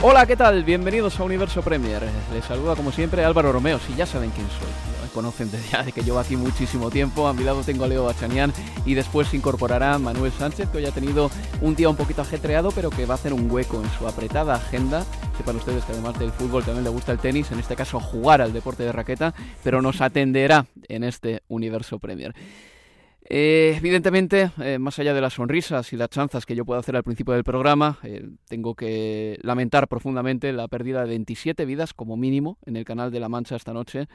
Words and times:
Hola, 0.00 0.26
¿qué 0.26 0.36
tal? 0.36 0.62
Bienvenidos 0.62 1.18
a 1.18 1.24
Universo 1.24 1.60
Premier. 1.60 2.00
Les 2.32 2.44
saluda 2.44 2.76
como 2.76 2.92
siempre 2.92 3.24
Álvaro 3.24 3.50
Romeo, 3.50 3.80
si 3.80 3.96
ya 3.96 4.06
saben 4.06 4.30
quién 4.30 4.46
soy. 4.46 4.68
Conocen 5.12 5.50
desde 5.50 5.70
ya 5.70 5.82
de 5.82 5.90
que 5.90 6.02
llevo 6.02 6.20
aquí 6.20 6.36
muchísimo 6.36 6.88
tiempo. 6.88 7.26
A 7.26 7.32
mi 7.32 7.42
lado 7.42 7.64
tengo 7.64 7.82
a 7.82 7.88
Leo 7.88 8.04
Bachanián 8.04 8.52
y 8.86 8.94
después 8.94 9.26
se 9.26 9.36
incorporará 9.36 9.98
Manuel 9.98 10.30
Sánchez, 10.30 10.68
que 10.68 10.78
hoy 10.78 10.86
ha 10.86 10.92
tenido 10.92 11.32
un 11.62 11.74
día 11.74 11.88
un 11.88 11.96
poquito 11.96 12.22
ajetreado, 12.22 12.70
pero 12.70 12.90
que 12.90 13.06
va 13.06 13.14
a 13.14 13.16
hacer 13.16 13.32
un 13.32 13.50
hueco 13.50 13.82
en 13.82 13.90
su 13.98 14.06
apretada 14.06 14.54
agenda. 14.54 15.04
Sepan 15.36 15.56
ustedes 15.56 15.84
que 15.84 15.90
además 15.90 16.16
del 16.16 16.30
fútbol 16.30 16.62
también 16.62 16.84
le 16.84 16.90
gusta 16.90 17.10
el 17.10 17.18
tenis, 17.18 17.50
en 17.50 17.58
este 17.58 17.74
caso 17.74 17.98
jugar 17.98 18.40
al 18.40 18.52
deporte 18.52 18.84
de 18.84 18.92
raqueta, 18.92 19.34
pero 19.64 19.82
nos 19.82 20.00
atenderá 20.00 20.66
en 20.86 21.02
este 21.02 21.42
Universo 21.48 21.98
Premier. 21.98 22.36
Eh, 23.30 23.74
evidentemente, 23.76 24.52
eh, 24.58 24.78
más 24.78 24.98
allá 24.98 25.12
de 25.12 25.20
las 25.20 25.34
sonrisas 25.34 25.92
y 25.92 25.96
las 25.96 26.08
chanzas 26.08 26.46
que 26.46 26.56
yo 26.56 26.64
puedo 26.64 26.80
hacer 26.80 26.96
al 26.96 27.02
principio 27.02 27.34
del 27.34 27.44
programa, 27.44 27.98
eh, 28.02 28.26
tengo 28.48 28.74
que 28.74 29.38
lamentar 29.42 29.86
profundamente 29.86 30.50
la 30.54 30.66
pérdida 30.66 31.02
de 31.02 31.08
27 31.08 31.66
vidas 31.66 31.92
como 31.92 32.16
mínimo 32.16 32.56
en 32.64 32.76
el 32.76 32.86
canal 32.86 33.10
de 33.10 33.20
La 33.20 33.28
Mancha 33.28 33.56
esta 33.56 33.74
noche 33.74 34.08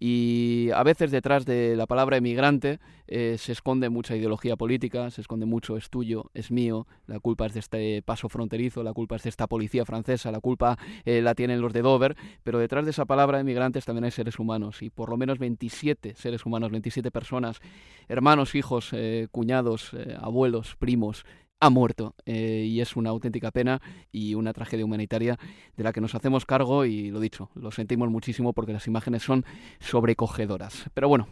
y 0.00 0.70
a 0.74 0.82
veces 0.82 1.10
detrás 1.10 1.44
de 1.44 1.76
la 1.76 1.86
palabra 1.86 2.16
emigrante 2.16 2.78
se 3.08 3.52
esconde 3.52 3.88
mucha 3.88 4.14
ideología 4.16 4.56
política, 4.56 5.10
se 5.10 5.22
esconde 5.22 5.46
mucho 5.46 5.76
es 5.76 5.88
tuyo, 5.88 6.30
es 6.34 6.50
mío, 6.50 6.86
la 7.06 7.18
culpa 7.20 7.46
es 7.46 7.54
de 7.54 7.60
este 7.60 8.02
paso 8.02 8.28
fronterizo, 8.28 8.82
la 8.82 8.92
culpa 8.92 9.16
es 9.16 9.22
de 9.22 9.30
esta 9.30 9.46
policía 9.46 9.86
francesa, 9.86 10.30
la 10.30 10.40
culpa 10.40 10.78
la 11.04 11.34
tienen 11.34 11.60
los 11.62 11.72
de 11.72 11.80
Dover, 11.80 12.16
pero 12.44 12.58
detrás 12.58 12.84
de 12.84 12.90
esa 12.90 13.06
palabra 13.06 13.40
emigrantes 13.40 13.86
también 13.86 14.04
hay 14.04 14.10
seres 14.10 14.38
humanos 14.38 14.82
y 14.82 14.90
por 14.90 15.08
lo 15.08 15.16
menos 15.16 15.38
27 15.38 16.14
seres 16.16 16.44
humanos, 16.44 16.70
27 16.70 17.10
personas, 17.10 17.60
hermanos, 18.08 18.54
hijos, 18.54 18.92
cuñados, 19.30 19.92
abuelos, 20.20 20.76
primos, 20.76 21.24
ha 21.60 21.70
muerto 21.70 22.14
eh, 22.24 22.64
y 22.66 22.80
es 22.80 22.96
una 22.96 23.10
auténtica 23.10 23.50
pena 23.50 23.80
y 24.12 24.34
una 24.34 24.52
tragedia 24.52 24.84
humanitaria 24.84 25.38
de 25.76 25.84
la 25.84 25.92
que 25.92 26.00
nos 26.00 26.14
hacemos 26.14 26.46
cargo 26.46 26.84
y 26.84 27.10
lo 27.10 27.20
dicho, 27.20 27.50
lo 27.54 27.70
sentimos 27.70 28.10
muchísimo 28.10 28.52
porque 28.52 28.72
las 28.72 28.86
imágenes 28.86 29.22
son 29.22 29.44
sobrecogedoras. 29.80 30.84
Pero 30.94 31.08
bueno, 31.08 31.28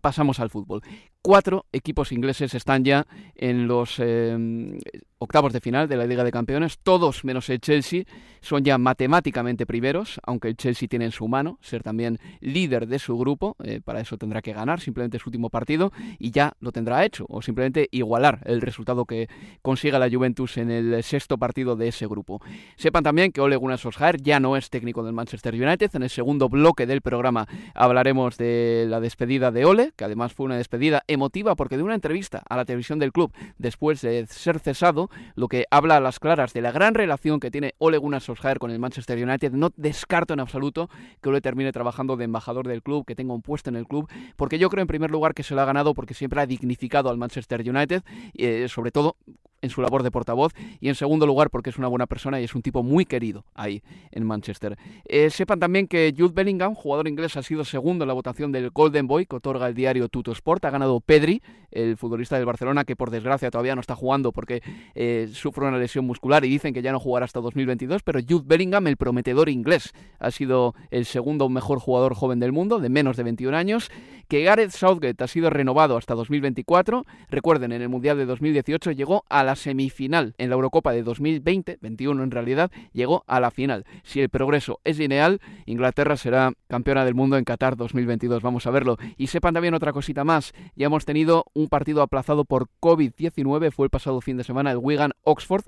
pasamos 0.00 0.40
al 0.40 0.50
fútbol. 0.50 0.82
Cuatro 1.22 1.66
equipos 1.72 2.12
ingleses 2.12 2.54
están 2.54 2.84
ya 2.84 3.06
en 3.34 3.68
los 3.68 3.96
eh, 3.98 4.78
octavos 5.18 5.52
de 5.52 5.60
final 5.60 5.88
de 5.88 5.96
la 5.96 6.06
Liga 6.06 6.24
de 6.24 6.32
Campeones, 6.32 6.78
todos 6.78 7.24
menos 7.24 7.48
el 7.50 7.60
Chelsea 7.60 8.04
son 8.40 8.64
ya 8.64 8.78
matemáticamente 8.78 9.66
primeros, 9.66 10.20
aunque 10.24 10.48
el 10.48 10.56
Chelsea 10.56 10.88
tiene 10.88 11.06
en 11.06 11.12
su 11.12 11.28
mano 11.28 11.58
ser 11.60 11.82
también 11.82 12.18
líder 12.40 12.86
de 12.86 12.98
su 12.98 13.16
grupo, 13.18 13.56
eh, 13.62 13.80
para 13.84 14.00
eso 14.00 14.16
tendrá 14.16 14.42
que 14.42 14.52
ganar 14.52 14.80
simplemente 14.80 15.18
su 15.18 15.28
último 15.28 15.50
partido 15.50 15.92
y 16.18 16.30
ya 16.30 16.54
lo 16.60 16.72
tendrá 16.72 17.04
hecho, 17.04 17.26
o 17.28 17.42
simplemente 17.42 17.88
igualar 17.90 18.40
el 18.44 18.60
resultado 18.60 19.04
que 19.04 19.28
consiga 19.62 19.98
la 19.98 20.10
Juventus 20.10 20.56
en 20.56 20.70
el 20.70 21.02
sexto 21.02 21.38
partido 21.38 21.76
de 21.76 21.88
ese 21.88 22.06
grupo. 22.06 22.40
Sepan 22.76 23.04
también 23.04 23.32
que 23.32 23.40
Ole 23.40 23.56
Gunnar 23.56 23.78
Solskjaer 23.78 24.20
ya 24.20 24.40
no 24.40 24.56
es 24.56 24.70
técnico 24.70 25.02
del 25.02 25.12
Manchester 25.12 25.54
United, 25.54 25.90
en 25.94 26.02
el 26.02 26.10
segundo 26.10 26.48
bloque 26.48 26.86
del 26.86 27.00
programa 27.00 27.46
hablaremos 27.74 28.36
de 28.36 28.86
la 28.88 29.00
despedida 29.00 29.50
de 29.50 29.64
Ole, 29.64 29.92
que 29.96 30.04
además 30.04 30.32
fue 30.32 30.46
una 30.46 30.56
despedida 30.56 31.02
emotiva 31.06 31.54
porque 31.54 31.76
de 31.76 31.82
una 31.82 31.94
entrevista 31.94 32.42
a 32.48 32.56
la 32.56 32.64
televisión 32.64 32.98
del 32.98 33.12
club 33.12 33.32
después 33.58 34.00
de 34.00 34.26
ser 34.26 34.58
cesado, 34.58 35.10
lo 35.34 35.48
que 35.48 35.66
habla 35.70 35.96
a 35.96 36.00
las 36.00 36.18
claras 36.18 36.52
de 36.52 36.62
la 36.62 36.72
gran 36.72 36.94
relación 36.94 37.40
que 37.40 37.50
tiene 37.50 37.74
Ole 37.78 37.98
Gunnar 37.98 38.20
con 38.58 38.70
el 38.70 38.78
Manchester 38.78 39.22
United. 39.22 39.52
No 39.52 39.70
descarto 39.76 40.34
en 40.34 40.40
absoluto 40.40 40.88
que 41.20 41.28
Ole 41.28 41.40
termine 41.40 41.72
trabajando 41.72 42.16
de 42.16 42.24
embajador 42.24 42.66
del 42.66 42.82
club, 42.82 43.04
que 43.04 43.14
tenga 43.14 43.34
un 43.34 43.42
puesto 43.42 43.70
en 43.70 43.76
el 43.76 43.86
club, 43.86 44.08
porque 44.36 44.58
yo 44.58 44.70
creo 44.70 44.82
en 44.82 44.88
primer 44.88 45.10
lugar 45.10 45.34
que 45.34 45.42
se 45.42 45.54
lo 45.54 45.60
ha 45.60 45.64
ganado 45.64 45.94
porque 45.94 46.14
siempre 46.14 46.40
ha 46.40 46.46
dignificado 46.46 47.10
al 47.10 47.18
Manchester 47.18 47.60
United, 47.68 48.02
eh, 48.34 48.66
sobre 48.68 48.90
todo 48.90 49.16
en 49.62 49.70
su 49.70 49.82
labor 49.82 50.02
de 50.02 50.10
portavoz 50.10 50.52
y 50.80 50.88
en 50.88 50.94
segundo 50.94 51.26
lugar 51.26 51.50
porque 51.50 51.70
es 51.70 51.78
una 51.78 51.88
buena 51.88 52.06
persona 52.06 52.40
y 52.40 52.44
es 52.44 52.54
un 52.54 52.62
tipo 52.62 52.82
muy 52.82 53.04
querido 53.04 53.44
ahí 53.54 53.82
en 54.10 54.26
Manchester. 54.26 54.76
Eh, 55.04 55.30
sepan 55.30 55.60
también 55.60 55.86
que 55.86 56.14
Jude 56.16 56.32
Bellingham, 56.34 56.74
jugador 56.74 57.08
inglés, 57.08 57.36
ha 57.36 57.42
sido 57.42 57.64
segundo 57.64 58.04
en 58.04 58.08
la 58.08 58.14
votación 58.14 58.52
del 58.52 58.70
Golden 58.70 59.06
Boy 59.06 59.26
que 59.26 59.36
otorga 59.36 59.68
el 59.68 59.74
diario 59.74 60.08
Tuto 60.08 60.32
Sport. 60.32 60.64
Ha 60.64 60.70
ganado 60.70 61.00
Pedri, 61.00 61.42
el 61.70 61.96
futbolista 61.96 62.36
del 62.36 62.46
Barcelona, 62.46 62.84
que 62.84 62.96
por 62.96 63.10
desgracia 63.10 63.50
todavía 63.50 63.74
no 63.74 63.80
está 63.80 63.94
jugando 63.94 64.32
porque 64.32 64.62
eh, 64.94 65.28
sufre 65.32 65.66
una 65.66 65.78
lesión 65.78 66.06
muscular 66.06 66.44
y 66.44 66.48
dicen 66.48 66.74
que 66.74 66.82
ya 66.82 66.92
no 66.92 67.00
jugará 67.00 67.24
hasta 67.24 67.40
2022, 67.40 68.02
pero 68.02 68.20
Jude 68.26 68.44
Bellingham, 68.46 68.86
el 68.86 68.96
prometedor 68.96 69.48
inglés, 69.48 69.92
ha 70.18 70.30
sido 70.30 70.74
el 70.90 71.04
segundo 71.04 71.48
mejor 71.48 71.78
jugador 71.78 72.14
joven 72.14 72.40
del 72.40 72.52
mundo, 72.52 72.78
de 72.78 72.88
menos 72.88 73.16
de 73.16 73.22
21 73.22 73.56
años, 73.56 73.90
que 74.28 74.42
Gareth 74.42 74.70
Southgate 74.70 75.24
ha 75.24 75.26
sido 75.26 75.50
renovado 75.50 75.96
hasta 75.96 76.14
2024. 76.14 77.04
Recuerden, 77.28 77.72
en 77.72 77.82
el 77.82 77.88
Mundial 77.88 78.16
de 78.16 78.26
2018 78.26 78.92
llegó 78.92 79.24
a 79.28 79.42
la 79.44 79.49
semifinal. 79.56 80.34
En 80.38 80.50
la 80.50 80.54
Eurocopa 80.54 80.92
de 80.92 81.02
2020, 81.02 81.78
21 81.80 82.22
en 82.22 82.30
realidad, 82.30 82.70
llegó 82.92 83.24
a 83.26 83.40
la 83.40 83.50
final. 83.50 83.84
Si 84.02 84.20
el 84.20 84.28
progreso 84.28 84.80
es 84.84 84.98
lineal, 84.98 85.40
Inglaterra 85.66 86.16
será 86.16 86.52
campeona 86.68 87.04
del 87.04 87.14
mundo 87.14 87.36
en 87.36 87.44
Qatar 87.44 87.76
2022. 87.76 88.42
Vamos 88.42 88.66
a 88.66 88.70
verlo. 88.70 88.96
Y 89.16 89.28
sepan 89.28 89.54
también 89.54 89.74
otra 89.74 89.92
cosita 89.92 90.24
más. 90.24 90.52
Ya 90.76 90.86
hemos 90.86 91.04
tenido 91.04 91.44
un 91.54 91.68
partido 91.68 92.02
aplazado 92.02 92.44
por 92.44 92.68
COVID-19. 92.80 93.70
Fue 93.72 93.86
el 93.86 93.90
pasado 93.90 94.20
fin 94.20 94.36
de 94.36 94.44
semana 94.44 94.70
el 94.70 94.78
Wigan 94.78 95.12
Oxford 95.22 95.64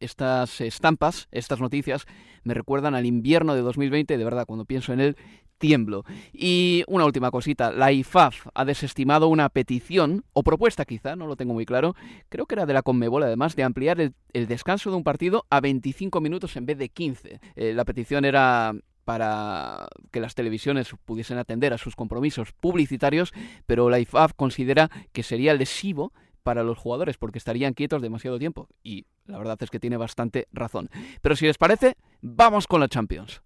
estas 0.00 0.60
estampas, 0.60 1.28
estas 1.30 1.60
noticias, 1.60 2.06
me 2.42 2.54
recuerdan 2.54 2.94
al 2.94 3.06
invierno 3.06 3.54
de 3.54 3.62
2020, 3.62 4.16
de 4.16 4.24
verdad, 4.24 4.46
cuando 4.46 4.64
pienso 4.64 4.92
en 4.92 5.00
él, 5.00 5.16
tiemblo. 5.58 6.04
Y 6.32 6.84
una 6.86 7.04
última 7.04 7.30
cosita, 7.30 7.72
la 7.72 7.92
IFAF 7.92 8.46
ha 8.54 8.64
desestimado 8.64 9.28
una 9.28 9.48
petición, 9.48 10.24
o 10.32 10.42
propuesta 10.42 10.84
quizá, 10.84 11.16
no 11.16 11.26
lo 11.26 11.36
tengo 11.36 11.54
muy 11.54 11.66
claro, 11.66 11.94
creo 12.28 12.46
que 12.46 12.54
era 12.54 12.66
de 12.66 12.74
la 12.74 12.82
Conmebol 12.82 13.22
además, 13.22 13.56
de 13.56 13.62
ampliar 13.62 14.00
el, 14.00 14.14
descanso 14.46 14.90
de 14.90 14.96
un 14.96 15.04
partido 15.04 15.46
a 15.50 15.60
25 15.60 16.20
minutos 16.20 16.56
en 16.56 16.66
vez 16.66 16.78
de 16.78 16.88
15. 16.88 17.40
Eh, 17.56 17.72
la 17.72 17.84
petición 17.84 18.24
era 18.24 18.74
para 19.04 19.88
que 20.10 20.20
las 20.20 20.34
televisiones 20.34 20.94
pudiesen 21.04 21.38
atender 21.38 21.72
a 21.72 21.78
sus 21.78 21.94
compromisos 21.94 22.52
publicitarios, 22.52 23.32
pero 23.66 23.90
la 23.90 23.98
IFAF 23.98 24.32
considera 24.34 24.90
que 25.12 25.22
sería 25.22 25.54
lesivo 25.54 26.12
para 26.42 26.62
los 26.62 26.78
jugadores 26.78 27.16
porque 27.16 27.38
estarían 27.38 27.74
quietos 27.74 28.02
demasiado 28.02 28.38
tiempo. 28.38 28.68
Y 28.82 29.06
la 29.26 29.38
verdad 29.38 29.58
es 29.60 29.70
que 29.70 29.80
tiene 29.80 29.96
bastante 29.96 30.46
razón. 30.52 30.90
Pero 31.22 31.36
si 31.36 31.46
les 31.46 31.58
parece, 31.58 31.96
vamos 32.20 32.66
con 32.66 32.80
la 32.80 32.88
Champions. 32.88 33.42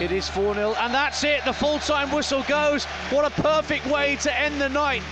It 0.00 0.10
is 0.10 0.28
4 0.28 0.54
0, 0.54 0.74
and 0.74 0.92
that's 0.92 1.22
it. 1.22 1.44
The 1.44 1.52
full 1.52 1.78
time 1.78 2.10
whistle 2.10 2.42
goes. 2.48 2.84
What 3.10 3.24
a 3.24 3.42
perfect 3.42 3.86
way 3.86 4.16
to 4.16 4.40
end 4.40 4.60
the 4.60 4.68
night 4.68 5.02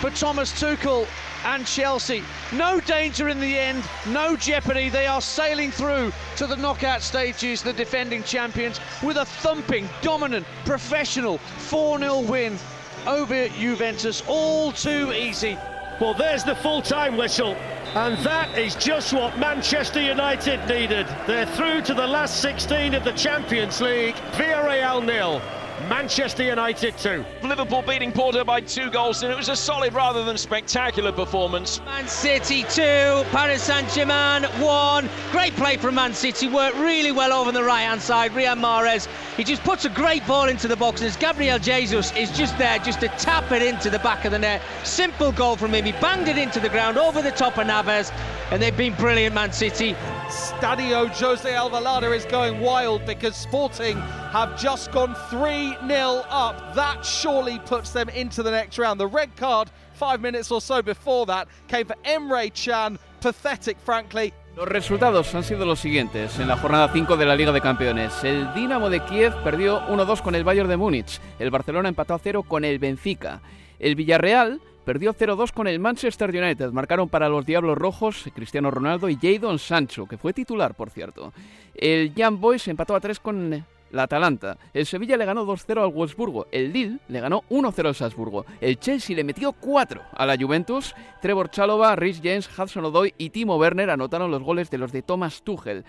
for 0.00 0.10
Thomas 0.10 0.50
Tuchel 0.52 1.06
and 1.44 1.66
Chelsea. 1.66 2.22
No 2.52 2.80
danger 2.80 3.28
in 3.28 3.38
the 3.38 3.58
end, 3.58 3.84
no 4.06 4.36
jeopardy. 4.36 4.88
They 4.88 5.06
are 5.06 5.20
sailing 5.20 5.70
through 5.70 6.12
to 6.36 6.46
the 6.46 6.56
knockout 6.56 7.02
stages, 7.02 7.62
the 7.62 7.74
defending 7.74 8.22
champions, 8.22 8.80
with 9.02 9.18
a 9.18 9.26
thumping, 9.26 9.88
dominant, 10.00 10.46
professional 10.64 11.36
4 11.36 11.98
0 11.98 12.20
win 12.20 12.58
over 13.06 13.48
Juventus. 13.48 14.22
All 14.26 14.72
too 14.72 15.12
easy. 15.12 15.58
Well, 16.00 16.14
there's 16.14 16.44
the 16.44 16.56
full 16.56 16.80
time 16.80 17.18
whistle. 17.18 17.56
And 17.94 18.16
that 18.18 18.56
is 18.56 18.76
just 18.76 19.12
what 19.12 19.36
Manchester 19.36 20.00
United 20.00 20.64
needed. 20.68 21.08
They're 21.26 21.44
through 21.44 21.82
to 21.82 21.94
the 21.94 22.06
last 22.06 22.40
16 22.40 22.94
of 22.94 23.02
the 23.02 23.10
Champions 23.12 23.80
League. 23.80 24.14
Villarreal 24.34 25.04
nil. 25.04 25.42
Manchester 25.88 26.42
United 26.42 26.98
2. 26.98 27.24
Liverpool 27.42 27.82
beating 27.82 28.12
Porto 28.12 28.44
by 28.44 28.60
two 28.60 28.90
goals, 28.90 29.22
and 29.22 29.32
it 29.32 29.36
was 29.36 29.48
a 29.48 29.56
solid 29.56 29.94
rather 29.94 30.24
than 30.24 30.36
spectacular 30.36 31.10
performance. 31.10 31.80
Man 31.86 32.06
City 32.06 32.64
2, 32.64 33.24
Paris 33.30 33.62
Saint 33.62 33.88
Germain 33.90 34.44
1. 34.44 35.08
Great 35.32 35.54
play 35.56 35.76
from 35.78 35.94
Man 35.94 36.12
City, 36.12 36.48
worked 36.48 36.76
really 36.76 37.12
well 37.12 37.32
over 37.32 37.50
the 37.50 37.62
right 37.62 37.82
hand 37.82 38.02
side. 38.02 38.32
Riyad 38.32 38.58
Mahrez, 38.58 39.08
he 39.36 39.44
just 39.44 39.64
puts 39.64 39.86
a 39.86 39.88
great 39.88 40.26
ball 40.26 40.48
into 40.48 40.68
the 40.68 40.76
box, 40.76 41.00
and 41.00 41.08
as 41.08 41.16
Gabriel 41.16 41.58
Jesus 41.58 42.12
is 42.14 42.30
just 42.30 42.58
there 42.58 42.78
just 42.78 43.00
to 43.00 43.08
tap 43.08 43.50
it 43.50 43.62
into 43.62 43.88
the 43.88 44.00
back 44.00 44.26
of 44.26 44.32
the 44.32 44.38
net. 44.38 44.60
Simple 44.84 45.32
goal 45.32 45.56
from 45.56 45.72
him. 45.72 45.84
He 45.86 45.92
banged 45.92 46.28
it 46.28 46.36
into 46.36 46.60
the 46.60 46.68
ground 46.68 46.98
over 46.98 47.22
the 47.22 47.30
top 47.30 47.56
of 47.56 47.66
Naves, 47.66 48.12
and 48.50 48.60
they've 48.60 48.76
been 48.76 48.94
brilliant, 48.94 49.34
Man 49.34 49.52
City. 49.52 49.96
Stadio 50.30 51.08
Jose 51.08 51.50
Alvalade 51.50 52.14
is 52.14 52.24
going 52.24 52.60
wild 52.60 53.04
because 53.04 53.34
Sporting 53.34 53.96
have 54.30 54.56
just 54.56 54.92
gone 54.92 55.16
3 55.28 55.76
0 55.88 56.24
up. 56.30 56.74
That 56.76 57.04
surely 57.04 57.58
puts 57.58 57.90
them 57.90 58.08
into 58.10 58.44
the 58.44 58.50
next 58.52 58.78
round. 58.78 59.00
The 59.00 59.08
red 59.08 59.34
card, 59.34 59.70
five 59.94 60.20
minutes 60.20 60.52
or 60.52 60.60
so 60.60 60.82
before 60.82 61.26
that, 61.26 61.48
came 61.66 61.84
for 61.84 61.96
Emre 62.04 62.52
Chan. 62.52 62.98
Pathetic, 63.20 63.76
frankly. 63.80 64.32
Los 64.56 64.68
resultados 64.68 65.34
han 65.34 65.42
sido 65.42 65.66
los 65.66 65.80
siguientes 65.80 66.38
en 66.38 66.46
la 66.46 66.56
jornada 66.56 66.88
5 66.92 67.16
de 67.16 67.26
la 67.26 67.34
Liga 67.34 67.50
de 67.50 67.60
Campeones. 67.60 68.22
El 68.22 68.54
Dinamo 68.54 68.88
de 68.88 69.00
Kiev 69.00 69.34
perdió 69.42 69.80
1-2 69.88 70.22
con 70.22 70.36
el 70.36 70.44
Bayern 70.44 70.68
de 70.68 70.76
Múnich. 70.76 71.20
El 71.40 71.50
Barcelona 71.50 71.88
empató 71.88 72.14
a 72.14 72.20
0 72.20 72.44
con 72.44 72.64
el 72.64 72.78
Benfica. 72.78 73.40
El 73.80 73.96
Villarreal 73.96 74.60
perdió 74.84 75.14
0-2 75.14 75.52
con 75.52 75.66
el 75.66 75.78
Manchester 75.78 76.30
United. 76.30 76.72
Marcaron 76.72 77.08
para 77.08 77.28
los 77.28 77.46
Diablos 77.46 77.78
Rojos 77.78 78.24
Cristiano 78.34 78.70
Ronaldo 78.70 79.08
y 79.08 79.16
Jadon 79.16 79.58
Sancho, 79.58 80.06
que 80.06 80.18
fue 80.18 80.32
titular, 80.32 80.74
por 80.74 80.90
cierto. 80.90 81.32
El 81.74 82.14
Young 82.14 82.38
Boys 82.38 82.68
empató 82.68 82.94
a 82.94 83.00
3 83.00 83.20
con 83.20 83.64
la 83.92 84.02
Atalanta. 84.04 84.56
El 84.72 84.86
Sevilla 84.86 85.16
le 85.16 85.24
ganó 85.24 85.44
2-0 85.44 85.82
al 85.82 85.92
Wolfsburgo. 85.92 86.46
El 86.52 86.72
Lille 86.72 86.98
le 87.08 87.20
ganó 87.20 87.42
1-0 87.50 87.86
al 87.86 87.94
Salzburgo. 87.94 88.46
El 88.60 88.78
Chelsea 88.78 89.16
le 89.16 89.24
metió 89.24 89.52
4 89.52 90.00
a 90.12 90.26
la 90.26 90.36
Juventus. 90.36 90.94
Trevor 91.20 91.50
Chalova, 91.50 91.96
Rhys 91.96 92.20
James, 92.22 92.48
Hudson 92.56 92.84
Odoi 92.84 93.14
y 93.18 93.30
Timo 93.30 93.56
Werner 93.56 93.90
anotaron 93.90 94.30
los 94.30 94.42
goles 94.42 94.70
de 94.70 94.78
los 94.78 94.92
de 94.92 95.02
Thomas 95.02 95.42
Tuchel. 95.42 95.84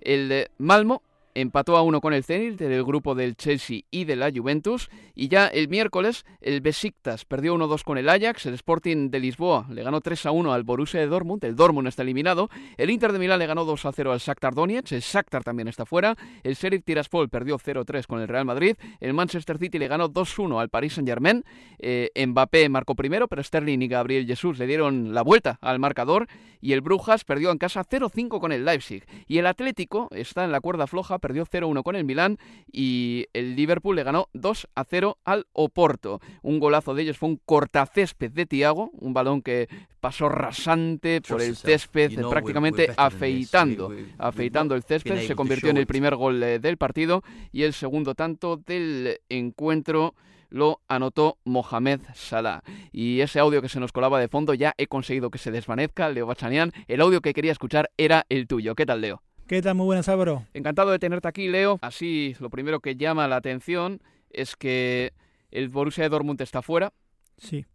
El 0.00 0.48
Malmo 0.58 1.02
empató 1.34 1.76
a 1.76 1.82
uno 1.82 2.00
con 2.00 2.14
el 2.14 2.24
Zenit 2.24 2.58
del 2.58 2.84
grupo 2.84 3.14
del 3.14 3.36
Chelsea 3.36 3.80
y 3.90 4.04
de 4.04 4.16
la 4.16 4.30
Juventus. 4.34 4.88
Y 5.14 5.28
ya 5.28 5.46
el 5.46 5.68
miércoles 5.68 6.24
el 6.40 6.60
Besiktas 6.60 7.24
perdió 7.24 7.54
1-2 7.54 7.82
con 7.84 7.98
el 7.98 8.08
Ajax, 8.08 8.46
el 8.46 8.54
Sporting 8.54 9.10
de 9.10 9.20
Lisboa 9.20 9.66
le 9.70 9.82
ganó 9.82 10.00
3-1 10.00 10.52
al 10.52 10.62
Borussia 10.62 11.00
de 11.00 11.06
Dortmund, 11.06 11.44
el 11.44 11.56
Dortmund 11.56 11.88
está 11.88 12.02
eliminado, 12.02 12.48
el 12.76 12.90
Inter 12.90 13.12
de 13.12 13.18
Milán 13.18 13.38
le 13.38 13.46
ganó 13.46 13.66
2-0 13.66 14.10
al 14.10 14.18
Shakhtar 14.18 14.54
Donetsk, 14.54 14.92
el 14.92 15.00
Shakhtar 15.00 15.44
también 15.44 15.68
está 15.68 15.86
fuera, 15.86 16.16
el 16.42 16.54
Sheriff 16.54 16.84
Tiraspol 16.84 17.28
perdió 17.28 17.58
0-3 17.58 18.06
con 18.06 18.20
el 18.20 18.28
Real 18.28 18.44
Madrid, 18.44 18.76
el 19.00 19.14
Manchester 19.14 19.58
City 19.58 19.78
le 19.78 19.88
ganó 19.88 20.08
2-1 20.08 20.60
al 20.60 20.68
Paris 20.68 20.94
Saint-Germain, 20.94 21.44
eh, 21.78 22.10
Mbappé 22.26 22.68
marcó 22.68 22.94
primero, 22.94 23.28
pero 23.28 23.42
Sterling 23.42 23.80
y 23.82 23.88
Gabriel 23.88 24.26
Jesús 24.26 24.58
le 24.58 24.66
dieron 24.66 25.14
la 25.14 25.22
vuelta 25.22 25.58
al 25.60 25.78
marcador. 25.78 26.26
Y 26.60 26.72
el 26.72 26.80
Brujas 26.80 27.24
perdió 27.24 27.50
en 27.50 27.58
casa 27.58 27.84
0-5 27.84 28.40
con 28.40 28.50
el 28.50 28.64
Leipzig. 28.64 29.04
Y 29.26 29.36
el 29.36 29.46
Atlético 29.46 30.08
está 30.12 30.44
en 30.44 30.52
la 30.52 30.62
cuerda 30.62 30.86
floja, 30.86 31.18
perdió 31.24 31.46
0-1 31.46 31.82
con 31.82 31.96
el 31.96 32.04
Milán 32.04 32.36
y 32.70 33.28
el 33.32 33.56
Liverpool 33.56 33.96
le 33.96 34.02
ganó 34.02 34.28
2-0 34.34 35.16
al 35.24 35.46
Oporto. 35.54 36.20
Un 36.42 36.58
golazo 36.58 36.92
de 36.94 37.02
ellos 37.02 37.16
fue 37.16 37.30
un 37.30 37.40
cortacésped 37.46 38.30
de 38.30 38.44
Tiago, 38.44 38.90
un 38.92 39.14
balón 39.14 39.40
que 39.40 39.66
pasó 40.00 40.28
rasante 40.28 41.22
por 41.22 41.40
el 41.40 41.56
césped, 41.56 42.12
prácticamente 42.28 42.90
afeitando, 42.98 43.90
afeitando 44.18 44.74
el 44.74 44.82
césped, 44.82 45.26
se 45.26 45.34
convirtió 45.34 45.70
en 45.70 45.78
el 45.78 45.86
primer 45.86 46.14
gol 46.14 46.42
eh, 46.42 46.58
del 46.58 46.76
partido 46.76 47.22
y 47.52 47.62
el 47.62 47.72
segundo 47.72 48.14
tanto 48.14 48.58
del 48.58 49.22
encuentro 49.30 50.14
lo 50.50 50.82
anotó 50.88 51.38
Mohamed 51.44 52.00
Salah. 52.12 52.60
Y 52.92 53.22
ese 53.22 53.40
audio 53.40 53.62
que 53.62 53.70
se 53.70 53.80
nos 53.80 53.92
colaba 53.92 54.20
de 54.20 54.28
fondo 54.28 54.52
ya 54.52 54.74
he 54.76 54.88
conseguido 54.88 55.30
que 55.30 55.38
se 55.38 55.50
desvanezca, 55.50 56.10
Leo 56.10 56.26
Bachanian. 56.26 56.70
El 56.86 57.00
audio 57.00 57.22
que 57.22 57.32
quería 57.32 57.52
escuchar 57.52 57.90
era 57.96 58.26
el 58.28 58.46
tuyo. 58.46 58.74
¿Qué 58.74 58.84
tal, 58.84 59.00
Leo? 59.00 59.22
¿Qué 59.46 59.60
tal? 59.60 59.74
Muy 59.74 59.84
buenas, 59.84 60.08
Álvaro. 60.08 60.46
Encantado 60.54 60.90
de 60.90 60.98
tenerte 60.98 61.28
aquí, 61.28 61.48
Leo. 61.48 61.78
Así, 61.82 62.34
lo 62.40 62.48
primero 62.48 62.80
que 62.80 62.96
llama 62.96 63.28
la 63.28 63.36
atención 63.36 64.00
es 64.30 64.56
que 64.56 65.12
el 65.50 65.68
Borussia 65.68 66.02
de 66.02 66.08
Dortmund 66.08 66.40
está 66.40 66.62
fuera. 66.62 66.94
Sí. 67.36 67.66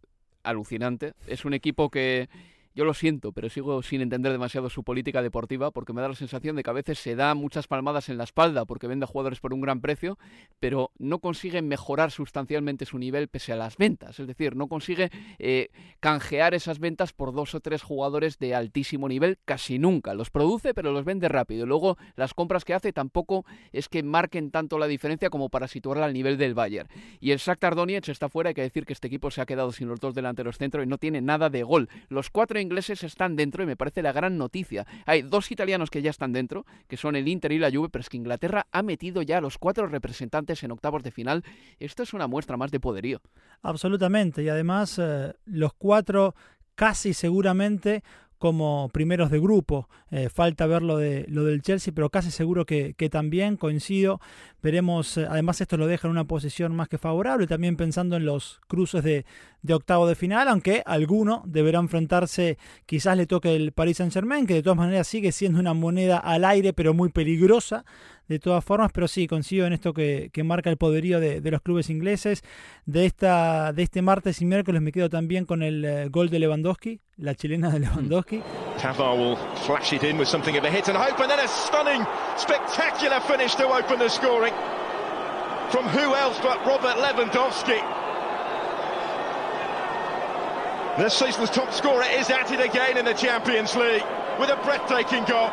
Alucinante. 0.42 1.12
Es 1.28 1.44
un 1.44 1.54
equipo 1.54 1.88
que 1.88 2.28
yo 2.74 2.84
lo 2.84 2.94
siento, 2.94 3.32
pero 3.32 3.48
sigo 3.48 3.82
sin 3.82 4.00
entender 4.00 4.32
demasiado 4.32 4.70
su 4.70 4.84
política 4.84 5.22
deportiva 5.22 5.70
porque 5.70 5.92
me 5.92 6.00
da 6.00 6.08
la 6.08 6.14
sensación 6.14 6.56
de 6.56 6.62
que 6.62 6.70
a 6.70 6.74
veces 6.74 6.98
se 6.98 7.16
da 7.16 7.34
muchas 7.34 7.66
palmadas 7.66 8.08
en 8.08 8.18
la 8.18 8.24
espalda 8.24 8.64
porque 8.64 8.86
vende 8.86 9.06
jugadores 9.06 9.40
por 9.40 9.52
un 9.52 9.60
gran 9.60 9.80
precio, 9.80 10.18
pero 10.60 10.92
no 10.98 11.18
consigue 11.18 11.62
mejorar 11.62 12.10
sustancialmente 12.10 12.86
su 12.86 12.98
nivel 12.98 13.28
pese 13.28 13.52
a 13.52 13.56
las 13.56 13.76
ventas. 13.76 14.20
Es 14.20 14.26
decir, 14.26 14.54
no 14.54 14.68
consigue 14.68 15.10
eh, 15.38 15.70
canjear 15.98 16.54
esas 16.54 16.78
ventas 16.78 17.12
por 17.12 17.32
dos 17.32 17.54
o 17.54 17.60
tres 17.60 17.82
jugadores 17.82 18.38
de 18.38 18.54
altísimo 18.54 19.08
nivel 19.08 19.38
casi 19.44 19.78
nunca. 19.78 20.14
Los 20.14 20.30
produce, 20.30 20.72
pero 20.72 20.92
los 20.92 21.04
vende 21.04 21.28
rápido. 21.28 21.66
Luego, 21.66 21.96
las 22.14 22.34
compras 22.34 22.64
que 22.64 22.74
hace 22.74 22.92
tampoco 22.92 23.44
es 23.72 23.88
que 23.88 24.02
marquen 24.02 24.50
tanto 24.50 24.78
la 24.78 24.86
diferencia 24.86 25.30
como 25.30 25.48
para 25.48 25.66
situarla 25.66 26.06
al 26.06 26.12
nivel 26.12 26.38
del 26.38 26.54
Bayern. 26.54 26.88
Y 27.18 27.32
el 27.32 27.38
Shakhtar 27.38 27.74
Donetsk 27.74 28.10
está 28.10 28.28
fuera. 28.28 28.48
Hay 28.48 28.54
que 28.54 28.62
decir 28.62 28.86
que 28.86 28.92
este 28.92 29.08
equipo 29.08 29.30
se 29.30 29.40
ha 29.40 29.46
quedado 29.46 29.72
sin 29.72 29.88
los 29.88 29.98
dos 29.98 30.14
delanteros 30.14 30.56
centro 30.56 30.82
y 30.82 30.86
no 30.86 30.98
tiene 30.98 31.20
nada 31.20 31.50
de 31.50 31.62
gol. 31.62 31.88
Los 32.08 32.30
cuatro 32.30 32.59
ingleses 32.60 33.02
están 33.02 33.36
dentro 33.36 33.62
y 33.62 33.66
me 33.66 33.76
parece 33.76 34.02
la 34.02 34.12
gran 34.12 34.38
noticia. 34.38 34.86
Hay 35.06 35.22
dos 35.22 35.50
italianos 35.50 35.90
que 35.90 36.02
ya 36.02 36.10
están 36.10 36.32
dentro, 36.32 36.66
que 36.88 36.96
son 36.96 37.16
el 37.16 37.28
Inter 37.28 37.52
y 37.52 37.58
la 37.58 37.70
Juve, 37.70 37.88
pero 37.88 38.00
es 38.00 38.08
que 38.08 38.16
Inglaterra 38.16 38.66
ha 38.70 38.82
metido 38.82 39.22
ya 39.22 39.38
a 39.38 39.40
los 39.40 39.58
cuatro 39.58 39.86
representantes 39.86 40.62
en 40.62 40.70
octavos 40.70 41.02
de 41.02 41.10
final. 41.10 41.44
Esto 41.78 42.02
es 42.02 42.12
una 42.12 42.26
muestra 42.26 42.56
más 42.56 42.70
de 42.70 42.80
poderío. 42.80 43.20
Absolutamente, 43.62 44.42
y 44.42 44.48
además 44.48 44.98
eh, 44.98 45.32
los 45.44 45.72
cuatro 45.74 46.34
casi 46.74 47.12
seguramente 47.12 48.02
como 48.40 48.88
primeros 48.88 49.30
de 49.30 49.38
grupo. 49.38 49.90
Eh, 50.10 50.30
falta 50.30 50.66
ver 50.66 50.80
lo, 50.80 50.96
de, 50.96 51.26
lo 51.28 51.44
del 51.44 51.60
Chelsea, 51.60 51.92
pero 51.94 52.08
casi 52.08 52.30
seguro 52.30 52.64
que, 52.64 52.94
que 52.94 53.10
también 53.10 53.58
coincido. 53.58 54.18
Veremos, 54.62 55.18
eh, 55.18 55.26
además 55.28 55.60
esto 55.60 55.76
lo 55.76 55.86
deja 55.86 56.08
en 56.08 56.12
una 56.12 56.24
posición 56.24 56.74
más 56.74 56.88
que 56.88 56.96
favorable, 56.96 57.46
también 57.46 57.76
pensando 57.76 58.16
en 58.16 58.24
los 58.24 58.62
cruces 58.66 59.04
de, 59.04 59.26
de 59.60 59.74
octavo 59.74 60.08
de 60.08 60.14
final, 60.14 60.48
aunque 60.48 60.82
alguno 60.86 61.42
deberá 61.44 61.80
enfrentarse, 61.80 62.56
quizás 62.86 63.14
le 63.14 63.26
toque 63.26 63.54
el 63.54 63.72
Paris 63.72 63.98
Saint 63.98 64.12
Germain, 64.12 64.46
que 64.46 64.54
de 64.54 64.62
todas 64.62 64.78
maneras 64.78 65.06
sigue 65.06 65.32
siendo 65.32 65.60
una 65.60 65.74
moneda 65.74 66.16
al 66.16 66.46
aire, 66.46 66.72
pero 66.72 66.94
muy 66.94 67.10
peligrosa 67.10 67.84
de 68.30 68.38
todas 68.38 68.64
formas, 68.64 68.92
pero 68.92 69.08
sí, 69.08 69.26
coincido 69.26 69.66
en 69.66 69.72
esto 69.72 69.92
que, 69.92 70.30
que 70.32 70.44
marca 70.44 70.70
el 70.70 70.76
poderío 70.76 71.18
de, 71.18 71.40
de, 71.40 71.50
los 71.50 71.60
clubes 71.62 71.90
ingleses. 71.90 72.44
De, 72.86 73.04
esta, 73.04 73.72
de 73.72 73.82
este 73.82 74.02
martes 74.02 74.40
y 74.40 74.44
miércoles 74.44 74.80
me 74.80 74.92
quedo 74.92 75.08
también 75.10 75.44
con 75.44 75.64
el 75.64 75.84
uh, 75.84 76.10
gol 76.10 76.30
de 76.30 76.38
Lewandowski, 76.38 77.00
la 77.16 77.34
chilena 77.34 77.70
de 77.70 77.80
Lewandowski. 77.80 78.40
Tavar 78.80 79.18
will 79.18 79.36
flash 79.66 79.92
it 79.92 80.04
in 80.04 80.16
with 80.16 80.28
something 80.28 80.56
of 80.56 80.64
a 80.64 80.70
hit 80.70 80.86
and 80.86 80.96
hope, 80.96 81.18
and 81.18 81.28
then 81.28 81.40
a 81.40 81.48
stunning, 81.48 82.06
spectacular 82.36 83.18
finish 83.22 83.56
to 83.56 83.64
open 83.64 83.98
the 83.98 84.08
scoring 84.08 84.54
from 85.70 85.88
who 85.88 86.14
else 86.14 86.38
but 86.40 86.64
Robert 86.64 86.98
Lewandowski. 86.98 87.82
This 90.98 91.14
season's 91.14 91.50
top 91.50 91.72
scorer 91.72 92.04
is 92.12 92.30
at 92.30 92.52
it 92.52 92.60
again 92.60 92.96
in 92.96 93.04
the 93.04 93.14
Champions 93.14 93.74
League 93.74 94.04
with 94.38 94.50
a 94.50 94.56
breathtaking 94.62 95.24
goal. 95.24 95.50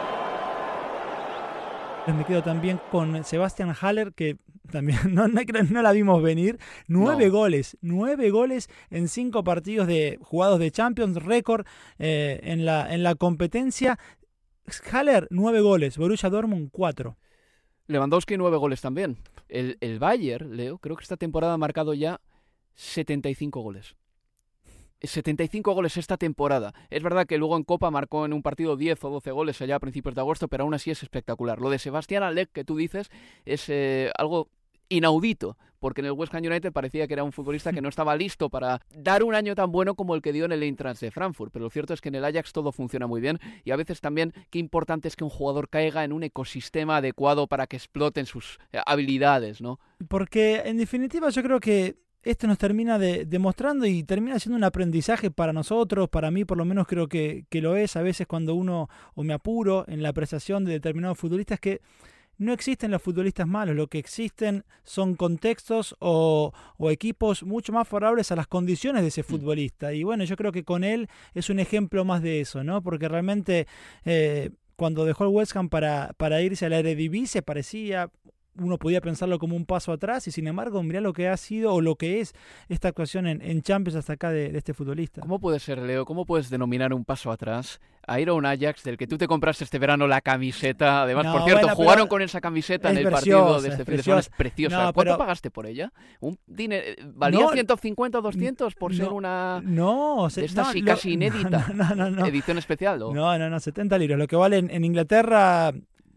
Me 2.16 2.26
quedo 2.26 2.42
también 2.42 2.80
con 2.90 3.24
Sebastian 3.26 3.76
Haller, 3.80 4.14
que 4.14 4.38
también 4.72 4.98
no, 5.14 5.28
no, 5.28 5.42
no 5.70 5.82
la 5.82 5.92
vimos 5.92 6.24
venir. 6.24 6.58
Nueve 6.88 7.26
no. 7.26 7.32
goles, 7.32 7.78
nueve 7.82 8.30
goles 8.30 8.70
en 8.90 9.10
cinco 9.10 9.44
partidos 9.44 9.88
de 9.88 10.18
jugados 10.22 10.60
de 10.60 10.72
Champions, 10.72 11.22
récord 11.24 11.66
eh, 12.00 12.40
en, 12.44 12.66
la, 12.66 12.94
en 12.94 13.04
la 13.04 13.16
competencia. 13.16 14.00
Haller, 14.92 15.28
nueve 15.32 15.60
goles, 15.60 15.98
Borussia 15.98 16.30
Dortmund, 16.30 16.70
cuatro. 16.72 17.18
Lewandowski, 17.88 18.38
nueve 18.38 18.58
goles 18.58 18.82
también. 18.82 19.18
El, 19.50 19.78
el 19.82 20.00
Bayern, 20.00 20.56
Leo, 20.56 20.78
creo 20.78 20.96
que 20.96 21.04
esta 21.04 21.18
temporada 21.18 21.54
ha 21.54 21.58
marcado 21.58 21.94
ya 21.94 22.22
75 22.76 23.62
goles. 23.62 23.96
75 25.02 25.74
goles 25.74 25.98
esta 25.98 26.18
temporada. 26.18 26.74
Es 26.90 27.04
verdad 27.04 27.26
que 27.28 27.38
luego 27.38 27.58
en 27.58 27.64
Copa 27.64 27.92
marcó 27.92 28.26
en 28.26 28.34
un 28.34 28.42
partido 28.42 28.76
10 28.76 29.04
o 29.04 29.10
12 29.10 29.32
goles 29.32 29.62
allá 29.62 29.76
a 29.76 29.80
principios 29.80 30.16
de 30.16 30.22
agosto, 30.22 30.48
pero 30.48 30.64
aún 30.64 30.74
así 30.74 30.92
es 30.92 31.04
espectacular. 31.04 31.60
Lo 31.60 31.70
de 31.70 31.80
Sebastián 31.80 32.24
Alec 32.24 32.52
que 32.52 32.64
tú 32.64 32.76
dices 32.76 33.10
es 33.46 33.70
eh, 33.70 34.12
algo 34.18 34.50
inaudito 34.90 35.58
porque 35.80 36.02
en 36.02 36.08
el 36.08 36.14
West 36.14 36.34
Ham 36.34 36.44
United 36.44 36.72
parecía 36.72 37.08
que 37.08 37.14
era 37.14 37.24
un 37.24 37.32
futbolista 37.32 37.72
que 37.72 37.82
no 37.82 37.90
estaba 37.90 38.16
listo 38.16 38.50
para 38.50 38.82
dar 38.96 39.24
un 39.24 39.36
año 39.36 39.56
tan 39.56 39.72
bueno 39.72 39.96
como 39.96 40.16
el 40.16 40.22
que 40.22 40.34
dio 40.34 40.46
en 40.46 40.52
el 40.52 40.64
Eintracht 40.64 41.02
de 41.02 41.12
Frankfurt. 41.12 41.52
Pero 41.54 41.66
lo 41.66 41.70
cierto 41.70 41.94
es 41.94 42.02
que 42.02 42.10
en 42.10 42.16
el 42.16 42.26
Ajax 42.26 42.52
todo 42.52 42.72
funciona 42.72 43.08
muy 43.08 43.22
bien 43.22 43.40
y 43.64 43.72
a 43.72 43.76
veces 43.76 44.02
también 44.02 44.34
qué 44.50 44.60
importante 44.60 45.08
es 45.08 45.16
que 45.16 45.24
un 45.24 45.30
jugador 45.30 45.70
caiga 45.70 46.04
en 46.04 46.14
un 46.14 46.24
ecosistema 46.24 46.98
adecuado 46.98 47.48
para 47.48 47.68
que 47.68 47.78
exploten 47.78 48.26
sus 48.26 48.60
eh, 48.72 48.80
habilidades, 48.86 49.62
¿no? 49.62 49.80
Porque 50.08 50.64
en 50.66 50.78
definitiva 50.78 51.30
yo 51.30 51.44
creo 51.44 51.60
que 51.60 51.98
esto 52.30 52.48
nos 52.48 52.58
termina 52.58 53.00
demostrando 53.00 53.86
y 53.86 54.04
termina 54.04 54.40
siendo 54.40 54.58
un 54.58 54.64
aprendizaje 54.64 55.32
para 55.32 55.54
nosotros, 55.54 56.10
para 56.10 56.30
mí 56.32 56.46
por 56.46 56.58
lo 56.58 56.66
menos 56.66 56.88
creo 56.88 57.08
que, 57.08 57.46
que 57.50 57.62
lo 57.62 57.76
es 57.76 57.96
a 57.96 58.02
veces 58.02 58.28
cuando 58.28 58.56
uno, 58.56 58.90
o 59.16 59.24
me 59.24 59.34
apuro 59.34 59.86
en 59.88 60.04
la 60.04 60.10
apreciación 60.10 60.66
de 60.66 60.74
determinados 60.74 61.18
futbolistas 61.18 61.60
que 61.60 61.82
no 62.38 62.54
existen 62.54 62.92
los 62.92 63.02
futbolistas 63.02 63.48
malos, 63.48 63.76
lo 63.76 63.88
que 63.88 63.98
existen 63.98 64.64
son 64.84 65.16
contextos 65.16 65.96
o, 66.00 66.54
equipos 66.92 67.44
mucho 67.44 67.74
más 67.74 67.88
favorables 67.88 68.32
a 68.32 68.36
las 68.36 68.48
condiciones 68.48 69.02
de 69.02 69.08
ese 69.08 69.22
mm. 69.22 69.26
futbolista. 69.26 69.94
Y 69.94 70.04
bueno, 70.04 70.24
yo 70.24 70.36
creo 70.36 70.52
que 70.52 70.64
con 70.64 70.84
él 70.84 71.10
es 71.34 71.50
un 71.50 71.60
ejemplo 71.60 72.06
más 72.06 72.22
de 72.22 72.42
eso, 72.42 72.64
¿no? 72.64 72.82
Porque 72.82 73.08
realmente 73.08 73.68
eh, 74.06 74.52
cuando 74.76 75.06
dejó 75.06 75.24
el 75.24 75.32
West 75.32 75.56
Ham 75.56 75.70
para, 75.70 76.14
para 76.18 76.42
irse 76.42 76.66
a 76.66 76.70
la 76.70 76.80
Eredivisie 76.80 77.42
parecía 77.42 78.12
uno 78.60 78.78
podía 78.78 79.02
pensarlo 79.02 79.40
como 79.40 79.56
un 79.56 79.66
paso 79.66 79.92
atrás 79.92 80.28
y 80.28 80.32
sin 80.32 80.48
embargo 80.48 80.82
mirá 80.84 81.02
lo 81.02 81.14
que 81.14 81.28
ha 81.28 81.38
sido 81.38 81.74
o 81.74 81.82
lo 81.82 81.96
que 81.96 82.20
es 82.20 82.34
esta 82.70 82.90
actuación 82.90 83.28
en, 83.28 83.62
Champions 83.62 83.96
hasta 83.96 84.14
acá 84.14 84.32
de, 84.32 84.56
este 84.58 84.74
futbolista. 84.74 85.22
¿Cómo 85.22 85.40
puede 85.40 85.60
ser, 85.60 85.80
Leo? 85.80 86.06
¿Cómo 86.06 86.26
puedes 86.26 86.50
denominar 86.50 86.94
un 86.94 87.04
paso 87.04 87.32
atrás 87.32 87.82
a 88.06 88.20
ir 88.20 88.30
a 88.30 88.34
un 88.34 88.46
Ajax 88.46 88.84
del 88.84 88.98
que 88.98 89.08
tú 89.08 89.18
te 89.18 89.28
compraste 89.28 89.64
este 89.64 89.80
verano 89.80 90.08
la 90.08 90.22
camiseta? 90.22 91.02
Además, 91.04 91.28
por 91.28 91.44
cierto, 91.44 91.70
jugaron 91.70 92.08
con 92.08 92.22
esa 92.22 92.40
camiseta 92.40 92.92
en 92.92 92.98
el 92.98 93.10
partido 93.10 93.62
de 93.62 93.70
este 93.70 93.86
fin 93.86 93.98
de 93.98 94.04
semana. 94.04 94.20
Es 94.22 94.30
preciosa. 94.30 94.94
¿Cuánto 94.94 95.18
pagaste 95.18 95.52
por 95.52 95.66
ella? 95.66 95.92
¿Un 96.20 96.38
dinero, 96.46 96.86
¿Valía 97.14 97.48
150 97.52 98.20
o 98.20 98.22
200 98.22 98.76
por 98.76 98.96
ser 98.96 99.10
una 99.10 99.62
no, 99.64 100.28
de 100.34 100.46
esta 100.46 100.72
casi 100.86 101.14
inédita 101.14 101.66
edición 102.28 102.58
especial? 102.58 103.00
No, 103.00 103.38
no, 103.38 103.50
no, 103.50 103.60
70 103.60 103.98
libras. 103.98 104.20
Lo 104.20 104.28
que 104.28 104.36
vale 104.36 104.58
en 104.58 104.86
Inglaterra 104.86 105.74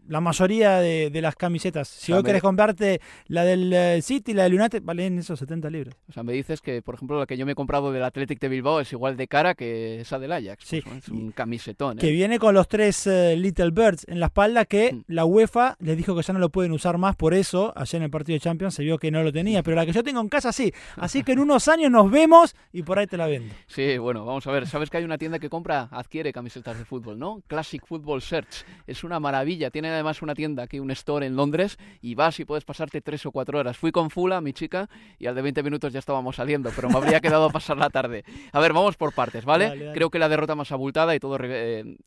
la 0.07 0.21
mayoría 0.21 0.79
de, 0.79 1.21
las 1.21 1.35
camisetas. 1.35 1.87
Si 1.87 2.11
hoy 2.11 2.23
querés 2.23 2.41
comprarte 2.41 2.99
la 3.27 3.43
del 3.43 3.71
eh, 3.71 4.01
City, 4.01 4.33
la 4.33 4.43
del 4.43 4.55
United, 4.55 4.81
valen 4.83 5.19
esos 5.19 5.39
70 5.39 5.69
libras. 5.69 5.95
O 6.09 6.11
sea, 6.11 6.23
me 6.23 6.33
dices 6.33 6.61
que, 6.61 6.81
por 6.81 6.95
ejemplo, 6.95 7.19
la 7.19 7.25
que 7.25 7.37
yo 7.37 7.45
me 7.45 7.51
he 7.51 7.55
comprado 7.55 7.91
del 7.91 8.03
Athletic 8.03 8.39
de 8.39 8.49
Bilbao 8.49 8.79
es 8.79 8.91
igual 8.91 9.17
de 9.17 9.27
cara 9.27 9.53
que 9.55 10.01
esa 10.01 10.19
del 10.19 10.31
Ajax. 10.31 10.65
Sí. 10.65 10.81
Pues, 10.81 10.97
es 10.97 11.09
un 11.09 11.31
camisetón. 11.31 11.97
Que 11.97 12.09
¿eh? 12.09 12.11
viene 12.11 12.39
con 12.39 12.55
los 12.55 12.67
tres 12.67 13.05
eh, 13.07 13.35
Little 13.37 13.71
Birds 13.71 14.05
en 14.07 14.19
la 14.19 14.27
espalda 14.27 14.65
que 14.65 14.93
mm. 14.93 15.03
la 15.07 15.25
UEFA 15.25 15.77
les 15.79 15.97
dijo 15.97 16.15
que 16.15 16.23
ya 16.23 16.33
no 16.33 16.39
lo 16.39 16.49
pueden 16.49 16.71
usar 16.71 16.97
más. 16.97 17.15
Por 17.15 17.33
eso, 17.33 17.73
ayer 17.75 17.97
en 17.97 18.03
el 18.03 18.11
partido 18.11 18.35
de 18.35 18.39
Champions 18.39 18.73
se 18.73 18.83
vio 18.83 18.97
que 18.97 19.11
no 19.11 19.21
lo 19.23 19.31
tenía. 19.31 19.61
Pero 19.63 19.75
la 19.75 19.85
que 19.85 19.93
yo 19.93 20.03
tengo 20.03 20.21
en 20.21 20.29
casa 20.29 20.51
sí. 20.51 20.73
Así 20.97 21.23
que 21.23 21.33
en 21.33 21.39
unos 21.39 21.67
años 21.67 21.91
nos 21.91 22.09
vemos 22.09 22.55
y 22.73 22.83
por 22.83 22.97
ahí 22.97 23.07
te 23.07 23.17
la 23.17 23.27
vendo. 23.27 23.53
Sí, 23.67 23.97
bueno, 23.97 24.25
vamos 24.25 24.47
a 24.47 24.51
ver. 24.51 24.67
¿Sabes 24.67 24.89
que 24.89 24.97
hay 24.97 25.03
una 25.03 25.17
tienda 25.17 25.39
que 25.39 25.49
compra, 25.49 25.89
adquiere 25.91 26.33
camisetas 26.33 26.77
de 26.77 26.85
fútbol, 26.85 27.19
¿no? 27.19 27.41
Classic 27.47 27.85
Football 27.85 28.21
Search. 28.21 28.65
Es 28.87 29.03
una 29.03 29.19
maravilla. 29.19 29.69
Tiene 29.69 29.90
además 29.93 30.21
una 30.21 30.33
tienda 30.33 30.63
aquí 30.63 30.79
un 30.79 30.91
store 30.91 31.25
en 31.25 31.35
Londres 31.35 31.77
y 32.01 32.15
vas 32.15 32.39
y 32.39 32.45
puedes 32.45 32.65
pasarte 32.65 33.01
tres 33.01 33.25
o 33.25 33.31
cuatro 33.31 33.59
horas. 33.59 33.77
Fui 33.77 33.91
con 33.91 34.09
Fula, 34.09 34.41
mi 34.41 34.53
chica, 34.53 34.89
y 35.19 35.27
al 35.27 35.35
de 35.35 35.41
20 35.41 35.63
minutos 35.63 35.93
ya 35.93 35.99
estábamos 35.99 36.35
saliendo, 36.35 36.71
pero 36.75 36.89
me 36.89 36.97
habría 36.97 37.19
quedado 37.19 37.45
a 37.45 37.49
pasar 37.49 37.77
la 37.77 37.89
tarde. 37.89 38.23
A 38.51 38.59
ver, 38.59 38.73
vamos 38.73 38.97
por 38.97 39.13
partes, 39.13 39.45
¿vale? 39.45 39.91
Creo 39.93 40.09
que 40.09 40.19
la 40.19 40.29
derrota 40.29 40.55
más 40.55 40.71
abultada 40.71 41.15
y 41.15 41.19
todo 41.19 41.37
eh, 41.41 41.97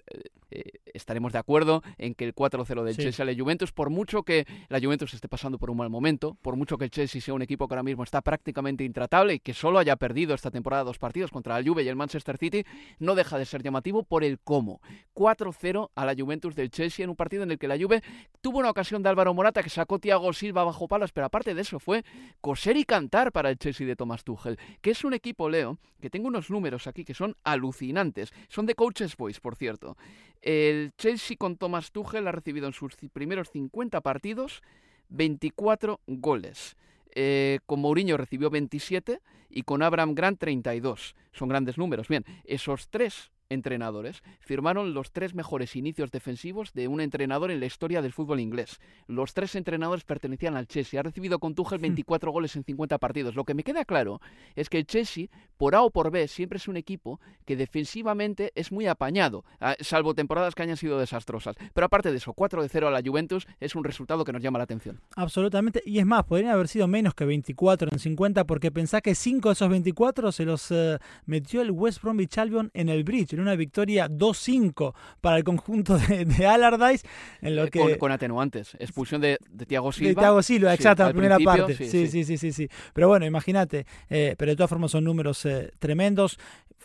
eh, 0.50 0.62
estaremos 0.92 1.32
de 1.32 1.38
acuerdo 1.38 1.82
en 1.98 2.14
que 2.14 2.24
el 2.24 2.34
4-0 2.34 2.84
del 2.84 2.96
Chelsea 2.96 3.24
a 3.24 3.26
la 3.26 3.36
Juventus, 3.36 3.72
por 3.72 3.90
mucho 3.90 4.22
que 4.22 4.46
la 4.68 4.80
Juventus 4.80 5.12
esté 5.12 5.28
pasando 5.28 5.58
por 5.58 5.70
un 5.70 5.76
mal 5.76 5.90
momento, 5.90 6.36
por 6.42 6.56
mucho 6.56 6.78
que 6.78 6.84
el 6.84 6.90
Chelsea 6.90 7.20
sea 7.20 7.34
un 7.34 7.42
equipo 7.42 7.66
que 7.66 7.74
ahora 7.74 7.82
mismo 7.82 8.04
está 8.04 8.22
prácticamente 8.22 8.84
intratable 8.84 9.34
y 9.34 9.40
que 9.40 9.54
solo 9.54 9.80
haya 9.80 9.96
perdido 9.96 10.34
esta 10.34 10.50
temporada 10.50 10.84
dos 10.84 10.98
partidos 10.98 11.32
contra 11.32 11.58
la 11.58 11.68
Juve 11.68 11.82
y 11.82 11.88
el 11.88 11.96
Manchester 11.96 12.38
City, 12.38 12.64
no 13.00 13.16
deja 13.16 13.38
de 13.38 13.46
ser 13.46 13.62
llamativo 13.62 14.04
por 14.04 14.22
el 14.22 14.38
cómo. 14.38 14.80
4-0 15.14 15.90
a 15.94 16.04
la 16.04 16.14
Juventus 16.16 16.54
del 16.54 16.70
Chelsea 16.70 17.02
en 17.02 17.10
un 17.10 17.16
partido 17.16 17.42
en 17.42 17.50
el 17.50 17.58
que 17.58 17.68
la 17.68 17.73
Juve 17.78 18.02
tuvo 18.40 18.58
una 18.58 18.70
ocasión 18.70 19.02
de 19.02 19.08
Álvaro 19.08 19.34
Morata 19.34 19.62
que 19.62 19.70
sacó 19.70 19.98
Thiago 19.98 20.32
Silva 20.32 20.64
bajo 20.64 20.88
palos, 20.88 21.12
pero 21.12 21.26
aparte 21.26 21.54
de 21.54 21.62
eso 21.62 21.78
fue 21.78 22.04
coser 22.40 22.76
y 22.76 22.84
cantar 22.84 23.32
para 23.32 23.50
el 23.50 23.58
Chelsea 23.58 23.86
de 23.86 23.96
Thomas 23.96 24.24
Tuchel, 24.24 24.58
que 24.80 24.90
es 24.90 25.04
un 25.04 25.14
equipo, 25.14 25.48
Leo, 25.48 25.78
que 26.00 26.10
tengo 26.10 26.28
unos 26.28 26.50
números 26.50 26.86
aquí 26.86 27.04
que 27.04 27.14
son 27.14 27.36
alucinantes. 27.44 28.32
Son 28.48 28.66
de 28.66 28.74
Coaches 28.74 29.16
Boys, 29.16 29.40
por 29.40 29.56
cierto. 29.56 29.96
El 30.42 30.92
Chelsea 30.98 31.36
con 31.36 31.56
Thomas 31.56 31.90
Tuchel 31.92 32.28
ha 32.28 32.32
recibido 32.32 32.66
en 32.66 32.72
sus 32.72 32.94
primeros 33.12 33.50
50 33.50 34.00
partidos 34.00 34.62
24 35.08 36.00
goles. 36.06 36.76
Eh, 37.14 37.60
con 37.66 37.80
Mourinho 37.80 38.16
recibió 38.16 38.50
27 38.50 39.20
y 39.48 39.62
con 39.62 39.82
Abraham 39.82 40.14
Grant 40.14 40.38
32. 40.40 41.14
Son 41.32 41.48
grandes 41.48 41.78
números. 41.78 42.08
Bien, 42.08 42.24
esos 42.44 42.88
tres 42.88 43.30
entrenadores 43.54 44.22
firmaron 44.40 44.92
los 44.92 45.12
tres 45.12 45.34
mejores 45.34 45.76
inicios 45.76 46.10
defensivos 46.10 46.72
de 46.74 46.88
un 46.88 47.00
entrenador 47.00 47.50
en 47.50 47.60
la 47.60 47.66
historia 47.66 48.02
del 48.02 48.12
fútbol 48.12 48.40
inglés. 48.40 48.80
Los 49.06 49.32
tres 49.32 49.54
entrenadores 49.54 50.04
pertenecían 50.04 50.56
al 50.56 50.66
Chelsea. 50.66 51.00
Ha 51.00 51.02
recibido 51.02 51.38
con 51.38 51.54
Tuchel 51.54 51.78
24 51.78 52.30
hmm. 52.30 52.32
goles 52.32 52.56
en 52.56 52.64
50 52.64 52.98
partidos. 52.98 53.34
Lo 53.34 53.44
que 53.44 53.54
me 53.54 53.64
queda 53.64 53.84
claro 53.84 54.20
es 54.54 54.68
que 54.68 54.78
el 54.78 54.86
Chelsea, 54.86 55.28
por 55.56 55.74
A 55.74 55.82
o 55.82 55.90
por 55.90 56.10
B, 56.10 56.28
siempre 56.28 56.58
es 56.58 56.68
un 56.68 56.76
equipo 56.76 57.20
que 57.46 57.56
defensivamente 57.56 58.52
es 58.54 58.72
muy 58.72 58.86
apañado, 58.86 59.44
salvo 59.80 60.14
temporadas 60.14 60.54
que 60.54 60.62
hayan 60.62 60.76
sido 60.76 60.98
desastrosas. 60.98 61.56
Pero 61.72 61.86
aparte 61.86 62.10
de 62.10 62.18
eso, 62.18 62.32
4 62.32 62.62
de 62.62 62.68
0 62.68 62.88
a 62.88 62.90
la 62.90 63.02
Juventus 63.02 63.46
es 63.60 63.74
un 63.74 63.84
resultado 63.84 64.24
que 64.24 64.32
nos 64.32 64.42
llama 64.42 64.58
la 64.58 64.64
atención. 64.64 65.00
Absolutamente. 65.16 65.82
Y 65.86 65.98
es 65.98 66.06
más, 66.06 66.24
podrían 66.24 66.52
haber 66.52 66.68
sido 66.68 66.88
menos 66.88 67.14
que 67.14 67.24
24 67.24 67.90
en 67.92 67.98
50 67.98 68.44
porque 68.44 68.70
pensá 68.70 69.00
que 69.00 69.14
5 69.14 69.48
de 69.48 69.52
esos 69.52 69.68
24 69.68 70.32
se 70.32 70.44
los 70.44 70.70
eh, 70.70 70.98
metió 71.26 71.62
el 71.62 71.70
West 71.70 72.02
Bromwich 72.02 72.38
Albion 72.38 72.70
en 72.74 72.88
el 72.88 73.04
Bridge 73.04 73.34
en 73.34 73.40
una 73.44 73.56
victoria 73.56 74.08
2-5 74.08 74.94
para 75.20 75.36
el 75.36 75.44
conjunto 75.44 75.96
de, 75.98 76.24
de 76.24 76.46
Allardyce. 76.46 77.06
En 77.40 77.56
lo 77.56 77.64
eh, 77.64 77.70
que... 77.70 77.98
con, 77.98 78.12
atenuantes. 78.12 78.74
Expulsión 78.78 79.20
de, 79.20 79.38
de 79.50 79.66
Thiago 79.66 79.92
Silva. 79.92 80.08
De 80.08 80.14
Thiago 80.14 80.42
Silva, 80.42 80.74
exacto, 80.74 81.04
la 81.04 81.12
primera 81.12 81.38
parte. 81.38 81.76
Sí 81.76 82.08
sí, 82.08 82.24
sí, 82.24 82.36
sí, 82.36 82.52
sí, 82.52 82.68
Pero 82.92 83.08
bueno, 83.08 83.26
imagínate. 83.26 83.86
Eh, 84.08 84.34
pero 84.38 84.52
de 84.52 84.56
todas 84.56 84.70
formas 84.70 84.90
son 84.90 85.04
números 85.04 85.44
eh, 85.46 85.70
tremendos. 85.78 86.38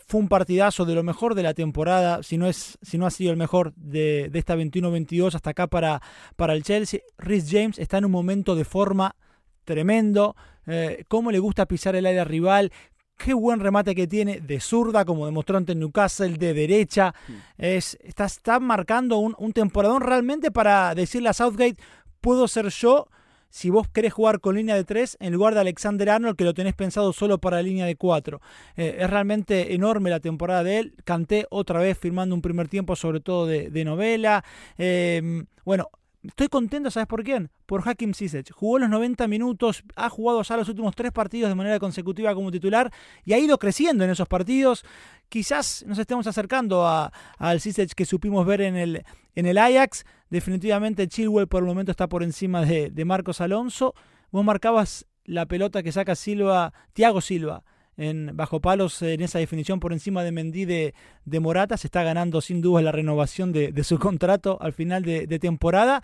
Fue 0.06 0.20
un 0.20 0.28
partidazo 0.28 0.84
de 0.84 0.94
lo 0.94 1.02
mejor 1.02 1.34
de 1.34 1.42
la 1.42 1.54
temporada, 1.54 2.22
si 2.22 2.36
no, 2.36 2.48
es, 2.48 2.78
si 2.82 2.98
no 2.98 3.06
ha 3.06 3.10
sido 3.10 3.30
el 3.30 3.36
mejor 3.36 3.72
de, 3.74 4.28
de 4.30 4.38
esta 4.38 4.56
21-22 4.56 5.34
hasta 5.34 5.50
acá 5.50 5.66
para, 5.66 6.02
para 6.36 6.54
el 6.54 6.62
Chelsea. 6.62 7.00
Rhys 7.18 7.48
James 7.50 7.78
está 7.78 7.98
en 7.98 8.06
un 8.06 8.10
momento 8.10 8.56
de 8.56 8.64
forma 8.64 9.14
tremendo, 9.64 10.34
cómo 11.06 11.30
le 11.30 11.38
gusta 11.38 11.66
pisar 11.66 11.94
el 11.94 12.06
área 12.06 12.24
rival, 12.24 12.72
qué 13.22 13.34
buen 13.34 13.60
remate 13.60 13.94
que 13.94 14.06
tiene 14.06 14.40
de 14.40 14.60
zurda, 14.60 15.04
como 15.04 15.26
demostró 15.26 15.58
ante 15.58 15.74
Newcastle, 15.74 16.36
de 16.36 16.54
derecha. 16.54 17.14
Es, 17.58 17.98
está, 18.02 18.24
está 18.24 18.58
marcando 18.60 19.18
un, 19.18 19.34
un, 19.38 19.52
temporadón 19.52 20.02
realmente 20.02 20.50
para 20.50 20.94
decirle 20.94 21.28
a 21.28 21.34
Southgate, 21.34 21.76
puedo 22.20 22.48
ser 22.48 22.68
yo 22.68 23.08
si 23.50 23.68
vos 23.68 23.88
querés 23.88 24.12
jugar 24.12 24.40
con 24.40 24.54
línea 24.54 24.76
de 24.76 24.84
3 24.84 25.18
en 25.20 25.32
lugar 25.32 25.54
de 25.54 25.60
Alexander 25.60 26.08
Arnold, 26.08 26.36
que 26.36 26.44
lo 26.44 26.54
tenés 26.54 26.74
pensado 26.74 27.12
solo 27.12 27.38
para 27.38 27.60
línea 27.62 27.84
de 27.84 27.96
4. 27.96 28.40
Eh, 28.76 28.96
es 29.00 29.10
realmente 29.10 29.74
enorme 29.74 30.08
la 30.08 30.20
temporada 30.20 30.62
de 30.62 30.78
él. 30.78 30.94
Canté 31.04 31.46
otra 31.50 31.80
vez 31.80 31.98
firmando 31.98 32.34
un 32.34 32.42
primer 32.42 32.68
tiempo, 32.68 32.94
sobre 32.94 33.20
todo 33.20 33.46
de, 33.46 33.84
novela. 33.84 34.44
Eh, 34.78 35.44
bueno, 35.64 35.90
Estoy 36.22 36.48
contento, 36.48 36.90
¿sabes 36.90 37.06
por 37.06 37.24
quién? 37.24 37.50
Por 37.64 37.88
Hakim 37.88 38.12
Ziyech. 38.12 38.50
Jugó 38.52 38.78
los 38.78 38.90
90 38.90 39.26
minutos, 39.26 39.82
ha 39.96 40.10
jugado 40.10 40.42
ya 40.42 40.58
los 40.58 40.68
últimos 40.68 40.94
tres 40.94 41.12
partidos 41.12 41.48
de 41.48 41.54
manera 41.54 41.78
consecutiva 41.78 42.34
como 42.34 42.50
titular 42.50 42.92
y 43.24 43.32
ha 43.32 43.38
ido 43.38 43.58
creciendo 43.58 44.04
en 44.04 44.10
esos 44.10 44.28
partidos. 44.28 44.84
Quizás 45.30 45.82
nos 45.86 45.98
estemos 45.98 46.26
acercando 46.26 46.86
al 46.86 47.60
Ziyech 47.60 47.94
que 47.94 48.04
supimos 48.04 48.44
ver 48.44 48.60
en 48.60 48.76
el, 48.76 49.02
en 49.34 49.46
el 49.46 49.56
Ajax. 49.56 50.04
Definitivamente 50.28 51.08
Chilwell 51.08 51.48
por 51.48 51.62
el 51.62 51.66
momento 51.66 51.90
está 51.90 52.06
por 52.06 52.22
encima 52.22 52.66
de, 52.66 52.90
de 52.90 53.04
Marcos 53.06 53.40
Alonso. 53.40 53.94
Vos 54.30 54.44
marcabas 54.44 55.06
la 55.24 55.46
pelota 55.46 55.82
que 55.82 55.90
saca 55.90 56.16
Silva, 56.16 56.74
Thiago 56.92 57.22
Silva, 57.22 57.64
en 58.00 58.30
bajo 58.34 58.60
palos 58.60 59.02
en 59.02 59.20
esa 59.20 59.38
definición 59.38 59.78
por 59.78 59.92
encima 59.92 60.24
de 60.24 60.32
Mendy 60.32 60.64
de, 60.64 60.94
Morata. 61.40 61.76
Se 61.76 61.86
está 61.86 62.02
ganando 62.02 62.40
sin 62.40 62.62
duda 62.62 62.80
la 62.80 62.92
renovación 62.92 63.52
de, 63.52 63.84
su 63.84 63.98
contrato 64.00 64.58
al 64.60 64.72
final 64.72 65.02
de, 65.02 65.38
temporada. 65.38 66.02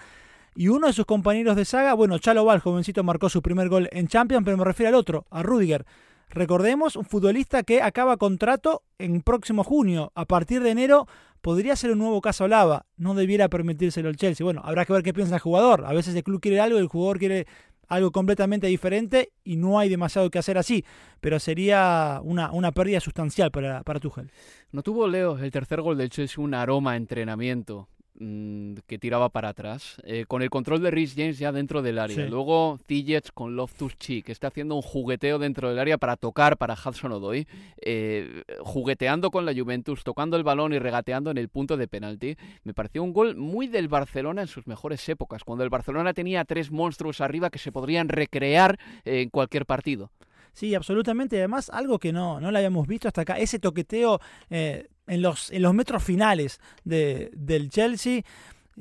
Y 0.55 0.69
uno 0.69 0.87
de 0.87 0.93
sus 0.93 1.07
compañeros 1.07 1.57
de 1.57 1.65
saga, 1.65 1.95
bueno, 1.95 2.19
Chalo 2.19 2.51
el 2.53 2.61
jovencito, 2.61 3.03
marcó 3.03 3.29
su 3.29 3.43
primer 3.43 3.69
gol 3.69 3.89
en 3.93 4.09
Champions, 4.09 4.45
pero 4.45 4.57
me 4.57 4.65
refiero 4.65 4.89
al 4.89 4.95
otro, 4.95 5.27
a 5.31 5.43
Rudiger. 5.43 5.85
Recordemos, 6.29 6.97
un 6.97 7.05
futbolista 7.05 7.63
que 7.63 7.83
acaba 7.83 8.17
contrato 8.17 8.83
en 8.99 9.23
próximo 9.23 9.65
junio. 9.65 10.13
A 10.15 10.27
partir 10.27 10.63
de 10.63 10.71
enero 10.71 11.07
podría 11.41 11.77
ser 11.77 11.93
un 11.93 11.99
nuevo 11.99 12.21
caso 12.21 12.49
Lava. 12.49 12.87
No 12.97 13.15
debiera 13.15 13.49
permitírselo 13.49 14.09
el 14.09 14.17
Chelsea. 14.17 14.45
Bueno, 14.45 14.61
habrá 14.65 14.85
que 14.85 14.93
ver 14.93 15.03
qué 15.03 15.15
piensa 15.15 15.37
el 15.37 15.41
jugador. 15.41 15.85
A 15.87 15.93
veces 15.93 16.15
el 16.15 16.25
club 16.25 16.41
quiere 16.41 16.61
algo 16.61 16.79
y 16.79 16.83
el 16.83 16.89
jugador 16.89 17.19
quiere 17.19 17.47
algo 17.89 18.11
completamente 18.11 18.67
diferente 18.67 19.31
y 19.45 19.57
no 19.57 19.79
hay 19.79 19.89
demasiado 19.89 20.31
que 20.31 20.39
hacer 20.39 20.59
así, 20.59 20.85
pero 21.21 21.39
sería 21.39 22.21
una, 22.23 22.51
una 22.53 22.73
pérdida 22.73 23.01
sustancial 23.01 23.51
para, 23.51 23.83
para 23.83 24.01
Tuchel. 24.01 24.31
¿No 24.73 24.83
tuvo 24.83 25.09
Leo 25.09 25.39
el 25.39 25.51
tercer 25.51 25.81
gol 25.81 25.99
del 25.99 26.11
Chelsea 26.11 26.43
un 26.43 26.55
aroma 26.55 26.93
a 26.93 26.97
entrenamiento? 26.97 27.89
Mm, 28.19 28.75
que 28.87 28.99
tiraba 28.99 29.29
para 29.29 29.51
atrás, 29.51 29.97
eh, 30.05 30.25
con 30.27 30.43
el 30.43 30.51
control 30.51 30.83
de 30.83 30.91
Rhys 30.91 31.15
James 31.17 31.39
ya 31.39 31.53
dentro 31.53 31.83
del 31.83 31.99
área. 31.99 32.27
Luego 32.27 32.79
Ziyech 32.87 33.33
con 33.33 33.57
Loftus 33.57 33.97
Cheek, 33.99 34.27
que 34.27 34.33
está 34.33 34.49
haciendo 34.49 34.75
un 34.75 34.83
jugueteo 34.83 35.39
dentro 35.39 35.69
del 35.69 35.79
área 35.79 35.99
para 35.99 36.17
tocar 36.17 36.57
para 36.57 36.75
Hudson 36.75 37.13
Odoi, 37.13 37.47
eh, 37.81 38.43
jugueteando 38.61 39.31
con 39.31 39.45
la 39.47 39.55
Juventus, 39.55 40.05
tocando 40.05 40.37
el 40.37 40.43
balón 40.43 40.73
y 40.73 40.79
regateando 40.79 41.31
en 41.31 41.39
el 41.39 41.49
punto 41.49 41.77
de 41.77 41.89
penalti. 41.89 42.37
Me 42.65 42.75
pareció 42.75 43.03
un 43.03 43.13
gol 43.13 43.37
muy 43.37 43.67
del 43.67 43.89
Barcelona 43.89 44.43
en 44.43 44.49
sus 44.49 44.67
mejores 44.67 45.09
épocas, 45.09 45.45
cuando 45.45 45.65
el 45.65 45.71
Barcelona 45.71 46.15
tenía 46.15 46.45
tres 46.45 46.71
monstruos 46.71 47.21
arriba 47.21 47.51
que 47.51 47.59
se 47.59 47.73
podrían 47.73 48.09
recrear 48.09 48.79
en 49.05 49.31
cualquier 49.31 49.67
partido. 49.67 50.11
Sí, 50.57 50.75
absolutamente. 50.75 51.37
Además, 51.37 51.69
algo 51.69 51.99
que 51.99 52.15
no, 52.15 52.41
no 52.41 52.51
lo 52.51 52.57
habíamos 52.57 52.87
visto 52.87 53.09
hasta 53.09 53.21
acá, 53.21 53.39
ese 53.39 53.59
toqueteo 53.59 54.23
eh, 54.49 54.89
en, 55.07 55.21
los, 55.21 55.51
en 55.51 55.61
los 55.61 55.75
metros 55.75 56.03
finales 56.03 56.61
de, 56.83 57.31
del 57.35 57.69
Chelsea. 57.69 58.23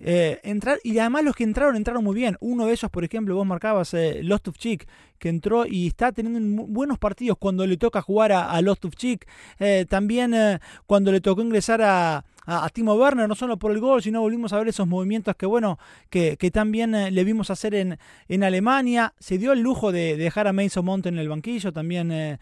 Eh, 0.01 0.39
entrar, 0.43 0.79
y 0.85 0.97
además 0.99 1.25
los 1.25 1.35
que 1.35 1.43
entraron, 1.43 1.75
entraron 1.75 2.01
muy 2.01 2.15
bien. 2.15 2.37
Uno 2.39 2.65
de 2.65 2.73
esos, 2.73 2.89
por 2.89 3.03
ejemplo, 3.03 3.35
vos 3.35 3.45
marcabas 3.45 3.93
eh, 3.93 4.21
Lost 4.23 4.47
of 4.47 4.57
Chick, 4.57 4.87
que 5.19 5.27
entró 5.27 5.65
y 5.65 5.87
está 5.87 6.13
teniendo 6.13 6.63
buenos 6.63 6.97
partidos 6.97 7.37
cuando 7.37 7.67
le 7.67 7.75
toca 7.75 8.01
jugar 8.01 8.31
a, 8.31 8.51
a 8.51 8.61
Lost 8.61 8.85
of 8.85 8.95
Chick. 8.95 9.27
Eh, 9.59 9.85
también 9.89 10.33
cuando 10.85 11.11
le 11.11 11.19
tocó 11.19 11.41
ingresar 11.41 11.81
a, 11.81 12.23
a, 12.45 12.69
Timo 12.69 12.95
Werner, 12.95 13.27
no 13.27 13.35
solo 13.35 13.57
por 13.57 13.71
el 13.71 13.79
gol, 13.79 14.01
sino 14.01 14.21
volvimos 14.21 14.53
a 14.53 14.57
ver 14.59 14.67
esos 14.67 14.87
movimientos 14.87 15.35
que, 15.35 15.45
bueno, 15.45 15.77
que, 16.09 16.37
que 16.37 16.51
también 16.51 16.91
le 16.91 17.23
vimos 17.23 17.49
hacer 17.49 17.75
en, 17.75 17.97
en 18.27 18.43
Alemania. 18.43 19.13
Se 19.19 19.37
dio 19.37 19.53
el 19.53 19.61
lujo 19.61 19.91
de, 19.91 20.17
dejar 20.17 20.47
a 20.47 20.53
Mason 20.53 20.85
Mount 20.85 21.05
en 21.07 21.17
el 21.17 21.29
banquillo, 21.29 21.71
también 21.71 22.39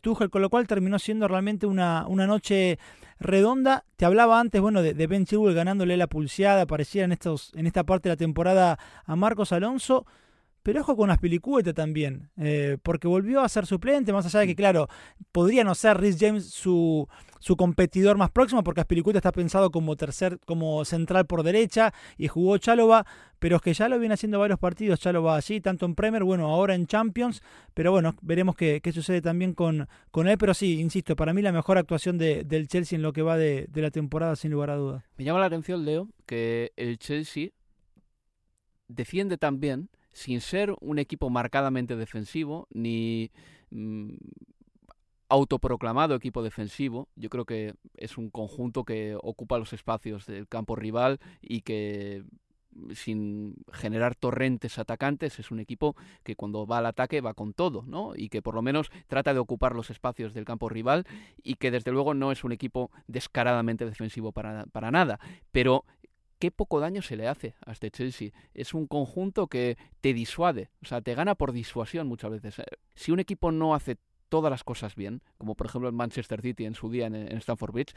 Tuchel, 0.00 0.30
con 0.30 0.42
lo 0.42 0.50
cual 0.50 0.66
terminó 0.66 0.98
siendo 0.98 1.28
realmente 1.28 1.66
una, 1.66 2.06
una 2.08 2.26
noche 2.26 2.78
redonda. 3.18 3.84
Te 3.96 4.04
hablaba 4.04 4.40
antes, 4.40 4.60
bueno, 4.60 4.82
de, 4.82 5.06
Ben 5.06 5.24
Chilwell 5.24 5.54
ganándole 5.54 5.96
la 5.96 6.06
pulseada, 6.06 6.66
parecía 6.66 7.04
en, 7.04 7.12
estos, 7.12 7.52
en 7.54 7.66
esta 7.66 7.84
parte 7.84 8.08
de 8.08 8.14
la 8.14 8.18
temporada 8.18 8.78
a 9.04 9.16
Marcos 9.16 9.52
Alonso. 9.52 10.06
Pero 10.66 10.80
ojo 10.80 10.96
con 10.96 11.12
Aspilicueta 11.12 11.72
también, 11.72 12.28
eh, 12.36 12.76
porque 12.82 13.06
volvió 13.06 13.40
a 13.40 13.48
ser 13.48 13.66
suplente, 13.66 14.12
más 14.12 14.26
allá 14.26 14.40
de 14.40 14.48
que, 14.48 14.56
claro, 14.56 14.88
podría 15.30 15.62
no 15.62 15.76
ser 15.76 15.96
Rhys 15.96 16.16
James 16.18 16.46
su, 16.50 17.06
su 17.38 17.56
competidor 17.56 18.16
más 18.16 18.32
próximo, 18.32 18.64
porque 18.64 18.80
Aspilicueta 18.80 19.20
está 19.20 19.30
pensado 19.30 19.70
como 19.70 19.94
tercer, 19.94 20.40
como 20.44 20.84
central 20.84 21.24
por 21.26 21.44
derecha, 21.44 21.94
y 22.18 22.26
jugó 22.26 22.58
Chalova, 22.58 23.06
pero 23.38 23.54
es 23.54 23.62
que 23.62 23.74
ya 23.74 23.88
lo 23.88 23.96
viene 24.00 24.14
haciendo 24.14 24.40
varios 24.40 24.58
partidos, 24.58 24.98
Chalova 24.98 25.36
allí, 25.36 25.60
tanto 25.60 25.86
en 25.86 25.94
Premier, 25.94 26.24
bueno, 26.24 26.48
ahora 26.48 26.74
en 26.74 26.88
Champions, 26.88 27.44
pero 27.72 27.92
bueno, 27.92 28.16
veremos 28.20 28.56
qué, 28.56 28.80
sucede 28.92 29.22
también 29.22 29.54
con, 29.54 29.86
con 30.10 30.26
él, 30.26 30.36
pero 30.36 30.52
sí, 30.52 30.80
insisto, 30.80 31.14
para 31.14 31.32
mí 31.32 31.42
la 31.42 31.52
mejor 31.52 31.78
actuación 31.78 32.18
de, 32.18 32.42
del 32.42 32.66
Chelsea 32.66 32.96
en 32.96 33.02
lo 33.02 33.12
que 33.12 33.22
va 33.22 33.36
de, 33.36 33.68
de 33.70 33.82
la 33.82 33.92
temporada, 33.92 34.34
sin 34.34 34.50
lugar 34.50 34.70
a 34.70 34.74
dudas. 34.74 35.04
Me 35.16 35.22
llama 35.22 35.38
la 35.38 35.46
atención, 35.46 35.84
Leo, 35.84 36.08
que 36.26 36.72
el 36.74 36.98
Chelsea 36.98 37.50
defiende 38.88 39.38
también 39.38 39.90
sin 40.16 40.40
ser 40.40 40.74
un 40.80 40.98
equipo 40.98 41.28
marcadamente 41.28 41.94
defensivo, 41.94 42.68
ni 42.72 43.30
mm, 43.70 44.14
autoproclamado 45.28 46.14
equipo 46.14 46.42
defensivo. 46.42 47.08
Yo 47.16 47.28
creo 47.28 47.44
que 47.44 47.74
es 47.98 48.16
un 48.16 48.30
conjunto 48.30 48.84
que 48.84 49.14
ocupa 49.20 49.58
los 49.58 49.74
espacios 49.74 50.24
del 50.24 50.48
campo 50.48 50.74
rival 50.74 51.20
y 51.42 51.60
que 51.60 52.24
sin 52.94 53.56
generar 53.72 54.14
torrentes 54.14 54.78
atacantes, 54.78 55.38
es 55.38 55.50
un 55.50 55.60
equipo 55.60 55.96
que 56.22 56.36
cuando 56.36 56.66
va 56.66 56.78
al 56.78 56.86
ataque 56.86 57.20
va 57.20 57.34
con 57.34 57.52
todo, 57.52 57.84
¿no? 57.86 58.12
Y 58.16 58.28
que 58.28 58.42
por 58.42 58.54
lo 58.54 58.62
menos 58.62 58.90
trata 59.08 59.34
de 59.34 59.40
ocupar 59.40 59.74
los 59.74 59.90
espacios 59.90 60.34
del 60.34 60.44
campo 60.44 60.68
rival 60.68 61.06
y 61.42 61.54
que 61.56 61.70
desde 61.70 61.92
luego 61.92 62.14
no 62.14 62.32
es 62.32 62.44
un 62.44 62.52
equipo 62.52 62.90
descaradamente 63.06 63.84
defensivo 63.84 64.32
para, 64.32 64.66
para 64.66 64.90
nada, 64.90 65.18
pero 65.52 65.84
qué 66.38 66.50
poco 66.50 66.80
daño 66.80 67.02
se 67.02 67.16
le 67.16 67.28
hace 67.28 67.54
a 67.64 67.72
este 67.72 67.90
Chelsea. 67.90 68.30
Es 68.54 68.74
un 68.74 68.86
conjunto 68.86 69.46
que 69.46 69.76
te 70.00 70.12
disuade, 70.14 70.70
o 70.82 70.86
sea, 70.86 71.00
te 71.00 71.14
gana 71.14 71.34
por 71.34 71.52
disuasión 71.52 72.06
muchas 72.06 72.30
veces. 72.30 72.58
Eh, 72.58 72.64
si 72.94 73.12
un 73.12 73.20
equipo 73.20 73.52
no 73.52 73.74
hace 73.74 73.96
todas 74.28 74.50
las 74.50 74.64
cosas 74.64 74.94
bien, 74.94 75.22
como 75.38 75.54
por 75.54 75.66
ejemplo 75.66 75.88
el 75.88 75.94
Manchester 75.94 76.42
City 76.42 76.64
en 76.64 76.74
su 76.74 76.90
día 76.90 77.06
en, 77.06 77.14
en 77.14 77.36
Stamford 77.38 77.72
Bridge, 77.72 77.94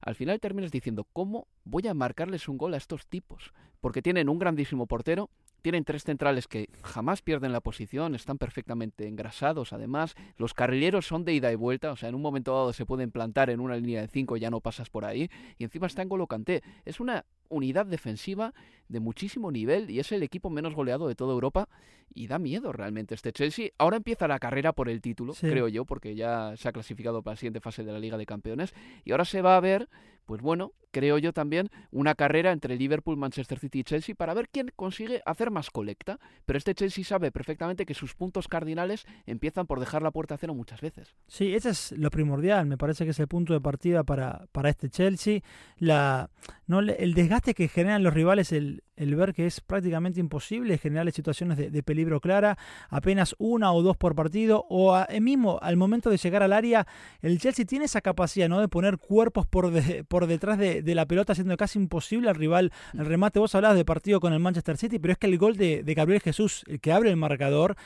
al 0.00 0.14
final 0.14 0.40
terminas 0.40 0.70
diciendo, 0.70 1.06
¿cómo 1.12 1.46
voy 1.64 1.86
a 1.86 1.94
marcarles 1.94 2.48
un 2.48 2.58
gol 2.58 2.74
a 2.74 2.76
estos 2.76 3.06
tipos? 3.06 3.52
Porque 3.80 4.02
tienen 4.02 4.28
un 4.28 4.38
grandísimo 4.38 4.86
portero, 4.86 5.30
tienen 5.62 5.84
tres 5.84 6.04
centrales 6.04 6.48
que 6.48 6.68
jamás 6.82 7.22
pierden 7.22 7.52
la 7.52 7.60
posición, 7.60 8.14
están 8.14 8.38
perfectamente 8.38 9.06
engrasados 9.06 9.72
además. 9.72 10.14
Los 10.36 10.54
carrileros 10.54 11.06
son 11.06 11.24
de 11.24 11.34
ida 11.34 11.52
y 11.52 11.54
vuelta, 11.54 11.92
o 11.92 11.96
sea, 11.96 12.08
en 12.08 12.14
un 12.14 12.22
momento 12.22 12.52
dado 12.52 12.72
se 12.72 12.84
pueden 12.84 13.10
plantar 13.10 13.48
en 13.48 13.60
una 13.60 13.76
línea 13.76 14.00
de 14.00 14.08
cinco, 14.08 14.36
ya 14.36 14.50
no 14.50 14.60
pasas 14.60 14.90
por 14.90 15.04
ahí. 15.04 15.30
Y 15.58 15.64
encima 15.64 15.86
está 15.86 16.02
en 16.02 16.08
Golocante. 16.08 16.62
Es 16.84 17.00
una 17.00 17.24
unidad 17.48 17.86
defensiva 17.86 18.54
de 18.88 19.00
muchísimo 19.00 19.50
nivel 19.50 19.90
y 19.90 20.00
es 20.00 20.10
el 20.12 20.22
equipo 20.22 20.50
menos 20.50 20.74
goleado 20.74 21.06
de 21.06 21.14
toda 21.14 21.32
Europa 21.32 21.68
y 22.14 22.26
da 22.26 22.38
miedo 22.38 22.72
realmente 22.72 23.14
este 23.14 23.32
Chelsea. 23.32 23.70
Ahora 23.78 23.96
empieza 23.96 24.28
la 24.28 24.38
carrera 24.38 24.72
por 24.72 24.88
el 24.88 25.00
título, 25.00 25.34
creo 25.34 25.68
yo, 25.68 25.84
porque 25.84 26.14
ya 26.14 26.54
se 26.56 26.68
ha 26.68 26.72
clasificado 26.72 27.22
para 27.22 27.32
la 27.32 27.36
siguiente 27.36 27.60
fase 27.60 27.84
de 27.84 27.92
la 27.92 27.98
Liga 27.98 28.18
de 28.18 28.26
Campeones 28.26 28.74
y 29.04 29.12
ahora 29.12 29.24
se 29.24 29.42
va 29.42 29.56
a 29.56 29.60
ver, 29.60 29.88
pues 30.32 30.40
bueno, 30.40 30.72
creo 30.92 31.18
yo 31.18 31.34
también, 31.34 31.68
una 31.90 32.14
carrera 32.14 32.52
entre 32.52 32.74
Liverpool, 32.76 33.18
Manchester 33.18 33.58
City 33.58 33.80
y 33.80 33.84
Chelsea 33.84 34.14
para 34.14 34.32
ver 34.32 34.48
quién 34.48 34.72
consigue 34.74 35.20
hacer 35.26 35.50
más 35.50 35.68
colecta. 35.68 36.18
Pero 36.46 36.56
este 36.56 36.74
Chelsea 36.74 37.04
sabe 37.04 37.30
perfectamente 37.30 37.84
que 37.84 37.92
sus 37.92 38.14
puntos 38.14 38.48
cardinales 38.48 39.04
empiezan 39.26 39.66
por 39.66 39.78
dejar 39.78 40.00
la 40.00 40.10
puerta 40.10 40.36
a 40.36 40.38
cero 40.38 40.54
muchas 40.54 40.80
veces. 40.80 41.14
Sí, 41.26 41.54
ese 41.54 41.68
es 41.68 41.92
lo 41.92 42.08
primordial, 42.08 42.64
me 42.64 42.78
parece 42.78 43.04
que 43.04 43.10
es 43.10 43.20
el 43.20 43.28
punto 43.28 43.52
de 43.52 43.60
partida 43.60 44.04
para, 44.04 44.46
para 44.52 44.70
este 44.70 44.88
Chelsea. 44.88 45.40
La, 45.76 46.30
no, 46.66 46.80
el 46.80 47.12
desgaste 47.12 47.52
que 47.52 47.68
generan 47.68 48.02
los 48.02 48.14
rivales, 48.14 48.52
el, 48.52 48.82
el 48.96 49.14
ver 49.16 49.32
que 49.34 49.46
es 49.46 49.60
prácticamente 49.60 50.20
imposible 50.20 50.78
generar 50.78 51.10
situaciones 51.12 51.58
de, 51.58 51.82
peligro 51.82 52.20
clara, 52.20 52.56
apenas 52.88 53.34
una 53.38 53.72
o 53.72 53.82
dos 53.82 53.96
por 53.96 54.14
partido, 54.14 54.64
o 54.68 54.94
a, 54.94 55.08
mismo 55.20 55.58
al 55.60 55.76
momento 55.76 56.10
de 56.10 56.16
llegar 56.16 56.42
al 56.42 56.52
área, 56.52 56.86
el 57.20 57.38
Chelsea 57.38 57.64
tiene 57.64 57.86
esa 57.86 58.00
capacidad 58.00 58.48
¿no? 58.48 58.60
de 58.60 58.68
poner 58.68 58.98
cuerpos 58.98 59.46
por, 59.46 59.72
por 60.08 60.21
detrás 60.26 60.58
de, 60.58 60.82
la 60.94 61.06
pelota, 61.06 61.32
haciendo 61.32 61.56
casi 61.56 61.78
imposible 61.78 62.28
al 62.28 62.34
rival 62.34 62.72
el 62.94 63.06
remate. 63.06 63.38
Vos 63.38 63.54
hablabas 63.54 63.76
de 63.76 63.84
partido 63.84 64.20
con 64.20 64.32
el 64.32 64.40
Manchester 64.40 64.76
City, 64.76 64.98
pero 64.98 65.12
es 65.12 65.18
que 65.18 65.26
el 65.26 65.38
gol 65.38 65.56
de, 65.56 65.82
de 65.82 65.94
Gabriel 65.94 66.20
Jesús, 66.20 66.64
el 66.66 66.80
que 66.80 66.92
abre 66.92 67.10
el 67.10 67.16
marcador, 67.16 67.76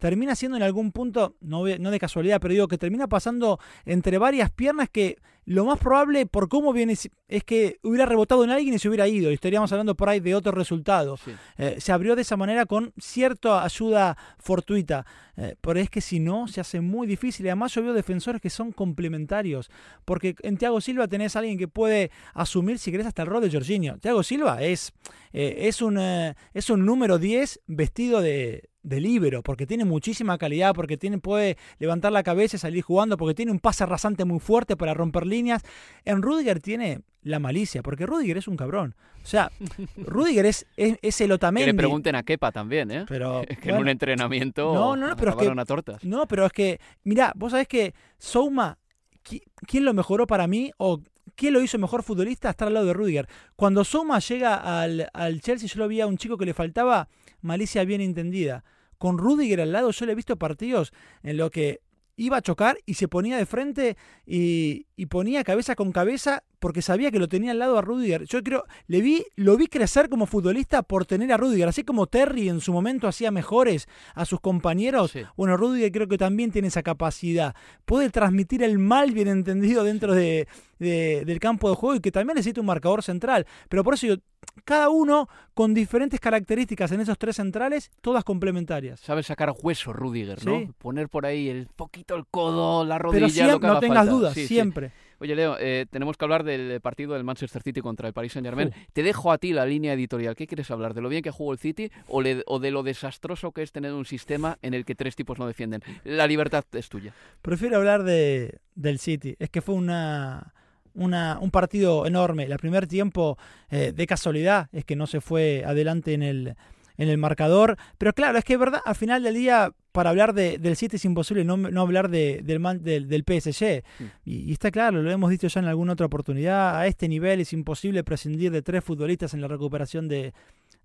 termina 0.00 0.34
siendo 0.34 0.56
en 0.56 0.64
algún 0.64 0.90
punto, 0.90 1.36
no, 1.40 1.64
no 1.78 1.90
de 1.90 1.98
casualidad, 2.00 2.40
pero 2.40 2.54
digo 2.54 2.68
que 2.68 2.78
termina 2.78 3.06
pasando 3.06 3.60
entre 3.84 4.18
varias 4.18 4.50
piernas 4.50 4.88
que 4.88 5.18
lo 5.50 5.64
más 5.64 5.80
probable 5.80 6.26
por 6.26 6.48
cómo 6.48 6.72
viene 6.72 6.96
es 7.26 7.44
que 7.44 7.78
hubiera 7.82 8.06
rebotado 8.06 8.44
en 8.44 8.50
alguien 8.50 8.74
y 8.74 8.78
se 8.78 8.88
hubiera 8.88 9.08
ido. 9.08 9.30
Y 9.30 9.34
estaríamos 9.34 9.72
hablando 9.72 9.96
por 9.96 10.08
ahí 10.08 10.20
de 10.20 10.34
otro 10.34 10.52
resultado. 10.52 11.18
Eh, 11.58 11.76
se 11.80 11.90
abrió 11.90 12.14
de 12.14 12.22
esa 12.22 12.36
manera 12.36 12.66
con 12.66 12.92
cierta 12.98 13.64
ayuda 13.64 14.16
fortuita. 14.38 15.04
Eh, 15.36 15.56
pero 15.60 15.80
es 15.80 15.90
que 15.90 16.00
si 16.00 16.20
no, 16.20 16.46
se 16.46 16.60
hace 16.60 16.80
muy 16.80 17.06
difícil. 17.08 17.46
Y 17.46 17.48
además 17.48 17.74
yo 17.74 17.82
veo 17.82 17.94
defensores 17.94 18.40
que 18.40 18.48
son 18.48 18.70
complementarios. 18.70 19.70
Porque 20.04 20.36
en 20.42 20.56
Thiago 20.56 20.80
Silva 20.80 21.08
tenés 21.08 21.34
a 21.34 21.40
alguien 21.40 21.58
que 21.58 21.66
puede 21.66 22.12
asumir, 22.32 22.78
si 22.78 22.92
querés, 22.92 23.08
hasta 23.08 23.22
el 23.22 23.28
rol 23.28 23.42
de 23.42 23.50
Jorginho. 23.50 23.98
Thiago 23.98 24.22
Silva 24.22 24.62
es, 24.62 24.92
eh, 25.32 25.56
es, 25.62 25.82
un, 25.82 25.98
es 25.98 26.70
un 26.70 26.86
número 26.86 27.18
10 27.18 27.62
vestido 27.66 28.20
de, 28.20 28.69
de 28.82 29.00
libero, 29.00 29.42
porque 29.42 29.66
tiene 29.66 29.84
muchísima 29.84 30.38
calidad, 30.38 30.74
porque 30.74 30.96
tiene, 30.96 31.18
puede 31.18 31.56
levantar 31.78 32.12
la 32.12 32.22
cabeza 32.22 32.56
y 32.56 32.58
salir 32.58 32.82
jugando, 32.82 33.16
porque 33.16 33.34
tiene 33.34 33.52
un 33.52 33.58
pase 33.58 33.84
rasante 33.86 34.24
muy 34.24 34.40
fuerte 34.40 34.76
para 34.76 34.94
romper 34.94 35.26
líneas. 35.26 35.62
En 36.04 36.22
Rudiger 36.22 36.60
tiene 36.60 37.02
la 37.22 37.38
malicia, 37.38 37.82
porque 37.82 38.06
Rudiger 38.06 38.38
es 38.38 38.48
un 38.48 38.56
cabrón. 38.56 38.94
O 39.22 39.26
sea, 39.26 39.50
Rudiger 39.96 40.46
es, 40.46 40.66
es, 40.76 41.20
el 41.20 41.32
Otamendi. 41.32 41.66
Que 41.66 41.72
le 41.72 41.78
pregunten 41.78 42.14
a 42.14 42.22
Kepa 42.22 42.52
también, 42.52 42.90
¿eh? 42.90 43.04
Pero, 43.08 43.42
que 43.62 43.70
en 43.70 43.76
un 43.76 43.88
entrenamiento 43.88 44.72
no, 44.72 44.96
no, 44.96 45.08
no, 45.08 45.16
pero 45.16 45.32
es 45.32 45.36
que, 45.36 45.64
tortas. 45.66 46.04
No, 46.04 46.26
pero 46.26 46.46
es 46.46 46.52
que, 46.52 46.80
mira, 47.04 47.32
vos 47.36 47.52
sabés 47.52 47.68
que 47.68 47.94
Souma, 48.18 48.78
¿quién 49.22 49.84
lo 49.84 49.92
mejoró 49.92 50.26
para 50.26 50.46
mí? 50.46 50.72
O 50.78 51.00
¿Quién 51.36 51.54
lo 51.54 51.62
hizo 51.62 51.78
mejor 51.78 52.02
futbolista? 52.02 52.50
Estar 52.50 52.68
al 52.68 52.74
lado 52.74 52.86
de 52.86 52.92
Rudiger. 52.92 53.26
Cuando 53.56 53.82
Souma 53.82 54.18
llega 54.18 54.82
al, 54.82 55.08
al 55.14 55.40
Chelsea, 55.40 55.68
yo 55.68 55.78
lo 55.78 55.88
vi 55.88 56.02
a 56.02 56.06
un 56.06 56.18
chico 56.18 56.36
que 56.36 56.44
le 56.44 56.52
faltaba 56.52 57.08
malicia 57.42 57.84
bien 57.84 58.00
entendida. 58.00 58.64
Con 58.98 59.18
Rudiger 59.18 59.60
al 59.60 59.72
lado, 59.72 59.90
yo 59.90 60.06
le 60.06 60.12
he 60.12 60.14
visto 60.14 60.36
partidos 60.36 60.92
en 61.22 61.36
lo 61.36 61.50
que 61.50 61.80
iba 62.16 62.36
a 62.36 62.42
chocar 62.42 62.78
y 62.84 62.94
se 62.94 63.08
ponía 63.08 63.38
de 63.38 63.46
frente 63.46 63.96
y, 64.26 64.86
y, 64.94 65.06
ponía 65.06 65.42
cabeza 65.42 65.74
con 65.74 65.90
cabeza 65.90 66.44
porque 66.58 66.82
sabía 66.82 67.10
que 67.10 67.18
lo 67.18 67.28
tenía 67.28 67.52
al 67.52 67.58
lado 67.58 67.78
a 67.78 67.82
Rudiger. 67.82 68.24
Yo 68.26 68.42
creo, 68.42 68.64
le 68.86 69.00
vi, 69.00 69.24
lo 69.34 69.56
vi 69.56 69.66
crecer 69.66 70.10
como 70.10 70.26
futbolista 70.26 70.82
por 70.82 71.06
tener 71.06 71.32
a 71.32 71.38
Rudiger, 71.38 71.68
así 71.68 71.82
como 71.82 72.06
Terry 72.06 72.50
en 72.50 72.60
su 72.60 72.72
momento 72.72 73.08
hacía 73.08 73.30
mejores 73.30 73.88
a 74.14 74.26
sus 74.26 74.40
compañeros. 74.40 75.14
Bueno, 75.36 75.56
Rudiger 75.56 75.90
creo 75.90 76.08
que 76.08 76.18
también 76.18 76.52
tiene 76.52 76.68
esa 76.68 76.82
capacidad. 76.82 77.56
Puede 77.86 78.10
transmitir 78.10 78.62
el 78.62 78.78
mal 78.78 79.12
bien 79.12 79.28
entendido 79.28 79.82
dentro 79.82 80.14
de, 80.14 80.46
del 80.78 81.40
campo 81.40 81.70
de 81.70 81.76
juego 81.76 81.96
y 81.96 82.00
que 82.00 82.12
también 82.12 82.36
necesita 82.36 82.60
un 82.60 82.66
marcador 82.66 83.02
central. 83.02 83.46
Pero 83.70 83.82
por 83.82 83.94
eso 83.94 84.06
yo, 84.06 84.16
cada 84.64 84.88
uno 84.88 85.28
con 85.54 85.74
diferentes 85.74 86.20
características 86.20 86.92
en 86.92 87.00
esos 87.00 87.18
tres 87.18 87.36
centrales, 87.36 87.90
todas 88.00 88.24
complementarias. 88.24 89.00
Sabe 89.00 89.22
sacar 89.22 89.52
hueso 89.62 89.92
Rudiger, 89.92 90.44
¿no? 90.44 90.72
Poner 90.78 91.08
por 91.08 91.26
ahí 91.26 91.48
el 91.48 91.66
poquito 91.66 92.14
el 92.16 92.26
codo, 92.26 92.84
la 92.84 92.98
rodilla. 92.98 93.58
Pero 93.58 93.74
no 93.74 93.80
tengas 93.80 94.08
dudas, 94.08 94.34
siempre. 94.34 94.92
Oye, 95.20 95.36
Leo, 95.36 95.56
eh, 95.60 95.84
tenemos 95.90 96.16
que 96.16 96.24
hablar 96.24 96.44
del 96.44 96.80
partido 96.80 97.12
del 97.12 97.24
Manchester 97.24 97.62
City 97.62 97.82
contra 97.82 98.08
el 98.08 98.14
Paris 98.14 98.32
Saint-Germain. 98.32 98.72
Te 98.94 99.02
dejo 99.02 99.30
a 99.30 99.36
ti 99.36 99.52
la 99.52 99.66
línea 99.66 99.92
editorial. 99.92 100.34
¿Qué 100.34 100.46
quieres 100.46 100.70
hablar? 100.70 100.94
¿De 100.94 101.02
lo 101.02 101.10
bien 101.10 101.22
que 101.22 101.30
jugó 101.30 101.52
el 101.52 101.58
City 101.58 101.90
o, 102.08 102.22
o, 102.46 102.58
de 102.58 102.70
lo 102.70 102.82
desastroso 102.82 103.52
que 103.52 103.62
es 103.62 103.70
tener 103.70 103.92
un 103.92 104.06
sistema 104.06 104.58
en 104.62 104.72
el 104.72 104.86
que 104.86 104.94
tres 104.94 105.16
tipos 105.16 105.38
no 105.38 105.46
defienden? 105.46 105.82
La 106.04 106.26
libertad 106.26 106.64
es 106.72 106.88
tuya. 106.88 107.12
Prefiero 107.42 107.76
hablar 107.76 108.02
de, 108.02 108.60
del 108.74 108.98
City. 108.98 109.36
Es 109.38 109.50
que 109.50 109.60
fue 109.60 109.74
una 109.74 110.54
un 110.94 111.50
partido 111.50 112.06
enorme. 112.06 112.44
El 112.44 112.58
primer 112.58 112.86
tiempo, 112.86 113.38
eh, 113.70 113.92
de 113.94 114.06
casualidad, 114.06 114.68
es 114.72 114.84
que 114.84 114.96
no 114.96 115.06
se 115.06 115.20
fue 115.20 115.64
adelante 115.66 116.14
en 116.14 116.22
el, 116.22 116.56
en 116.96 117.08
el 117.08 117.18
marcador. 117.18 117.76
Pero 117.98 118.12
claro, 118.12 118.38
es 118.38 118.44
que 118.44 118.54
es 118.54 118.58
verdad, 118.58 118.80
al 118.84 118.94
final 118.94 119.22
del 119.22 119.34
día, 119.34 119.72
para 119.92 120.10
hablar 120.10 120.34
de, 120.34 120.58
del 120.58 120.76
City 120.76 120.96
es 120.96 121.04
imposible 121.04 121.44
no, 121.44 121.56
no 121.56 121.80
hablar 121.80 122.10
de, 122.10 122.42
del, 122.44 122.62
del, 122.82 123.08
del, 123.08 123.24
PSG. 123.24 123.82
Mm. 123.98 124.04
Y, 124.24 124.52
está 124.52 124.70
claro, 124.70 125.02
lo 125.02 125.10
hemos 125.10 125.30
dicho 125.30 125.48
ya 125.48 125.60
en 125.60 125.66
alguna 125.66 125.94
otra 125.94 126.06
oportunidad, 126.06 126.78
a 126.78 126.86
este 126.86 127.08
nivel 127.08 127.40
es 127.40 127.52
imposible 127.52 128.04
prescindir 128.04 128.52
de 128.52 128.62
tres 128.62 128.84
futbolistas 128.84 129.34
en 129.34 129.40
la 129.40 129.48
recuperación 129.48 130.08
de, 130.08 130.32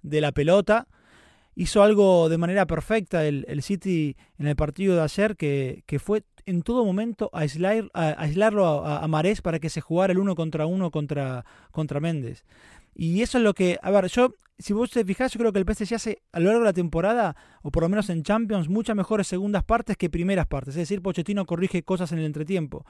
de 0.01 0.21
la 0.21 0.31
pelota 0.31 0.87
hizo 1.55 1.81
algo 1.81 2.29
de 2.29 2.37
manera 2.37 2.67
perfecta 2.67 3.25
el, 3.25 3.45
el, 3.47 3.63
City 3.63 4.15
en 4.37 4.47
el 4.47 4.55
partido 4.55 4.95
de 4.95 5.01
ayer, 5.01 5.35
que, 5.35 5.83
que 5.85 5.99
fue 5.99 6.23
en 6.45 6.61
todo 6.61 6.85
momento 6.85 7.29
aislar, 7.33 7.89
aislarlo 7.93 8.85
a, 8.85 9.03
a, 9.03 9.07
Marés 9.07 9.41
para 9.41 9.59
que 9.59 9.69
se 9.69 9.81
jugara 9.81 10.11
el 10.13 10.19
uno 10.19 10.35
contra 10.35 10.65
uno 10.65 10.91
contra, 10.91 11.45
contra 11.71 11.99
Méndez. 11.99 12.45
Y 12.93 13.21
eso 13.21 13.39
es 13.39 13.43
lo 13.43 13.53
que, 13.53 13.79
a 13.81 13.91
ver, 13.91 14.07
yo, 14.07 14.35
si 14.59 14.73
vos 14.73 14.91
te 14.91 15.03
fijás, 15.03 15.33
yo 15.33 15.39
creo 15.39 15.51
que 15.51 15.59
el 15.59 15.65
PSG 15.65 15.95
hace 15.95 16.21
a 16.31 16.39
lo 16.39 16.45
largo 16.45 16.59
de 16.59 16.65
la 16.65 16.73
temporada, 16.73 17.35
o 17.61 17.71
por 17.71 17.83
lo 17.83 17.89
menos 17.89 18.09
en 18.09 18.23
Champions, 18.23 18.69
muchas 18.69 18.95
mejores 18.95 19.27
segundas 19.27 19.63
partes 19.63 19.97
que 19.97 20.09
primeras 20.09 20.47
partes. 20.47 20.75
Es 20.75 20.81
decir, 20.87 21.01
Pochettino 21.01 21.45
corrige 21.45 21.83
cosas 21.83 22.11
en 22.11 22.19
el 22.19 22.25
entretiempo 22.25 22.85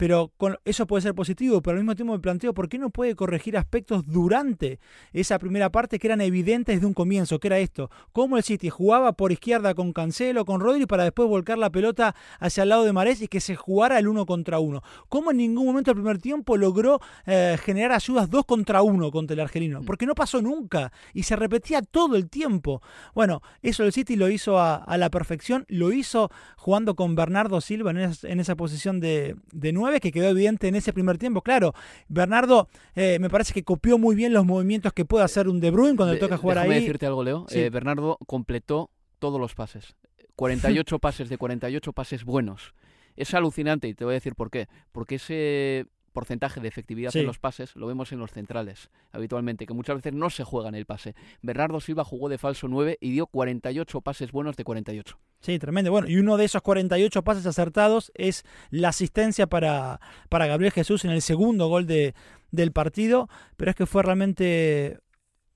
pero 0.00 0.32
con, 0.38 0.56
eso 0.64 0.86
puede 0.86 1.02
ser 1.02 1.14
positivo, 1.14 1.60
pero 1.60 1.76
al 1.76 1.82
mismo 1.82 1.94
tiempo 1.94 2.14
me 2.14 2.20
planteo 2.20 2.54
por 2.54 2.70
qué 2.70 2.78
no 2.78 2.88
puede 2.88 3.14
corregir 3.14 3.58
aspectos 3.58 4.06
durante 4.06 4.80
esa 5.12 5.38
primera 5.38 5.70
parte 5.70 5.98
que 5.98 6.06
eran 6.06 6.22
evidentes 6.22 6.76
desde 6.76 6.86
un 6.86 6.94
comienzo, 6.94 7.38
que 7.38 7.48
era 7.48 7.58
esto, 7.58 7.90
cómo 8.10 8.38
el 8.38 8.42
City 8.42 8.70
jugaba 8.70 9.12
por 9.12 9.30
izquierda 9.30 9.74
con 9.74 9.92
Cancelo, 9.92 10.46
con 10.46 10.62
Rodri, 10.62 10.86
para 10.86 11.04
después 11.04 11.28
volcar 11.28 11.58
la 11.58 11.68
pelota 11.68 12.14
hacia 12.38 12.62
el 12.62 12.70
lado 12.70 12.84
de 12.84 12.94
Marés 12.94 13.20
y 13.20 13.28
que 13.28 13.40
se 13.40 13.56
jugara 13.56 13.98
el 13.98 14.08
uno 14.08 14.24
contra 14.24 14.58
uno. 14.58 14.82
Cómo 15.10 15.32
en 15.32 15.36
ningún 15.36 15.66
momento 15.66 15.90
del 15.90 15.96
primer 15.96 16.16
tiempo 16.16 16.56
logró 16.56 17.02
eh, 17.26 17.58
generar 17.62 17.92
ayudas 17.92 18.30
dos 18.30 18.46
contra 18.46 18.80
uno 18.80 19.10
contra 19.10 19.34
el 19.34 19.40
argelino, 19.40 19.82
mm. 19.82 19.84
porque 19.84 20.06
no 20.06 20.14
pasó 20.14 20.40
nunca 20.40 20.92
y 21.12 21.24
se 21.24 21.36
repetía 21.36 21.82
todo 21.82 22.16
el 22.16 22.30
tiempo. 22.30 22.80
Bueno, 23.14 23.42
eso 23.60 23.84
el 23.84 23.92
City 23.92 24.16
lo 24.16 24.30
hizo 24.30 24.58
a, 24.58 24.82
la 24.96 25.10
perfección, 25.10 25.66
lo 25.68 25.92
hizo 25.92 26.30
jugando 26.56 26.94
con 26.94 27.14
Bernardo 27.14 27.60
Silva 27.60 27.90
en, 27.90 28.40
esa 28.40 28.56
posición 28.56 28.98
de, 29.00 29.36
de 29.52 29.72
nueve 29.74 29.89
que 29.98 30.12
quedó 30.12 30.28
evidente 30.28 30.68
en 30.68 30.76
ese 30.76 30.92
primer 30.92 31.18
tiempo. 31.18 31.42
Claro, 31.42 31.72
Bernardo 32.08 32.68
eh, 32.94 33.18
me 33.18 33.28
parece 33.28 33.52
que 33.52 33.64
copió 33.64 33.98
muy 33.98 34.14
bien 34.14 34.32
los 34.32 34.46
movimientos 34.46 34.92
que 34.92 35.04
puede 35.04 35.24
hacer 35.24 35.48
un 35.48 35.58
De 35.58 35.70
Bruyne 35.72 35.96
cuando 35.96 36.14
le 36.14 36.20
toca 36.20 36.36
jugar 36.36 36.58
ahí. 36.58 36.68
decirte 36.68 37.06
algo, 37.06 37.24
Leo. 37.24 37.46
Eh, 37.50 37.70
Bernardo 37.70 38.18
completó 38.26 38.90
todos 39.18 39.40
los 39.40 39.54
pases. 39.54 39.96
48 40.36 40.98
pases 41.00 41.28
de 41.28 41.38
48 41.38 41.92
pases 41.92 42.24
buenos. 42.24 42.74
Es 43.16 43.34
alucinante 43.34 43.88
y 43.88 43.94
te 43.94 44.04
voy 44.04 44.12
a 44.12 44.14
decir 44.14 44.34
por 44.34 44.50
qué. 44.50 44.68
Porque 44.92 45.16
ese 45.16 45.86
porcentaje 46.12 46.60
de 46.60 46.68
efectividad 46.68 47.14
en 47.14 47.26
los 47.26 47.38
pases 47.38 47.76
lo 47.76 47.86
vemos 47.86 48.12
en 48.12 48.18
los 48.18 48.30
centrales 48.30 48.90
habitualmente, 49.12 49.66
que 49.66 49.74
muchas 49.74 49.96
veces 49.96 50.12
no 50.12 50.30
se 50.30 50.44
juega 50.44 50.68
en 50.68 50.74
el 50.74 50.86
pase. 50.86 51.14
Bernardo 51.42 51.80
Silva 51.80 52.04
jugó 52.04 52.28
de 52.28 52.38
falso 52.38 52.68
9 52.68 52.98
y 53.00 53.10
dio 53.12 53.26
48 53.26 54.00
pases 54.00 54.32
buenos 54.32 54.56
de 54.56 54.64
48. 54.64 55.18
Sí, 55.40 55.58
tremendo. 55.58 55.90
Bueno, 55.90 56.08
y 56.08 56.16
uno 56.16 56.36
de 56.36 56.44
esos 56.44 56.62
48 56.62 57.22
pases 57.22 57.46
acertados 57.46 58.12
es 58.14 58.44
la 58.70 58.88
asistencia 58.88 59.46
para, 59.46 60.00
para 60.28 60.46
Gabriel 60.46 60.72
Jesús 60.72 61.04
en 61.04 61.12
el 61.12 61.22
segundo 61.22 61.68
gol 61.68 61.86
de, 61.86 62.14
del 62.50 62.72
partido, 62.72 63.28
pero 63.56 63.70
es 63.70 63.76
que 63.76 63.86
fue 63.86 64.02
realmente 64.02 64.98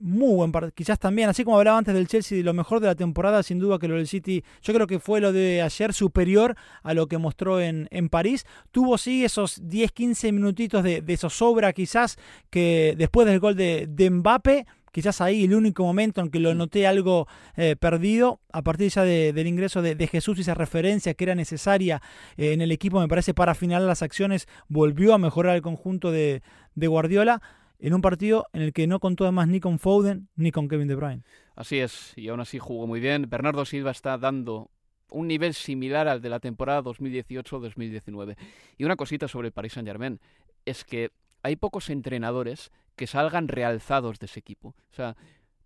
muy 0.04 0.34
buen 0.34 0.52
partido. 0.52 0.72
Quizás 0.74 0.98
también, 0.98 1.30
así 1.30 1.44
como 1.44 1.56
hablaba 1.56 1.78
antes 1.78 1.94
del 1.94 2.06
Chelsea, 2.06 2.44
lo 2.44 2.52
mejor 2.52 2.78
de 2.78 2.88
la 2.88 2.94
temporada, 2.94 3.42
sin 3.42 3.58
duda 3.58 3.78
que 3.78 3.88
lo 3.88 3.96
del 3.96 4.06
City, 4.06 4.44
yo 4.62 4.74
creo 4.74 4.86
que 4.86 4.98
fue 4.98 5.18
lo 5.18 5.32
de 5.32 5.62
ayer 5.62 5.94
superior 5.94 6.56
a 6.82 6.92
lo 6.92 7.06
que 7.06 7.16
mostró 7.16 7.58
en, 7.58 7.88
en 7.90 8.10
París. 8.10 8.44
Tuvo 8.70 8.98
sí 8.98 9.24
esos 9.24 9.62
10-15 9.62 10.30
minutitos 10.32 10.84
de, 10.84 11.00
de, 11.00 11.16
zozobra 11.16 11.72
quizás, 11.72 12.18
que 12.50 12.94
después 12.98 13.26
del 13.26 13.40
gol 13.40 13.56
de, 13.56 13.86
de 13.88 14.10
Mbappe, 14.10 14.66
quizás 14.92 15.22
ahí 15.22 15.44
el 15.44 15.54
único 15.54 15.82
momento 15.84 16.20
en 16.20 16.28
que 16.28 16.38
lo 16.38 16.54
noté 16.54 16.86
algo 16.86 17.26
eh, 17.56 17.74
perdido, 17.74 18.40
a 18.52 18.60
partir 18.60 18.90
ya 18.90 19.04
del 19.04 19.46
ingreso 19.46 19.80
de, 19.80 19.94
de, 19.94 20.06
Jesús 20.06 20.36
y 20.36 20.42
esa 20.42 20.52
referencia 20.52 21.14
que 21.14 21.24
era 21.24 21.34
necesaria 21.34 22.02
eh, 22.36 22.52
en 22.52 22.60
el 22.60 22.72
equipo, 22.72 23.00
me 23.00 23.08
parece, 23.08 23.32
para 23.32 23.54
final 23.54 23.86
las 23.86 24.02
acciones, 24.02 24.48
volvió 24.68 25.14
a 25.14 25.18
mejorar 25.18 25.56
el 25.56 25.62
conjunto 25.62 26.10
de, 26.10 26.42
de 26.74 26.86
Guardiola 26.88 27.40
en 27.78 27.94
un 27.94 28.00
partido 28.00 28.46
en 28.52 28.62
el 28.62 28.72
que 28.72 28.86
no 28.86 29.00
contó 29.00 29.24
además 29.24 29.48
ni 29.48 29.60
con 29.60 29.78
Foden 29.78 30.28
ni 30.36 30.50
con 30.50 30.68
Kevin 30.68 30.88
De 30.88 30.94
Bruyne. 30.94 31.22
Así 31.56 31.78
es, 31.78 32.12
y 32.16 32.28
aún 32.28 32.40
así 32.40 32.58
jugó 32.58 32.86
muy 32.86 33.00
bien. 33.00 33.28
Bernardo 33.28 33.64
Silva 33.64 33.90
está 33.90 34.18
dando 34.18 34.70
un 35.10 35.28
nivel 35.28 35.54
similar 35.54 36.08
al 36.08 36.20
de 36.20 36.28
la 36.28 36.40
temporada 36.40 36.82
2018-2019. 36.82 38.36
Y 38.76 38.84
una 38.84 38.96
cosita 38.96 39.28
sobre 39.28 39.48
el 39.48 39.52
Paris 39.52 39.74
Saint-Germain 39.74 40.20
es 40.64 40.84
que 40.84 41.10
hay 41.42 41.56
pocos 41.56 41.90
entrenadores 41.90 42.72
que 42.96 43.06
salgan 43.06 43.48
realzados 43.48 44.18
de 44.18 44.26
ese 44.26 44.40
equipo. 44.40 44.74
O 44.90 44.94
sea, 44.94 45.16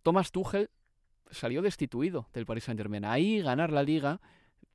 Thomas 0.03 0.33
Tuchel 0.33 0.71
salió 1.31 1.63
destituido 1.63 2.29
del 2.33 2.47
Paris 2.47 2.65
Saint-Germain. 2.65 3.05
Ahí 3.05 3.41
ganar 3.41 3.73
la 3.73 3.83
liga 3.83 4.21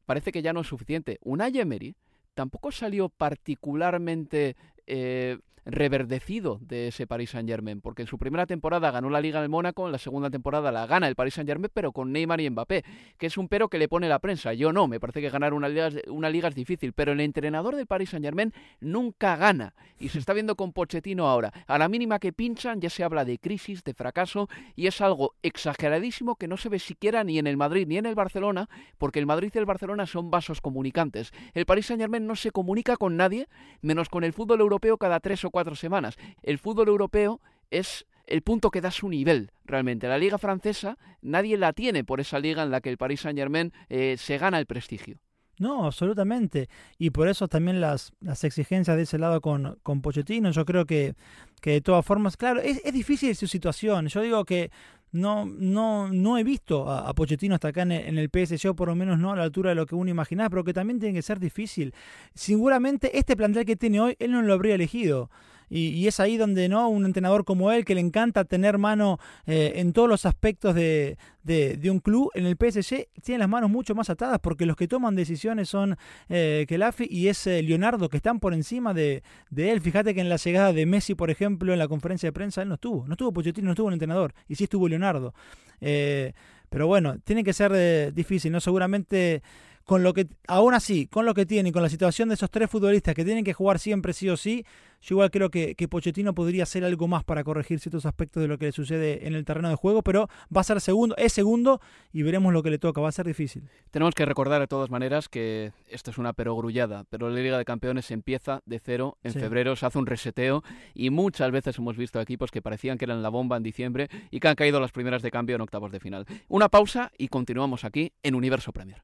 parece 0.06 0.32
que 0.32 0.42
ya 0.42 0.54
no 0.54 0.62
es 0.62 0.68
suficiente. 0.68 1.20
Unai 1.22 1.58
Emery 1.58 1.96
tampoco 2.34 2.72
salió 2.72 3.10
particularmente 3.10 4.56
eh, 4.88 5.38
reverdecido 5.66 6.60
de 6.62 6.90
ese 6.90 7.08
Paris 7.08 7.32
Saint 7.32 7.48
Germain, 7.48 7.82
porque 7.82 8.02
en 8.02 8.08
su 8.08 8.18
primera 8.18 8.46
temporada 8.46 8.92
ganó 8.92 9.10
la 9.10 9.22
Liga 9.22 9.40
del 9.40 9.50
Mónaco, 9.50 9.86
en 9.86 9.92
la 9.92 9.98
segunda 9.98 10.30
temporada 10.30 10.72
la 10.72 10.86
gana 10.86 11.08
el 11.08 11.16
Paris 11.16 11.36
Saint 11.36 11.48
Germain, 11.48 11.72
pero 11.74 11.92
con 11.92 12.12
Neymar 12.12 12.42
y 12.42 12.50
Mbappé, 12.50 12.84
que 13.18 13.28
es 13.28 13.38
un 13.38 13.48
pero 13.48 13.70
que 13.70 13.78
le 13.78 13.88
pone 13.88 14.10
la 14.10 14.20
prensa. 14.20 14.54
Yo 14.54 14.74
no, 14.74 14.88
me 14.88 15.00
parece 15.00 15.22
que 15.22 15.30
ganar 15.30 15.54
una 15.54 15.70
liga, 15.70 15.90
una 16.08 16.30
liga 16.30 16.50
es 16.50 16.56
difícil, 16.56 16.94
pero 16.94 17.14
el 17.14 17.20
entrenador 17.22 17.76
del 17.76 17.88
Paris 17.88 18.10
Saint 18.10 18.26
Germain 18.26 18.54
nunca 18.82 19.36
gana, 19.38 19.74
y 20.00 20.10
se 20.10 20.20
está 20.20 20.34
viendo 20.34 20.56
con 20.56 20.74
Pochettino 20.74 21.28
ahora. 21.28 21.54
A 21.68 21.78
la 21.78 21.88
mínima 21.88 22.20
que 22.20 22.34
pinchan 22.34 22.82
ya 22.82 22.90
se 22.90 23.04
habla 23.04 23.24
de 23.24 23.40
crisis, 23.40 23.84
de 23.84 23.94
fracaso, 23.94 24.50
y 24.76 24.88
es 24.88 25.00
algo 25.00 25.36
exageradísimo 25.44 26.36
que 26.36 26.48
no 26.48 26.58
se 26.58 26.70
ve 26.70 26.80
siquiera 26.80 27.24
ni 27.24 27.40
en 27.40 27.48
el 27.48 27.58
Madrid 27.58 27.88
ni 27.88 27.98
en 27.98 28.06
el 28.06 28.16
Barcelona, 28.16 28.70
porque 28.98 29.20
el 29.20 29.26
Madrid 29.26 29.52
y 29.54 29.58
el 29.58 29.66
Barcelona 29.66 30.06
son 30.06 30.30
vasos 30.30 30.60
comunicantes. 30.60 31.32
El 31.54 31.66
Paris 31.66 31.86
Saint 31.86 32.02
Germain 32.02 32.28
no 32.28 32.36
se 32.36 32.52
comunica 32.52 32.98
con 32.98 33.16
nadie, 33.16 33.48
menos 33.82 34.10
con 34.10 34.26
el 34.26 34.34
fútbol 34.34 34.60
europeo 34.60 34.73
cada 35.00 35.20
tres 35.20 35.44
o 35.46 35.52
cuatro 35.52 35.76
semanas. 35.76 36.16
El 36.42 36.58
fútbol 36.58 36.88
europeo 36.88 37.42
es 37.72 38.06
el 38.26 38.42
punto 38.42 38.72
que 38.72 38.82
da 38.82 38.92
su 38.92 39.10
nivel 39.10 39.52
realmente. 39.66 40.08
La 40.08 40.18
liga 40.18 40.38
francesa 40.38 40.98
nadie 41.22 41.58
la 41.58 41.74
tiene 41.74 42.04
por 42.04 42.20
esa 42.20 42.40
liga 42.40 42.64
en 42.64 42.72
la 42.72 42.82
que 42.82 42.90
el 42.90 42.98
Paris 42.98 43.22
Saint 43.22 43.38
Germain 43.38 43.74
eh, 43.90 44.16
se 44.18 44.38
gana 44.38 44.60
el 44.60 44.66
prestigio. 44.66 45.20
No, 45.60 45.86
absolutamente. 45.86 46.68
Y 46.98 47.12
por 47.12 47.28
eso 47.28 47.48
también 47.48 47.80
las, 47.80 48.12
las 48.20 48.44
exigencias 48.44 48.98
de 48.98 49.04
ese 49.04 49.20
lado 49.20 49.40
con, 49.40 49.78
con 49.84 50.02
Pochettino. 50.02 50.52
Yo 50.52 50.66
creo 50.66 50.86
que, 50.86 51.16
que 51.62 51.72
de 51.72 51.82
todas 51.82 52.06
formas, 52.06 52.38
claro, 52.38 52.60
es, 52.60 52.82
es 52.84 52.94
difícil 52.94 53.36
su 53.36 53.48
situación. 53.48 54.08
Yo 54.08 54.22
digo 54.22 54.46
que 54.46 54.72
no, 55.14 55.46
no, 55.46 56.10
no 56.10 56.38
he 56.38 56.44
visto 56.44 56.90
a, 56.90 57.14
Pochettino 57.14 57.56
hasta 57.56 57.70
acá 57.70 57.84
en 57.84 57.92
el, 57.92 58.08
en 58.08 58.18
el 58.18 58.30
PSG, 58.30 58.76
por 58.76 58.90
lo 58.90 58.96
menos 58.96 59.20
no 59.20 59.32
a 59.32 59.36
la 59.36 59.44
altura 59.44 59.70
de 59.70 59.76
lo 59.76 59.86
que 59.86 59.96
uno 59.96 60.10
imaginaba, 60.10 60.50
pero 60.50 60.64
que 60.64 60.74
también 60.74 61.00
tiene 61.00 61.14
que 61.14 61.22
ser 61.22 61.40
difícil. 61.40 61.94
Seguramente 62.34 63.18
este 63.18 63.38
plantel 63.38 63.66
que 63.66 63.76
tiene 63.76 64.02
hoy, 64.02 64.16
él 64.20 64.32
no 64.32 64.42
lo 64.42 64.54
habría 64.54 64.76
elegido. 64.76 65.30
Y, 65.76 66.06
es 66.08 66.20
ahí 66.20 66.38
donde 66.38 66.70
no 66.70 66.88
un 66.88 67.04
entrenador 67.04 67.46
como 67.46 67.72
él, 67.72 67.84
que 67.84 67.96
le 67.96 68.02
encanta 68.02 68.46
tener 68.46 68.78
mano 68.78 69.18
eh, 69.48 69.74
en 69.78 69.92
todos 69.92 70.08
los 70.08 70.28
aspectos 70.28 70.76
de, 70.76 71.18
de, 71.42 71.90
un 71.90 72.00
club, 72.00 72.30
en 72.36 72.46
el 72.46 72.56
PSG 72.56 73.08
tiene 73.24 73.40
las 73.40 73.50
manos 73.50 73.72
mucho 73.72 73.96
más 73.96 74.12
atadas 74.12 74.38
porque 74.40 74.68
los 74.68 74.76
que 74.76 74.88
toman 74.88 75.16
decisiones 75.16 75.70
son 75.70 75.98
eh, 76.30 76.66
Kelafi 76.68 77.08
y 77.10 77.28
es 77.28 77.48
eh, 77.48 77.64
Leonardo, 77.64 78.08
que 78.08 78.18
están 78.18 78.40
por 78.40 78.54
encima 78.54 78.94
de, 78.94 79.24
de, 79.50 79.72
él. 79.72 79.82
Fíjate 79.82 80.14
que 80.14 80.22
en 80.22 80.30
la 80.30 80.36
llegada 80.36 80.74
de 80.74 80.86
Messi, 80.86 81.16
por 81.16 81.32
ejemplo, 81.32 81.74
en 81.74 81.80
la 81.80 81.88
conferencia 81.88 82.28
de 82.28 82.34
prensa, 82.34 82.62
él 82.62 82.68
no 82.68 82.76
estuvo. 82.76 83.08
No 83.08 83.14
estuvo 83.14 83.34
Pochettino, 83.34 83.66
no 83.66 83.72
estuvo 83.72 83.88
el 83.88 83.94
entrenador. 83.94 84.36
Y 84.48 84.54
sí 84.54 84.66
estuvo 84.66 84.88
Leonardo. 84.88 85.34
Pero 85.80 86.88
bueno, 86.88 87.18
tiene 87.24 87.44
que 87.44 87.54
ser 87.54 88.14
difícil, 88.14 88.52
¿no? 88.52 88.60
Seguramente 88.60 89.42
con 89.86 90.04
lo 90.04 90.14
que, 90.14 90.28
aún 90.48 90.74
así, 90.74 91.08
con 91.08 91.26
lo 91.26 91.34
que 91.34 91.46
tiene 91.46 91.70
y 91.70 91.72
con 91.72 91.84
la 91.84 91.90
situación 91.90 92.30
de 92.30 92.36
esos 92.36 92.50
tres 92.50 92.70
futbolistas 92.70 93.14
que 93.16 93.26
tienen 93.26 93.44
que 93.44 93.54
jugar 93.54 93.80
siempre 93.80 94.14
sí 94.14 94.30
o 94.30 94.38
sí, 94.38 94.66
yo 95.02 95.16
igual 95.16 95.32
creo 95.32 95.50
que, 95.50 95.76
que 95.76 95.90
Pochettino 95.90 96.34
podría 96.34 96.64
hacer 96.64 96.86
algo 96.86 97.10
más 97.10 97.26
para 97.26 97.44
corregir 97.44 97.82
ciertos 97.82 98.06
aspectos 98.06 98.42
de 98.42 98.48
lo 98.48 98.58
que 98.58 98.68
le 98.68 98.72
sucede 98.72 99.28
en 99.28 99.36
el 99.36 99.44
terreno 99.44 99.68
de 99.68 99.76
juego, 99.76 100.02
pero 100.02 100.30
va 100.56 100.62
a 100.62 100.64
ser 100.64 100.80
segundo, 100.80 101.14
es 101.18 101.34
segundo 101.34 101.82
y 102.14 102.24
veremos 102.24 102.54
lo 102.54 102.64
que 102.64 102.70
le 102.70 102.80
toca, 102.80 103.02
va 103.02 103.10
a 103.10 103.12
ser 103.12 103.26
difícil. 103.26 103.64
Tenemos 103.92 104.16
que 104.16 104.26
recordar 104.26 104.62
de 104.62 104.68
todas 104.68 104.90
maneras 104.90 105.28
que 105.28 105.74
esto 105.90 106.12
es 106.12 106.18
una 106.18 106.32
perogrullada, 106.32 107.04
pero 107.10 107.30
la 107.30 107.42
Liga 107.42 107.58
de 107.58 107.66
Campeones 107.66 108.12
empieza 108.12 108.62
de 108.66 108.80
cero 108.80 109.18
en 109.24 109.34
febrero, 109.34 109.76
se 109.76 109.86
hace 109.86 110.00
un 110.00 110.06
reseteo 110.06 110.64
y 110.94 111.10
muchas 111.10 111.52
veces 111.52 111.78
hemos 111.78 111.98
visto 111.98 112.22
equipos 112.22 112.52
que 112.52 112.62
parecían 112.62 112.98
que 112.98 113.04
eran 113.06 113.22
la 113.22 113.30
bomba 113.30 113.58
en 113.58 113.64
diciembre 113.64 114.08
y 114.32 114.40
que 114.40 114.48
han 114.48 114.56
caído 114.56 114.80
las 114.80 114.94
primeras 114.94 115.22
de 115.22 115.32
cambio 115.32 115.58
en 115.58 115.62
octavos 115.62 115.92
de 115.92 116.00
final. 116.00 116.26
Una 116.48 116.70
pausa 116.70 117.12
y 117.18 117.28
continuamos 117.28 117.84
aquí 117.84 118.14
en 118.24 118.36
Universo 118.36 118.72
Premier. 118.72 119.04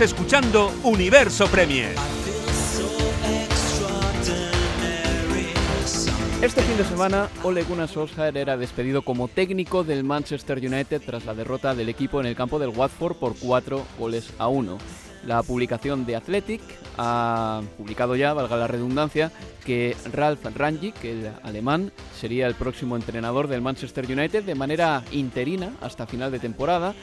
Escuchando 0.00 0.72
Universo 0.84 1.48
Premier. 1.48 1.92
Este 6.40 6.62
fin 6.62 6.76
de 6.76 6.84
semana, 6.84 7.28
Ole 7.42 7.64
Gunnar 7.64 7.88
Solskjaer 7.88 8.36
era 8.36 8.56
despedido 8.56 9.02
como 9.02 9.26
técnico 9.26 9.82
del 9.82 10.04
Manchester 10.04 10.58
United 10.58 11.02
tras 11.04 11.26
la 11.26 11.34
derrota 11.34 11.74
del 11.74 11.88
equipo 11.88 12.20
en 12.20 12.26
el 12.26 12.36
campo 12.36 12.60
del 12.60 12.68
Watford 12.68 13.16
por 13.16 13.34
4 13.36 13.84
goles 13.98 14.32
a 14.38 14.46
1. 14.46 14.78
La 15.26 15.42
publicación 15.42 16.06
de 16.06 16.14
Athletic 16.14 16.60
ha 16.96 17.60
publicado 17.76 18.14
ya, 18.14 18.32
valga 18.34 18.56
la 18.56 18.68
redundancia, 18.68 19.32
que 19.64 19.96
Ralf 20.12 20.44
Rangnick, 20.54 21.04
el 21.04 21.28
alemán, 21.42 21.90
sería 22.16 22.46
el 22.46 22.54
próximo 22.54 22.94
entrenador 22.94 23.48
del 23.48 23.62
Manchester 23.62 24.06
United 24.06 24.44
de 24.44 24.54
manera 24.54 25.02
interina 25.10 25.72
hasta 25.80 26.06
final 26.06 26.30
de 26.30 26.38
temporada 26.38 26.94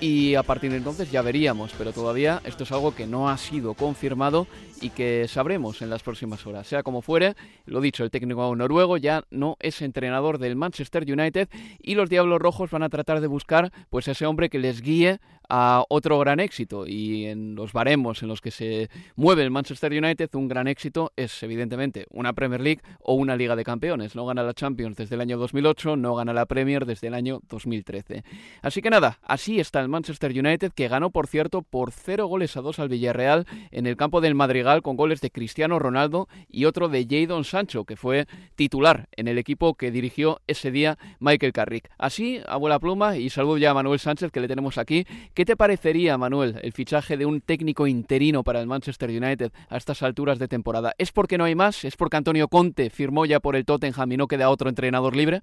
y 0.00 0.34
a 0.34 0.42
partir 0.42 0.70
de 0.70 0.78
entonces 0.78 1.10
ya 1.10 1.22
veríamos, 1.22 1.72
pero 1.76 1.92
todavía 1.92 2.40
esto 2.44 2.64
es 2.64 2.72
algo 2.72 2.94
que 2.94 3.06
no 3.06 3.28
ha 3.28 3.38
sido 3.38 3.74
confirmado 3.74 4.46
y 4.80 4.90
que 4.90 5.26
sabremos 5.28 5.82
en 5.82 5.90
las 5.90 6.02
próximas 6.02 6.46
horas. 6.46 6.66
Sea 6.66 6.82
como 6.82 7.02
fuere, 7.02 7.34
lo 7.66 7.80
dicho, 7.80 8.04
el 8.04 8.10
técnico 8.10 8.54
noruego 8.56 8.96
ya 8.96 9.24
no 9.30 9.56
es 9.60 9.82
entrenador 9.82 10.38
del 10.38 10.56
Manchester 10.56 11.04
United 11.10 11.48
y 11.80 11.94
los 11.94 12.10
Diablos 12.10 12.40
Rojos 12.40 12.70
van 12.70 12.82
a 12.82 12.88
tratar 12.88 13.20
de 13.20 13.26
buscar 13.26 13.72
pues 13.90 14.08
ese 14.08 14.26
hombre 14.26 14.48
que 14.48 14.58
les 14.58 14.82
guíe 14.82 15.20
a 15.48 15.84
otro 15.88 16.18
gran 16.18 16.40
éxito 16.40 16.86
y 16.86 17.26
en 17.26 17.54
los 17.54 17.72
baremos 17.72 18.22
en 18.22 18.28
los 18.28 18.40
que 18.40 18.50
se 18.50 18.88
mueve 19.16 19.42
el 19.42 19.50
Manchester 19.50 19.92
United 19.92 20.30
un 20.34 20.48
gran 20.48 20.68
éxito 20.68 21.12
es 21.16 21.42
evidentemente 21.42 22.06
una 22.10 22.32
Premier 22.32 22.60
League 22.60 22.80
o 23.00 23.14
una 23.14 23.36
Liga 23.36 23.56
de 23.56 23.64
Campeones. 23.64 24.16
No 24.16 24.26
gana 24.26 24.42
la 24.42 24.54
Champions 24.54 24.96
desde 24.96 25.14
el 25.14 25.20
año 25.20 25.38
2008, 25.38 25.96
no 25.96 26.14
gana 26.14 26.32
la 26.32 26.46
Premier 26.46 26.86
desde 26.86 27.08
el 27.08 27.14
año 27.14 27.40
2013. 27.48 28.24
Así 28.62 28.82
que 28.82 28.90
nada, 28.90 29.18
así 29.22 29.60
está 29.60 29.80
el 29.80 29.88
Manchester 29.88 30.30
United 30.30 30.72
que 30.72 30.88
ganó 30.88 31.10
por 31.10 31.26
cierto 31.26 31.62
por 31.62 31.92
0 31.92 32.26
goles 32.26 32.56
a 32.56 32.60
2 32.60 32.78
al 32.78 32.88
Villarreal 32.88 33.46
en 33.70 33.86
el 33.86 33.96
campo 33.96 34.20
del 34.20 34.34
Con 34.82 34.96
goles 34.96 35.20
de 35.20 35.30
Cristiano 35.30 35.78
Ronaldo 35.78 36.26
y 36.48 36.64
otro 36.64 36.88
de 36.88 37.06
Jadon 37.08 37.44
Sancho 37.44 37.84
que 37.84 37.96
fue 37.96 38.26
titular 38.54 39.08
en 39.12 39.28
el 39.28 39.36
equipo 39.36 39.74
que 39.74 39.90
dirigió 39.90 40.40
ese 40.46 40.70
día 40.70 40.98
Michael 41.20 41.52
Carrick. 41.52 41.90
Así, 41.98 42.40
abuela 42.46 42.78
pluma 42.78 43.18
y 43.18 43.28
saludo 43.28 43.58
ya 43.58 43.72
a 43.72 43.74
Manuel 43.74 43.98
Sánchez 43.98 44.30
que 44.32 44.40
le 44.40 44.48
tenemos 44.48 44.78
aquí 44.78 45.06
¿Qué 45.34 45.44
te 45.44 45.56
parecería, 45.56 46.16
Manuel, 46.16 46.58
el 46.62 46.72
fichaje 46.72 47.16
de 47.16 47.26
un 47.26 47.40
técnico 47.40 47.86
interino 47.86 48.42
para 48.42 48.60
el 48.60 48.66
Manchester 48.66 49.10
United 49.10 49.52
a 49.68 49.76
estas 49.76 50.02
alturas 50.02 50.38
de 50.38 50.48
temporada? 50.48 50.94
¿Es 50.98 51.12
porque 51.12 51.38
no 51.38 51.44
hay 51.44 51.54
más? 51.54 51.84
¿Es 51.84 51.96
porque 51.96 52.16
Antonio 52.16 52.48
Conte 52.48 52.90
firmó 52.90 53.26
ya 53.26 53.40
por 53.40 53.56
el 53.56 53.64
Tottenham 53.64 54.12
y 54.12 54.16
no 54.16 54.28
queda 54.28 54.50
otro 54.50 54.68
entrenador 54.68 55.16
libre? 55.16 55.42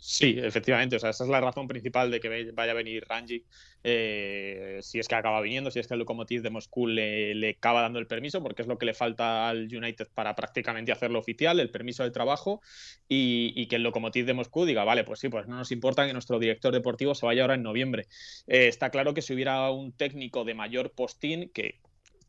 Sí, 0.00 0.36
efectivamente. 0.38 0.96
O 0.96 0.98
sea, 1.00 1.10
esa 1.10 1.24
es 1.24 1.30
la 1.30 1.40
razón 1.40 1.66
principal 1.66 2.10
de 2.10 2.20
que 2.20 2.52
vaya 2.52 2.70
a 2.70 2.74
venir 2.74 3.04
Ranji. 3.08 3.44
Eh, 3.82 4.78
si 4.80 5.00
es 5.00 5.08
que 5.08 5.14
acaba 5.16 5.40
viniendo, 5.40 5.70
si 5.70 5.80
es 5.80 5.88
que 5.88 5.94
el 5.94 5.98
Lokomotiv 6.00 6.40
de 6.40 6.50
Moscú 6.50 6.86
le, 6.86 7.50
acaba 7.50 7.82
dando 7.82 7.98
el 7.98 8.06
permiso, 8.06 8.40
porque 8.40 8.62
es 8.62 8.68
lo 8.68 8.78
que 8.78 8.86
le 8.86 8.94
falta 8.94 9.48
al 9.48 9.64
United 9.64 10.08
para 10.14 10.36
prácticamente 10.36 10.92
hacerlo 10.92 11.18
oficial, 11.18 11.58
el 11.58 11.70
permiso 11.70 12.04
de 12.04 12.12
trabajo, 12.12 12.60
y, 13.08 13.66
que 13.66 13.76
el 13.76 13.82
Lokomotiv 13.82 14.24
de 14.24 14.34
Moscú 14.34 14.64
diga, 14.64 14.84
vale, 14.84 15.02
pues 15.02 15.18
sí, 15.18 15.28
pues 15.28 15.48
no 15.48 15.56
nos 15.56 15.72
importa 15.72 16.06
que 16.06 16.12
nuestro 16.12 16.38
director 16.38 16.72
deportivo 16.72 17.14
se 17.14 17.26
vaya 17.26 17.42
ahora 17.42 17.54
en 17.54 17.62
noviembre. 17.64 18.06
Eh, 18.46 18.68
está 18.68 18.90
claro 18.90 19.14
que 19.14 19.22
si 19.22 19.34
hubiera 19.34 19.70
un 19.70 19.92
técnico 19.92 20.44
de 20.44 20.54
mayor 20.54 20.92
postín, 20.92 21.50
que 21.52 21.80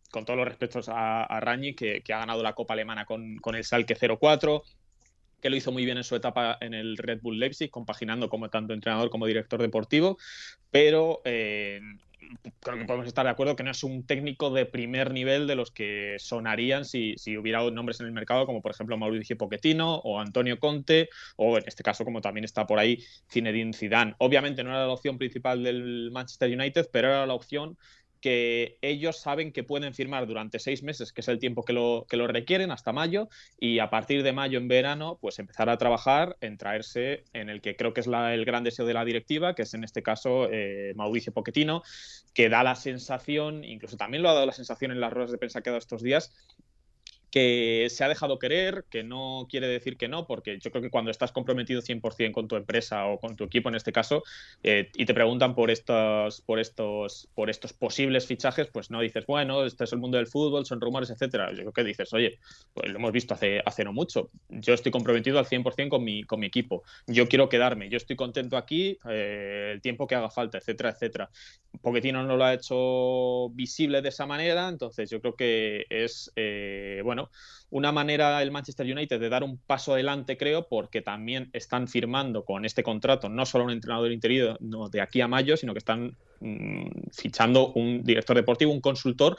con 0.09 0.25
todos 0.25 0.37
los 0.37 0.47
respetos 0.47 0.89
a, 0.89 1.23
a 1.23 1.39
Ranji, 1.39 1.75
que, 1.75 2.01
ha 2.09 2.19
ganado 2.19 2.41
la 2.41 2.53
Copa 2.53 2.73
Alemana 2.73 3.05
con, 3.05 3.37
con 3.37 3.55
el 3.55 3.63
Salque 3.63 3.95
04, 3.95 4.63
que 5.41 5.49
lo 5.49 5.55
hizo 5.55 5.71
muy 5.71 5.85
bien 5.85 5.97
en 5.97 6.03
su 6.03 6.15
etapa 6.15 6.57
en 6.61 6.73
el 6.73 6.97
Red 6.97 7.21
Bull 7.21 7.39
Leipzig, 7.39 7.69
compaginando 7.69 8.29
como 8.29 8.49
tanto 8.49 8.73
entrenador 8.73 9.09
como 9.09 9.25
director 9.25 9.61
deportivo, 9.61 10.17
pero 10.71 11.21
eh, 11.25 11.79
creo 12.59 12.77
que 12.77 12.85
podemos 12.85 13.07
estar 13.07 13.25
de 13.25 13.31
acuerdo 13.31 13.55
que 13.55 13.63
no 13.63 13.71
es 13.71 13.83
un 13.83 14.05
técnico 14.05 14.51
de 14.51 14.65
primer 14.65 15.11
nivel 15.11 15.47
de 15.47 15.55
los 15.55 15.71
que 15.71 16.17
sonarían 16.19 16.85
si, 16.85 17.15
si 17.17 17.37
hubiera 17.37 17.59
nombres 17.71 17.99
en 17.99 18.05
el 18.05 18.11
mercado, 18.11 18.45
como 18.45 18.61
por 18.61 18.71
ejemplo 18.71 18.97
Mauricio 18.97 19.37
Pochettino 19.37 19.95
o 19.95 20.19
Antonio 20.19 20.59
Conte, 20.59 21.09
o 21.35 21.57
en 21.57 21.63
este 21.65 21.83
caso, 21.83 22.05
como 22.05 22.21
también 22.21 22.45
está 22.45 22.67
por 22.67 22.79
ahí, 22.79 23.03
Zinedine 23.29 23.73
Zidane. 23.73 24.15
Obviamente 24.19 24.63
no 24.63 24.71
era 24.71 24.85
la 24.85 24.93
opción 24.93 25.17
principal 25.17 25.63
del 25.63 26.09
Manchester 26.11 26.51
United, 26.51 26.89
pero 26.91 27.09
era 27.09 27.25
la 27.25 27.33
opción 27.33 27.77
que 28.21 28.77
ellos 28.81 29.19
saben 29.19 29.51
que 29.51 29.63
pueden 29.63 29.93
firmar 29.93 30.27
durante 30.27 30.59
seis 30.59 30.83
meses, 30.83 31.13
que 31.13 31.21
es 31.21 31.27
el 31.27 31.39
tiempo 31.39 31.63
que 31.63 31.73
lo, 31.73 32.05
que 32.09 32.17
lo 32.17 32.27
requieren, 32.27 32.71
hasta 32.71 32.91
mayo, 32.91 33.29
y 33.59 33.79
a 33.79 33.89
partir 33.89 34.23
de 34.23 34.33
mayo 34.33 34.57
en 34.57 34.67
verano, 34.67 35.17
pues 35.21 35.39
empezar 35.39 35.69
a 35.69 35.77
trabajar 35.77 36.37
en 36.41 36.57
traerse 36.57 37.23
en 37.33 37.49
el 37.49 37.61
que 37.61 37.75
creo 37.75 37.93
que 37.93 38.01
es 38.01 38.07
el 38.07 38.45
gran 38.45 38.63
deseo 38.63 38.85
de 38.85 38.93
la 38.93 39.05
directiva, 39.05 39.55
que 39.55 39.63
es 39.63 39.73
en 39.73 39.83
este 39.83 40.03
caso 40.03 40.49
eh, 40.51 40.93
Mauricio 40.95 41.33
Pochettino, 41.33 41.83
que 42.33 42.49
da 42.49 42.63
la 42.63 42.75
sensación, 42.75 43.63
incluso 43.63 43.97
también 43.97 44.23
lo 44.23 44.29
ha 44.29 44.33
dado 44.33 44.45
la 44.45 44.51
sensación 44.51 44.91
en 44.91 44.99
las 44.99 45.11
ruedas 45.11 45.31
de 45.31 45.37
prensa 45.37 45.61
que 45.61 45.69
ha 45.69 45.73
dado 45.73 45.79
estos 45.79 46.03
días, 46.03 46.33
que 47.31 47.87
se 47.89 48.03
ha 48.03 48.07
dejado 48.07 48.39
querer, 48.39 48.85
que 48.89 49.03
no 49.03 49.47
quiere 49.49 49.67
decir 49.67 49.97
que 49.97 50.07
no, 50.07 50.25
porque 50.25 50.59
yo 50.59 50.71
creo 50.71 50.81
que 50.81 50.89
cuando 50.89 51.11
estás 51.11 51.31
comprometido 51.31 51.81
100% 51.81 52.31
con 52.31 52.47
tu 52.47 52.55
empresa 52.55 53.05
o 53.05 53.19
con 53.19 53.35
tu 53.35 53.43
equipo 53.43 53.69
en 53.69 53.75
este 53.75 53.91
caso, 53.91 54.23
eh, 54.63 54.89
y 54.95 55.05
te 55.05 55.13
preguntan 55.13 55.55
por 55.55 55.71
estos, 55.71 56.41
por, 56.41 56.59
estos, 56.59 57.29
por 57.35 57.49
estos 57.49 57.73
posibles 57.73 58.25
fichajes, 58.25 58.67
pues 58.67 58.89
no 58.89 59.01
dices, 59.01 59.25
bueno, 59.25 59.65
este 59.65 59.83
es 59.83 59.93
el 59.93 59.99
mundo 59.99 60.17
del 60.17 60.27
fútbol, 60.27 60.65
son 60.65 60.81
rumores, 60.81 61.09
etcétera. 61.09 61.51
Yo 61.51 61.57
creo 61.57 61.73
que 61.73 61.83
dices, 61.83 62.13
oye, 62.13 62.39
pues 62.73 62.89
lo 62.89 62.97
hemos 62.97 63.11
visto 63.11 63.33
hace, 63.33 63.61
hace 63.65 63.83
no 63.83 63.93
mucho, 63.93 64.31
yo 64.49 64.73
estoy 64.73 64.91
comprometido 64.91 65.39
al 65.39 65.45
100% 65.45 65.89
con 65.89 66.03
mi, 66.03 66.23
con 66.23 66.39
mi 66.39 66.47
equipo, 66.47 66.83
yo 67.07 67.27
quiero 67.27 67.49
quedarme, 67.49 67.89
yo 67.89 67.97
estoy 67.97 68.15
contento 68.15 68.57
aquí, 68.57 68.97
eh, 69.09 69.71
el 69.73 69.81
tiempo 69.81 70.07
que 70.07 70.15
haga 70.15 70.29
falta, 70.29 70.57
etcétera, 70.57 70.89
etcétera. 70.89 71.29
Pochettino 71.81 72.23
no 72.23 72.35
lo 72.37 72.43
ha 72.43 72.53
hecho 72.53 73.49
visible 73.51 74.01
de 74.01 74.09
esa 74.09 74.25
manera, 74.25 74.67
entonces 74.69 75.09
yo 75.09 75.21
creo 75.21 75.35
que 75.35 75.85
es, 75.89 76.31
eh, 76.35 77.01
bueno, 77.03 77.18
una 77.69 77.91
manera 77.91 78.41
el 78.41 78.51
Manchester 78.51 78.85
United 78.91 79.19
de 79.19 79.29
dar 79.29 79.43
un 79.43 79.57
paso 79.57 79.93
adelante, 79.93 80.37
creo, 80.37 80.67
porque 80.67 81.01
también 81.01 81.49
están 81.53 81.87
firmando 81.87 82.43
con 82.45 82.65
este 82.65 82.83
contrato 82.83 83.29
no 83.29 83.45
solo 83.45 83.65
un 83.65 83.71
entrenador 83.71 84.11
interior 84.11 84.57
no, 84.59 84.89
de 84.89 85.01
aquí 85.01 85.21
a 85.21 85.27
mayo, 85.27 85.57
sino 85.57 85.73
que 85.73 85.79
están 85.79 86.17
mm, 86.39 87.09
fichando 87.11 87.71
un 87.73 88.03
director 88.03 88.35
deportivo, 88.35 88.71
un 88.71 88.81
consultor 88.81 89.37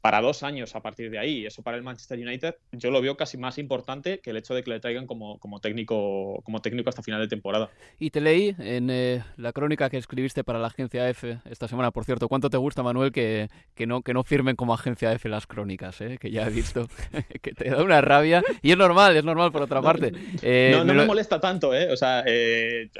para 0.00 0.20
dos 0.20 0.42
años 0.42 0.74
a 0.74 0.80
partir 0.80 1.10
de 1.10 1.18
ahí. 1.18 1.46
Eso 1.46 1.62
para 1.62 1.76
el 1.76 1.82
Manchester 1.82 2.18
United 2.18 2.54
yo 2.72 2.90
lo 2.90 3.00
veo 3.00 3.16
casi 3.16 3.36
más 3.36 3.58
importante 3.58 4.20
que 4.20 4.30
el 4.30 4.36
hecho 4.36 4.54
de 4.54 4.62
que 4.62 4.70
le 4.70 4.80
traigan 4.80 5.06
como, 5.06 5.38
como, 5.38 5.60
técnico, 5.60 6.40
como 6.44 6.60
técnico 6.60 6.88
hasta 6.88 7.02
final 7.02 7.20
de 7.20 7.28
temporada. 7.28 7.70
Y 7.98 8.10
te 8.10 8.20
leí 8.20 8.54
en 8.58 8.90
eh, 8.90 9.22
la 9.36 9.52
crónica 9.52 9.90
que 9.90 9.98
escribiste 9.98 10.44
para 10.44 10.58
la 10.58 10.68
agencia 10.68 11.08
F 11.08 11.38
esta 11.44 11.68
semana, 11.68 11.90
por 11.90 12.04
cierto. 12.04 12.28
¿Cuánto 12.28 12.50
te 12.50 12.56
gusta, 12.56 12.82
Manuel, 12.82 13.12
que, 13.12 13.48
que 13.74 13.86
no, 13.86 14.02
que 14.02 14.14
no 14.14 14.24
firmen 14.24 14.56
como 14.56 14.74
agencia 14.74 15.12
F 15.12 15.28
las 15.28 15.46
crónicas? 15.46 16.00
Eh? 16.00 16.18
Que 16.18 16.30
ya 16.30 16.46
he 16.46 16.50
visto 16.50 16.88
que 17.42 17.52
te 17.52 17.70
da 17.70 17.82
una 17.82 18.00
rabia. 18.00 18.42
Y 18.62 18.72
es 18.72 18.78
normal, 18.78 19.16
es 19.16 19.24
normal 19.24 19.52
por 19.52 19.62
otra 19.62 19.82
parte. 19.82 20.12
Eh, 20.42 20.70
no, 20.72 20.84
no 20.84 20.94
me, 20.94 21.04
molesta 21.04 21.40
tanto, 21.40 21.74
¿eh? 21.74 21.90
O 21.92 21.96
sea, 21.96 22.24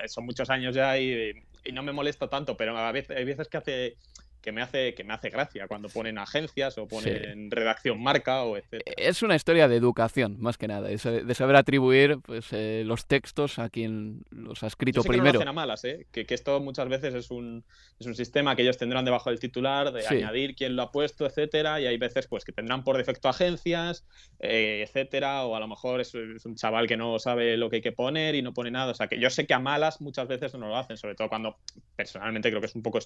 son 0.07 0.27
muchos 0.27 0.51
años 0.51 0.75
ya 0.75 0.99
y, 0.99 1.33
y 1.65 1.73
no 1.73 1.83
me 1.83 1.93
molesta 1.93 2.29
tanto, 2.29 2.57
pero 2.57 2.77
a 2.77 2.93
veces, 2.93 3.17
hay 3.17 3.25
veces 3.25 3.49
que 3.49 3.57
hace 3.57 3.97
que 4.41 4.53
me 4.53 4.63
hace 4.63 4.95
que 4.95 5.05
me 5.05 5.15
hace 5.15 5.31
gracia 5.31 5.67
cuando 5.69 5.89
ponen 5.89 6.19
agencias 6.19 6.79
o 6.79 6.89
ponen 6.89 7.51
redacción 7.51 8.03
marca 8.03 8.43
o 8.45 8.57
etcétera. 8.57 8.95
Es 8.97 9.23
una 9.23 9.37
historia 9.37 9.69
de 9.69 9.77
educación 9.77 10.37
más 10.41 10.59
que 10.59 10.69
nada, 10.69 10.89
de 10.89 10.99
saber 11.35 11.57
atribuir 11.57 12.19
pues 12.21 12.53
eh, 12.53 12.83
los 12.87 13.07
textos 13.07 13.59
a 13.59 13.69
quien 13.69 14.23
los 14.31 14.63
ha 14.63 14.67
escrito 14.67 15.03
primero. 15.03 15.25
Que 15.25 15.29
no 15.29 15.33
lo 15.33 15.39
hacen 15.41 15.49
a 15.49 15.53
malas, 15.53 15.85
¿eh? 15.85 16.07
que, 16.11 16.27
que, 16.27 16.35
esto 16.35 16.61
muchas 16.61 16.89
veces 16.89 17.15
es 17.15 17.31
un, 17.31 17.65
es 17.99 18.07
un 18.07 18.15
sistema 18.15 18.57
que 18.57 18.63
ellos 18.63 18.79
tendrán 18.79 19.05
debajo 19.05 19.31
del 19.31 19.39
titular 19.39 19.93
de 19.93 20.07
añadir 20.07 20.55
quién 20.55 20.77
lo 20.77 20.83
ha 20.83 20.93
puesto, 20.93 21.27
etcétera, 21.27 21.81
y 21.81 21.87
hay 21.87 21.99
veces 21.99 22.27
pues 22.27 22.45
que 22.45 22.53
tendrán 22.53 22.85
por 22.85 22.97
defecto 22.97 23.29
agencias, 23.29 24.05
eh, 24.39 24.85
etcétera, 24.87 25.45
o 25.45 25.57
a 25.57 25.61
lo 25.61 25.69
mejor 25.69 26.01
es, 26.01 26.15
un 26.15 26.55
chaval 26.57 26.87
que 26.87 26.97
no 26.97 27.19
sabe 27.19 27.57
lo 27.57 27.71
que 27.71 27.77
hay 27.77 27.83
que 27.83 27.93
poner 27.93 28.35
y 28.35 28.43
no 28.43 28.55
pone 28.55 28.71
nada, 28.71 28.93
o 28.93 28.95
sea 28.95 29.09
que 29.09 29.19
yo 29.19 29.31
sé 29.31 29.47
que 29.47 29.55
a 29.55 29.59
malas 29.59 30.01
muchas 30.01 30.29
veces 30.29 30.55
no 30.55 30.69
lo 30.69 30.77
hacen, 30.77 30.97
sobre 30.97 31.15
todo 31.15 31.29
cuando 31.29 31.59
personalmente 31.97 32.51
creo 32.51 32.61
que 32.61 32.67
es 32.67 32.75
un 32.75 32.83
poco 32.83 32.99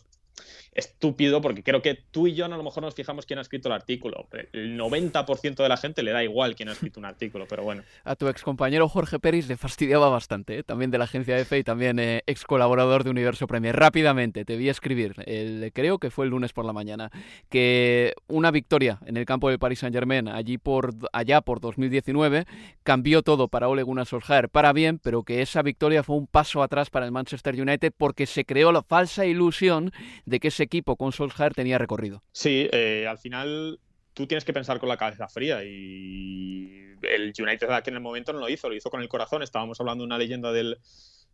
estúpido 0.72 1.23
porque 1.40 1.62
creo 1.62 1.82
que 1.82 1.94
tú 2.10 2.26
y 2.26 2.34
yo 2.34 2.44
a 2.44 2.48
lo 2.48 2.62
mejor 2.62 2.82
nos 2.82 2.94
fijamos 2.94 3.26
quién 3.26 3.38
ha 3.38 3.42
escrito 3.42 3.68
el 3.68 3.74
artículo. 3.74 4.28
El 4.52 4.78
90% 4.78 5.62
de 5.62 5.68
la 5.68 5.76
gente 5.76 6.02
le 6.02 6.12
da 6.12 6.22
igual 6.22 6.54
quién 6.54 6.68
ha 6.68 6.72
escrito 6.72 7.00
un 7.00 7.06
artículo, 7.06 7.46
pero 7.48 7.62
bueno. 7.62 7.82
A 8.04 8.16
tu 8.16 8.28
ex 8.28 8.42
compañero 8.42 8.88
Jorge 8.88 9.18
Peris 9.18 9.48
le 9.48 9.56
fastidiaba 9.56 10.08
bastante, 10.08 10.58
¿eh? 10.58 10.62
también 10.62 10.90
de 10.90 10.98
la 10.98 11.04
agencia 11.04 11.38
EFE 11.38 11.58
y 11.58 11.64
también 11.64 11.98
eh, 11.98 12.22
ex 12.26 12.44
colaborador 12.44 13.04
de 13.04 13.10
Universo 13.10 13.46
Premier. 13.46 13.74
Rápidamente, 13.76 14.44
te 14.44 14.56
vi 14.56 14.68
escribir, 14.68 15.14
el, 15.26 15.70
creo 15.72 15.98
que 15.98 16.10
fue 16.10 16.24
el 16.26 16.30
lunes 16.30 16.52
por 16.52 16.64
la 16.64 16.72
mañana, 16.72 17.10
que 17.48 18.14
una 18.28 18.50
victoria 18.50 18.98
en 19.06 19.16
el 19.16 19.24
campo 19.24 19.48
del 19.48 19.58
Paris 19.58 19.80
Saint-Germain 19.80 20.28
allí 20.28 20.58
por, 20.58 20.94
allá 21.12 21.40
por 21.40 21.60
2019 21.60 22.46
cambió 22.82 23.22
todo 23.22 23.48
para 23.48 23.68
Ole 23.68 23.82
Gunnar 23.82 24.06
Solskjaer 24.06 24.48
para 24.48 24.72
bien, 24.72 24.98
pero 24.98 25.22
que 25.22 25.42
esa 25.42 25.62
victoria 25.62 26.02
fue 26.02 26.16
un 26.16 26.26
paso 26.26 26.62
atrás 26.62 26.90
para 26.90 27.06
el 27.06 27.12
Manchester 27.12 27.60
United 27.60 27.92
porque 27.96 28.26
se 28.26 28.44
creó 28.44 28.72
la 28.72 28.82
falsa 28.82 29.26
ilusión 29.26 29.92
de 30.24 30.40
que 30.40 30.48
ese 30.48 30.62
equipo 30.62 30.96
con 30.96 31.12
Solskjaer 31.14 31.54
tenía 31.54 31.78
recorrido. 31.78 32.22
Sí, 32.32 32.68
eh, 32.72 33.06
al 33.08 33.18
final 33.18 33.78
tú 34.12 34.26
tienes 34.26 34.44
que 34.44 34.52
pensar 34.52 34.78
con 34.78 34.88
la 34.88 34.96
cabeza 34.96 35.28
fría 35.28 35.64
y 35.64 36.94
el 37.02 37.32
United 37.38 37.70
aquí 37.70 37.90
en 37.90 37.96
el 37.96 38.02
momento 38.02 38.32
no 38.32 38.40
lo 38.40 38.48
hizo, 38.48 38.68
lo 38.68 38.74
hizo 38.74 38.90
con 38.90 39.02
el 39.02 39.08
corazón. 39.08 39.42
Estábamos 39.42 39.80
hablando 39.80 40.02
de 40.02 40.06
una 40.06 40.18
leyenda 40.18 40.52
del, 40.52 40.78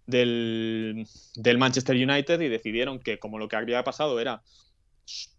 del, 0.07 1.59
Manchester 1.59 1.97
United 1.97 2.41
y 2.41 2.49
decidieron 2.49 2.99
que 2.99 3.19
como 3.19 3.39
lo 3.39 3.49
que 3.49 3.57
había 3.57 3.85
pasado 3.85 4.21
era 4.21 4.43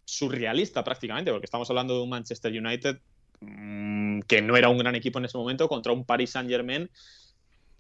surrealista 0.06 0.84
prácticamente, 0.84 1.32
porque 1.32 1.45
estamos 1.45 1.69
hablando 1.69 1.95
de 1.95 2.04
un 2.04 2.10
Manchester 2.10 2.51
United 2.51 2.99
mm, 3.41 4.21
que 4.21 4.41
no 4.41 4.58
era 4.58 4.69
un 4.69 4.77
gran 4.77 4.95
equipo 4.95 5.19
en 5.19 5.25
ese 5.25 5.38
momento 5.38 5.67
contra 5.67 5.91
un 5.91 6.06
Paris 6.06 6.32
Saint 6.32 6.49
Germain 6.49 6.89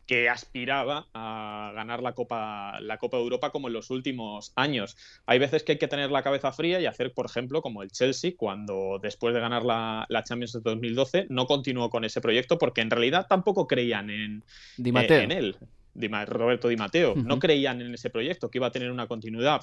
que 0.05 0.29
aspiraba 0.29 1.07
a 1.13 1.71
ganar 1.73 2.01
la 2.01 2.13
Copa, 2.13 2.79
la 2.81 2.97
Copa 2.97 3.17
de 3.17 3.23
Europa 3.23 3.51
como 3.51 3.67
en 3.67 3.73
los 3.73 3.89
últimos 3.89 4.51
años. 4.55 4.97
Hay 5.25 5.39
veces 5.39 5.63
que 5.63 5.73
hay 5.73 5.77
que 5.77 5.87
tener 5.87 6.11
la 6.11 6.23
cabeza 6.23 6.51
fría 6.51 6.79
y 6.79 6.85
hacer, 6.85 7.13
por 7.13 7.25
ejemplo, 7.25 7.61
como 7.61 7.83
el 7.83 7.91
Chelsea, 7.91 8.33
cuando 8.35 8.99
después 9.01 9.33
de 9.33 9.39
ganar 9.39 9.63
la, 9.63 10.23
Champions 10.23 10.53
de 10.53 10.61
2012 10.61 11.27
no 11.29 11.45
continuó 11.45 11.89
con 11.89 12.03
ese 12.03 12.21
proyecto 12.21 12.57
porque 12.57 12.81
en 12.81 12.89
realidad 12.89 13.27
tampoco 13.27 13.67
creían 13.67 14.09
en, 14.09 14.43
eh, 14.77 15.23
en 15.23 15.31
él. 15.31 15.57
Roberto 16.25 16.67
Di 16.67 16.77
Matteo, 16.77 17.15
no 17.15 17.39
creían 17.39 17.81
en 17.81 17.93
ese 17.93 18.09
proyecto, 18.09 18.49
que 18.49 18.59
iba 18.59 18.67
a 18.67 18.71
tener 18.71 18.91
una 18.91 19.07
continuidad. 19.07 19.61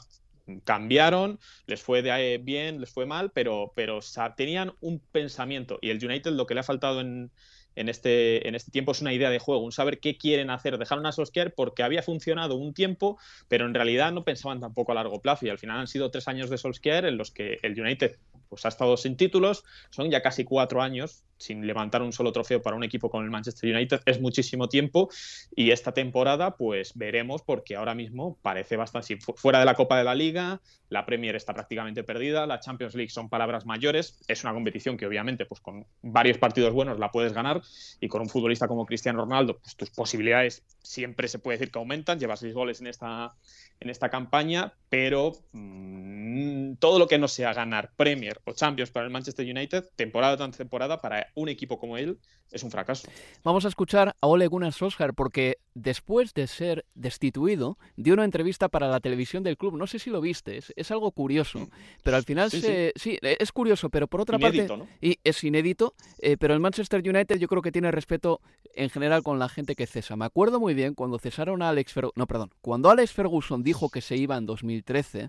Cambiaron, 0.64 1.38
les 1.66 1.82
fue 1.82 2.02
de, 2.02 2.34
eh, 2.34 2.38
bien, 2.38 2.80
les 2.80 2.90
fue 2.90 3.06
mal, 3.06 3.30
pero, 3.32 3.72
pero 3.74 4.00
tenían 4.36 4.72
un 4.80 4.98
pensamiento. 5.12 5.78
Y 5.82 5.90
el 5.90 6.04
United 6.04 6.32
lo 6.32 6.46
que 6.46 6.54
le 6.54 6.60
ha 6.60 6.64
faltado 6.64 7.00
en, 7.00 7.30
en 7.78 7.88
este, 7.88 8.48
en 8.48 8.54
este 8.54 8.70
tiempo 8.70 8.92
es 8.92 9.00
una 9.00 9.12
idea 9.12 9.30
de 9.30 9.38
juego, 9.38 9.62
un 9.62 9.72
saber 9.72 10.00
qué 10.00 10.16
quieren 10.16 10.50
hacer. 10.50 10.78
Dejaron 10.78 11.06
a 11.06 11.12
Solskjaer 11.12 11.54
porque 11.54 11.82
había 11.82 12.02
funcionado 12.02 12.56
un 12.56 12.74
tiempo, 12.74 13.18
pero 13.48 13.66
en 13.66 13.74
realidad 13.74 14.12
no 14.12 14.24
pensaban 14.24 14.60
tampoco 14.60 14.92
a 14.92 14.96
largo 14.96 15.20
plazo. 15.20 15.46
Y 15.46 15.50
al 15.50 15.58
final 15.58 15.78
han 15.78 15.86
sido 15.86 16.10
tres 16.10 16.28
años 16.28 16.50
de 16.50 16.58
Solskjaer 16.58 17.04
en 17.04 17.16
los 17.16 17.30
que 17.30 17.58
el 17.62 17.80
United 17.80 18.16
pues, 18.48 18.64
ha 18.64 18.68
estado 18.68 18.96
sin 18.96 19.16
títulos, 19.16 19.64
son 19.90 20.10
ya 20.10 20.22
casi 20.22 20.44
cuatro 20.44 20.82
años 20.82 21.24
sin 21.38 21.66
levantar 21.66 22.02
un 22.02 22.12
solo 22.12 22.32
trofeo 22.32 22.60
para 22.60 22.76
un 22.76 22.82
equipo 22.82 23.10
con 23.10 23.24
el 23.24 23.30
Manchester 23.30 23.74
United. 23.74 24.00
Es 24.04 24.20
muchísimo 24.20 24.68
tiempo 24.68 25.08
y 25.54 25.70
esta 25.70 25.92
temporada 25.92 26.56
pues 26.56 26.92
veremos 26.96 27.42
porque 27.42 27.76
ahora 27.76 27.94
mismo 27.94 28.38
parece 28.42 28.76
bastante 28.76 29.18
fuera 29.36 29.60
de 29.60 29.64
la 29.64 29.74
Copa 29.74 29.96
de 29.96 30.04
la 30.04 30.14
Liga, 30.14 30.60
la 30.88 31.06
Premier 31.06 31.36
está 31.36 31.54
prácticamente 31.54 32.02
perdida, 32.02 32.46
la 32.46 32.60
Champions 32.60 32.94
League 32.94 33.10
son 33.10 33.28
palabras 33.28 33.66
mayores, 33.66 34.18
es 34.26 34.42
una 34.42 34.52
competición 34.52 34.96
que 34.96 35.06
obviamente 35.06 35.46
pues 35.46 35.60
con 35.60 35.86
varios 36.02 36.38
partidos 36.38 36.72
buenos 36.72 36.98
la 36.98 37.10
puedes 37.10 37.32
ganar 37.32 37.62
y 38.00 38.08
con 38.08 38.22
un 38.22 38.28
futbolista 38.28 38.68
como 38.68 38.86
Cristiano 38.86 39.20
Ronaldo 39.20 39.58
pues 39.58 39.76
tus 39.76 39.90
posibilidades 39.90 40.62
siempre 40.82 41.28
se 41.28 41.38
puede 41.38 41.58
decir 41.58 41.72
que 41.72 41.78
aumentan, 41.78 42.18
lleva 42.18 42.36
seis 42.36 42.54
goles 42.54 42.80
en 42.80 42.86
esta 42.86 43.34
en 43.80 43.90
esta 43.90 44.08
campaña, 44.08 44.74
pero 44.88 45.32
mmm, 45.52 46.74
todo 46.74 46.98
lo 46.98 47.06
que 47.06 47.18
no 47.18 47.28
sea 47.28 47.52
ganar 47.52 47.92
Premier 47.96 48.40
o 48.44 48.52
Champions 48.52 48.90
para 48.90 49.06
el 49.06 49.12
Manchester 49.12 49.46
United, 49.48 49.84
temporada 49.96 50.36
tras 50.36 50.56
temporada, 50.56 51.00
para 51.00 51.28
un 51.34 51.48
equipo 51.48 51.78
como 51.78 51.96
él, 51.96 52.18
es 52.50 52.62
un 52.62 52.70
fracaso. 52.70 53.08
Vamos 53.44 53.64
a 53.64 53.68
escuchar 53.68 54.14
a 54.20 54.26
Ole 54.26 54.46
Gunnar 54.46 54.72
Solskjaer 54.72 55.14
porque 55.14 55.58
después 55.74 56.32
de 56.34 56.46
ser 56.46 56.86
destituido 56.94 57.78
dio 57.96 58.14
una 58.14 58.24
entrevista 58.24 58.68
para 58.68 58.88
la 58.88 59.00
televisión 59.00 59.42
del 59.42 59.56
club. 59.56 59.76
No 59.76 59.86
sé 59.86 59.98
si 59.98 60.10
lo 60.10 60.20
viste, 60.20 60.60
es, 60.74 60.90
algo 60.90 61.12
curioso, 61.12 61.68
pero 62.02 62.16
al 62.16 62.24
final 62.24 62.50
sí, 62.50 62.62
sí. 62.96 63.18
es 63.20 63.52
curioso, 63.52 63.90
pero 63.90 64.08
por 64.08 64.22
otra 64.22 64.38
parte 64.38 64.66
y 65.00 65.18
es 65.22 65.44
inédito, 65.44 65.94
eh, 66.20 66.36
pero 66.38 66.54
el 66.54 66.60
Manchester 66.60 67.02
United 67.06 67.36
yo 67.36 67.48
creo 67.48 67.62
que 67.62 67.72
tiene 67.72 67.90
respeto 67.90 68.40
en 68.74 68.90
general 68.90 69.22
con 69.22 69.38
la 69.38 69.48
gente 69.48 69.74
que 69.74 69.86
cesa. 69.86 70.16
Me 70.16 70.24
acuerdo 70.24 70.58
muy 70.58 70.74
bien 70.74 70.94
cuando 70.94 71.18
cesaron 71.18 71.62
a 71.62 71.68
Alex 71.68 71.92
Ferguson, 71.92 72.14
no, 72.16 72.26
perdón, 72.26 72.50
cuando 72.60 72.90
Alex 72.90 73.12
Ferguson 73.12 73.62
dijo 73.68 73.90
que 73.90 74.00
se 74.00 74.16
iba 74.16 74.36
en 74.38 74.46
2013 74.46 75.28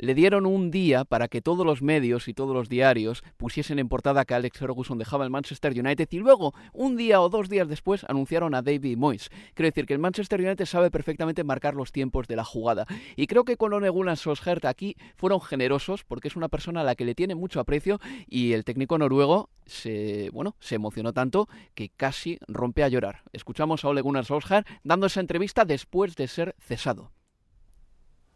le 0.00 0.14
dieron 0.14 0.46
un 0.46 0.70
día 0.70 1.04
para 1.04 1.28
que 1.28 1.42
todos 1.42 1.66
los 1.66 1.82
medios 1.82 2.26
y 2.26 2.32
todos 2.32 2.54
los 2.54 2.70
diarios 2.70 3.22
pusiesen 3.36 3.78
en 3.78 3.88
portada 3.88 4.24
que 4.24 4.32
Alex 4.32 4.58
Ferguson 4.58 4.96
dejaba 4.96 5.24
el 5.24 5.30
Manchester 5.30 5.78
United 5.78 6.08
y 6.10 6.18
luego, 6.18 6.54
un 6.72 6.96
día 6.96 7.20
o 7.20 7.28
dos 7.28 7.50
días 7.50 7.68
después, 7.68 8.04
anunciaron 8.08 8.54
a 8.54 8.62
David 8.62 8.96
Moyes. 8.96 9.28
Quiero 9.52 9.68
decir 9.68 9.84
que 9.84 9.92
el 9.92 9.98
Manchester 9.98 10.40
United 10.40 10.64
sabe 10.64 10.90
perfectamente 10.90 11.44
marcar 11.44 11.74
los 11.74 11.92
tiempos 11.92 12.26
de 12.28 12.36
la 12.36 12.44
jugada. 12.44 12.86
Y 13.14 13.26
creo 13.26 13.44
que 13.44 13.58
con 13.58 13.74
Ole 13.74 13.90
Gunnar 13.90 14.16
Solskjaer 14.16 14.66
aquí 14.66 14.96
fueron 15.16 15.42
generosos 15.42 16.02
porque 16.04 16.28
es 16.28 16.36
una 16.36 16.48
persona 16.48 16.80
a 16.80 16.84
la 16.84 16.94
que 16.94 17.04
le 17.04 17.14
tiene 17.14 17.34
mucho 17.34 17.60
aprecio 17.60 18.00
y 18.26 18.52
el 18.54 18.64
técnico 18.64 18.96
noruego 18.96 19.50
se, 19.66 20.30
bueno, 20.32 20.56
se 20.60 20.76
emocionó 20.76 21.12
tanto 21.12 21.46
que 21.74 21.90
casi 21.90 22.38
rompe 22.48 22.84
a 22.84 22.88
llorar. 22.88 23.22
Escuchamos 23.34 23.84
a 23.84 23.88
Ole 23.88 24.00
Gunnar 24.00 24.24
Solskjaer 24.24 24.64
dando 24.82 25.06
esa 25.06 25.20
entrevista 25.20 25.66
después 25.66 26.16
de 26.16 26.26
ser 26.26 26.56
cesado. 26.58 27.12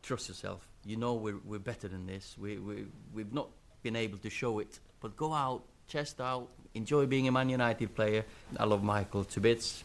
Trust 0.05 0.29
yourself. 0.29 0.67
You 0.85 0.97
know 0.97 1.15
we're, 1.15 1.39
we're 1.45 1.59
better 1.59 1.89
than 1.89 2.07
this. 2.07 2.37
We, 2.39 2.59
we, 2.59 2.87
we've 3.15 3.33
not 3.33 3.49
been 3.83 3.97
able 3.97 4.19
to 4.19 4.31
show 4.31 4.59
it, 4.59 4.79
but 5.01 5.17
go 5.17 5.33
out, 5.33 5.63
chest 5.89 6.21
out, 6.21 6.49
enjoy 6.75 7.07
being 7.07 7.27
a 7.29 7.33
Man 7.33 7.49
United 7.49 7.95
player. 7.95 8.25
I 8.59 8.65
love 8.65 8.83
Michael 8.83 9.25
to 9.25 9.41
bits. 9.41 9.85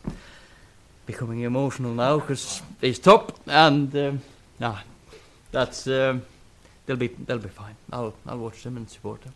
Becoming 1.06 1.42
emotional 1.42 1.94
now 1.94 2.20
because 2.20 2.62
he's 2.82 3.00
top, 3.00 3.40
and 3.48 3.96
um, 3.96 4.22
nah, 4.60 4.78
that's 5.52 5.88
um, 5.88 6.22
they'll 6.86 6.98
be 6.98 7.08
they'll 7.08 7.40
be 7.40 7.50
fine. 7.50 7.76
I'll 7.92 8.14
I'll 8.28 8.38
watch 8.38 8.62
them 8.62 8.78
and 8.78 8.88
support 8.88 9.24
them. 9.24 9.34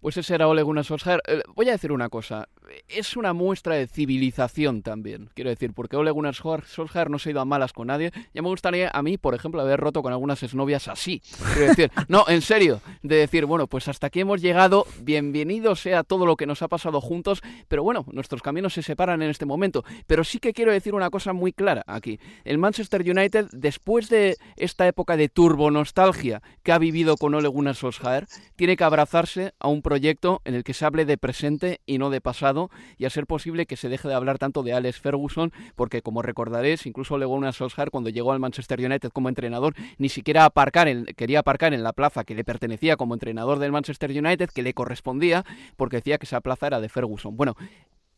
Pues 0.00 0.16
ese 0.16 0.30
era 0.30 0.48
Ole 0.48 0.62
Gunnar 0.62 0.84
Solskjaer. 0.84 1.20
Eh, 1.26 1.42
voy 1.54 1.68
a 1.68 1.72
decir 1.72 1.92
una 1.92 2.08
cosa. 2.08 2.48
Es 2.88 3.16
una 3.16 3.32
muestra 3.32 3.74
de 3.74 3.86
civilización 3.86 4.82
también, 4.82 5.30
quiero 5.34 5.50
decir, 5.50 5.72
porque 5.72 5.96
Ole 5.96 6.10
Gunnar 6.10 6.34
Solskjaer 6.34 7.10
no 7.10 7.18
se 7.18 7.28
ha 7.28 7.32
ido 7.32 7.40
a 7.40 7.44
malas 7.44 7.72
con 7.72 7.88
nadie. 7.88 8.12
Ya 8.34 8.42
me 8.42 8.48
gustaría 8.48 8.90
a 8.92 9.02
mí, 9.02 9.18
por 9.18 9.34
ejemplo, 9.34 9.60
haber 9.60 9.80
roto 9.80 10.02
con 10.02 10.12
algunas 10.12 10.42
exnovias 10.42 10.88
así. 10.88 11.22
Quiero 11.54 11.68
decir, 11.68 11.90
no, 12.08 12.24
en 12.28 12.42
serio, 12.42 12.80
de 13.02 13.16
decir, 13.16 13.46
bueno, 13.46 13.66
pues 13.66 13.88
hasta 13.88 14.08
aquí 14.08 14.20
hemos 14.20 14.40
llegado, 14.40 14.86
bienvenido 15.00 15.76
sea 15.76 16.02
todo 16.02 16.26
lo 16.26 16.36
que 16.36 16.46
nos 16.46 16.62
ha 16.62 16.68
pasado 16.68 17.00
juntos, 17.00 17.42
pero 17.68 17.82
bueno, 17.82 18.04
nuestros 18.12 18.42
caminos 18.42 18.74
se 18.74 18.82
separan 18.82 19.22
en 19.22 19.30
este 19.30 19.46
momento. 19.46 19.84
Pero 20.06 20.24
sí 20.24 20.38
que 20.38 20.52
quiero 20.52 20.72
decir 20.72 20.94
una 20.94 21.10
cosa 21.10 21.32
muy 21.32 21.52
clara 21.52 21.82
aquí. 21.86 22.18
El 22.44 22.58
Manchester 22.58 23.02
United, 23.02 23.48
después 23.52 24.08
de 24.08 24.36
esta 24.56 24.86
época 24.86 25.16
de 25.16 25.28
turbo 25.28 25.70
nostalgia 25.70 26.42
que 26.62 26.72
ha 26.72 26.78
vivido 26.78 27.16
con 27.16 27.34
Ole 27.34 27.48
Gunnar 27.48 27.74
Solskjaer, 27.74 28.26
tiene 28.56 28.76
que 28.76 28.84
abrazarse 28.84 29.52
a 29.58 29.68
un 29.68 29.82
proyecto 29.82 30.40
en 30.44 30.54
el 30.54 30.64
que 30.64 30.74
se 30.74 30.84
hable 30.84 31.04
de 31.04 31.18
presente 31.18 31.80
y 31.86 31.98
no 31.98 32.10
de 32.10 32.20
pasado, 32.20 32.55
y 32.98 33.04
a 33.04 33.10
ser 33.10 33.26
posible 33.26 33.66
que 33.66 33.76
se 33.76 33.88
deje 33.88 34.08
de 34.08 34.14
hablar 34.14 34.38
tanto 34.38 34.62
de 34.62 34.72
Alex 34.72 35.00
Ferguson, 35.00 35.52
porque 35.74 36.02
como 36.02 36.22
recordaréis, 36.22 36.86
incluso 36.86 37.14
Ole 37.14 37.26
Gunnar 37.26 37.54
Solskjaer 37.54 37.90
cuando 37.90 38.10
llegó 38.10 38.32
al 38.32 38.40
Manchester 38.40 38.80
United 38.80 39.10
como 39.10 39.28
entrenador, 39.28 39.74
ni 39.98 40.08
siquiera 40.08 40.44
aparcar 40.44 40.86
quería 41.16 41.40
aparcar 41.40 41.74
en 41.74 41.82
la 41.82 41.92
plaza 41.92 42.24
que 42.24 42.34
le 42.34 42.44
pertenecía 42.44 42.96
como 42.96 43.14
entrenador 43.14 43.58
del 43.58 43.72
Manchester 43.72 44.10
United, 44.10 44.50
que 44.50 44.62
le 44.62 44.74
correspondía, 44.74 45.44
porque 45.76 45.96
decía 45.96 46.18
que 46.18 46.26
esa 46.26 46.40
plaza 46.40 46.66
era 46.66 46.80
de 46.80 46.88
Ferguson. 46.88 47.36
Bueno, 47.36 47.56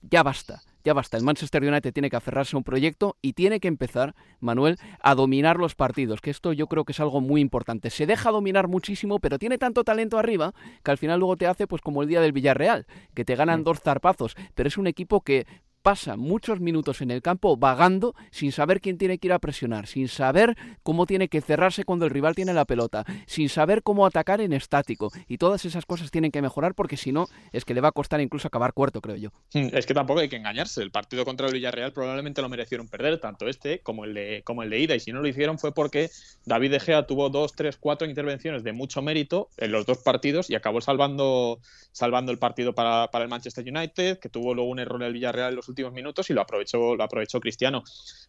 ya 0.02 0.22
basta, 0.22 0.62
ya 0.84 0.94
basta. 0.94 1.16
El 1.16 1.24
Manchester 1.24 1.62
United 1.62 1.92
tiene 1.92 2.10
que 2.10 2.16
aferrarse 2.16 2.56
a 2.56 2.58
un 2.58 2.64
proyecto 2.64 3.16
y 3.20 3.32
tiene 3.32 3.60
que 3.60 3.68
empezar, 3.68 4.14
Manuel, 4.40 4.78
a 5.00 5.14
dominar 5.14 5.58
los 5.58 5.74
partidos, 5.74 6.20
que 6.20 6.30
esto 6.30 6.52
yo 6.52 6.66
creo 6.66 6.84
que 6.84 6.92
es 6.92 7.00
algo 7.00 7.20
muy 7.20 7.40
importante. 7.40 7.90
Se 7.90 8.06
deja 8.06 8.30
dominar 8.30 8.68
muchísimo, 8.68 9.18
pero 9.18 9.38
tiene 9.38 9.58
tanto 9.58 9.84
talento 9.84 10.18
arriba 10.18 10.54
que 10.82 10.90
al 10.90 10.98
final 10.98 11.20
luego 11.20 11.36
te 11.36 11.46
hace 11.46 11.66
pues 11.66 11.82
como 11.82 12.02
el 12.02 12.08
día 12.08 12.20
del 12.20 12.32
Villarreal, 12.32 12.86
que 13.14 13.24
te 13.24 13.36
ganan 13.36 13.64
dos 13.64 13.80
zarpazos, 13.80 14.36
pero 14.54 14.68
es 14.68 14.78
un 14.78 14.86
equipo 14.86 15.20
que 15.20 15.46
pasa 15.82 16.16
muchos 16.16 16.60
minutos 16.60 17.00
en 17.00 17.10
el 17.10 17.22
campo 17.22 17.56
vagando 17.56 18.14
sin 18.30 18.52
saber 18.52 18.80
quién 18.80 18.98
tiene 18.98 19.18
que 19.18 19.28
ir 19.28 19.32
a 19.32 19.38
presionar, 19.38 19.86
sin 19.86 20.08
saber 20.08 20.56
cómo 20.82 21.06
tiene 21.06 21.28
que 21.28 21.40
cerrarse 21.40 21.84
cuando 21.84 22.04
el 22.04 22.10
rival 22.10 22.34
tiene 22.34 22.52
la 22.52 22.64
pelota, 22.64 23.04
sin 23.26 23.48
saber 23.48 23.82
cómo 23.82 24.06
atacar 24.06 24.40
en 24.40 24.52
estático. 24.52 25.10
Y 25.26 25.38
todas 25.38 25.64
esas 25.64 25.86
cosas 25.86 26.10
tienen 26.10 26.30
que 26.30 26.42
mejorar 26.42 26.74
porque 26.74 26.96
si 26.96 27.12
no 27.12 27.26
es 27.52 27.64
que 27.64 27.74
le 27.74 27.80
va 27.80 27.88
a 27.88 27.92
costar 27.92 28.20
incluso 28.20 28.48
acabar 28.48 28.72
cuarto, 28.72 29.00
creo 29.00 29.16
yo. 29.16 29.30
Hmm, 29.54 29.68
es 29.72 29.86
que 29.86 29.94
tampoco 29.94 30.20
hay 30.20 30.28
que 30.28 30.36
engañarse. 30.36 30.82
El 30.82 30.90
partido 30.90 31.24
contra 31.24 31.46
el 31.46 31.52
Villarreal 31.52 31.92
probablemente 31.92 32.42
lo 32.42 32.48
merecieron 32.48 32.88
perder, 32.88 33.18
tanto 33.20 33.48
este 33.48 33.80
como 33.80 34.04
el 34.04 34.14
de, 34.14 34.42
como 34.44 34.62
el 34.62 34.70
de 34.70 34.80
ida. 34.80 34.94
Y 34.94 35.00
si 35.00 35.12
no 35.12 35.20
lo 35.20 35.28
hicieron 35.28 35.58
fue 35.58 35.72
porque 35.72 36.10
David 36.44 36.72
De 36.72 36.80
Gea 36.80 37.06
tuvo 37.06 37.30
dos, 37.30 37.54
tres, 37.54 37.76
cuatro 37.76 38.08
intervenciones 38.08 38.62
de 38.62 38.72
mucho 38.72 39.02
mérito 39.02 39.48
en 39.56 39.72
los 39.72 39.86
dos 39.86 39.98
partidos 39.98 40.50
y 40.50 40.54
acabó 40.54 40.80
salvando, 40.80 41.60
salvando 41.92 42.32
el 42.32 42.38
partido 42.38 42.74
para, 42.74 43.08
para 43.10 43.24
el 43.24 43.30
Manchester 43.30 43.64
United, 43.66 44.18
que 44.18 44.28
tuvo 44.28 44.54
luego 44.54 44.70
un 44.70 44.78
error 44.78 45.00
en 45.00 45.06
el 45.06 45.12
Villarreal 45.12 45.54
los 45.54 45.68
últimos 45.68 45.77
minutos 45.92 46.30
y 46.30 46.34
lo 46.34 46.40
aprovechó, 46.40 46.96
lo 46.96 47.04
aprovechó 47.04 47.40
Cristiano. 47.40 47.82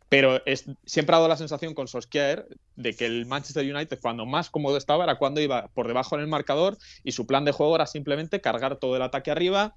Pero 0.07 0.41
es, 0.45 0.65
siempre 0.85 1.15
ha 1.15 1.19
dado 1.19 1.27
la 1.27 1.37
sensación 1.37 1.73
con 1.73 1.87
Solskjaer 1.87 2.47
de 2.75 2.95
que 2.95 3.05
el 3.05 3.25
Manchester 3.25 3.63
United 3.73 3.99
cuando 4.01 4.25
más 4.25 4.49
cómodo 4.49 4.77
estaba 4.77 5.03
era 5.03 5.17
cuando 5.17 5.41
iba 5.41 5.67
por 5.69 5.87
debajo 5.87 6.15
en 6.15 6.21
el 6.21 6.27
marcador 6.27 6.77
y 7.03 7.11
su 7.11 7.27
plan 7.27 7.45
de 7.45 7.51
juego 7.51 7.75
era 7.75 7.85
simplemente 7.85 8.41
cargar 8.41 8.77
todo 8.77 8.95
el 8.95 9.01
ataque 9.01 9.31
arriba, 9.31 9.75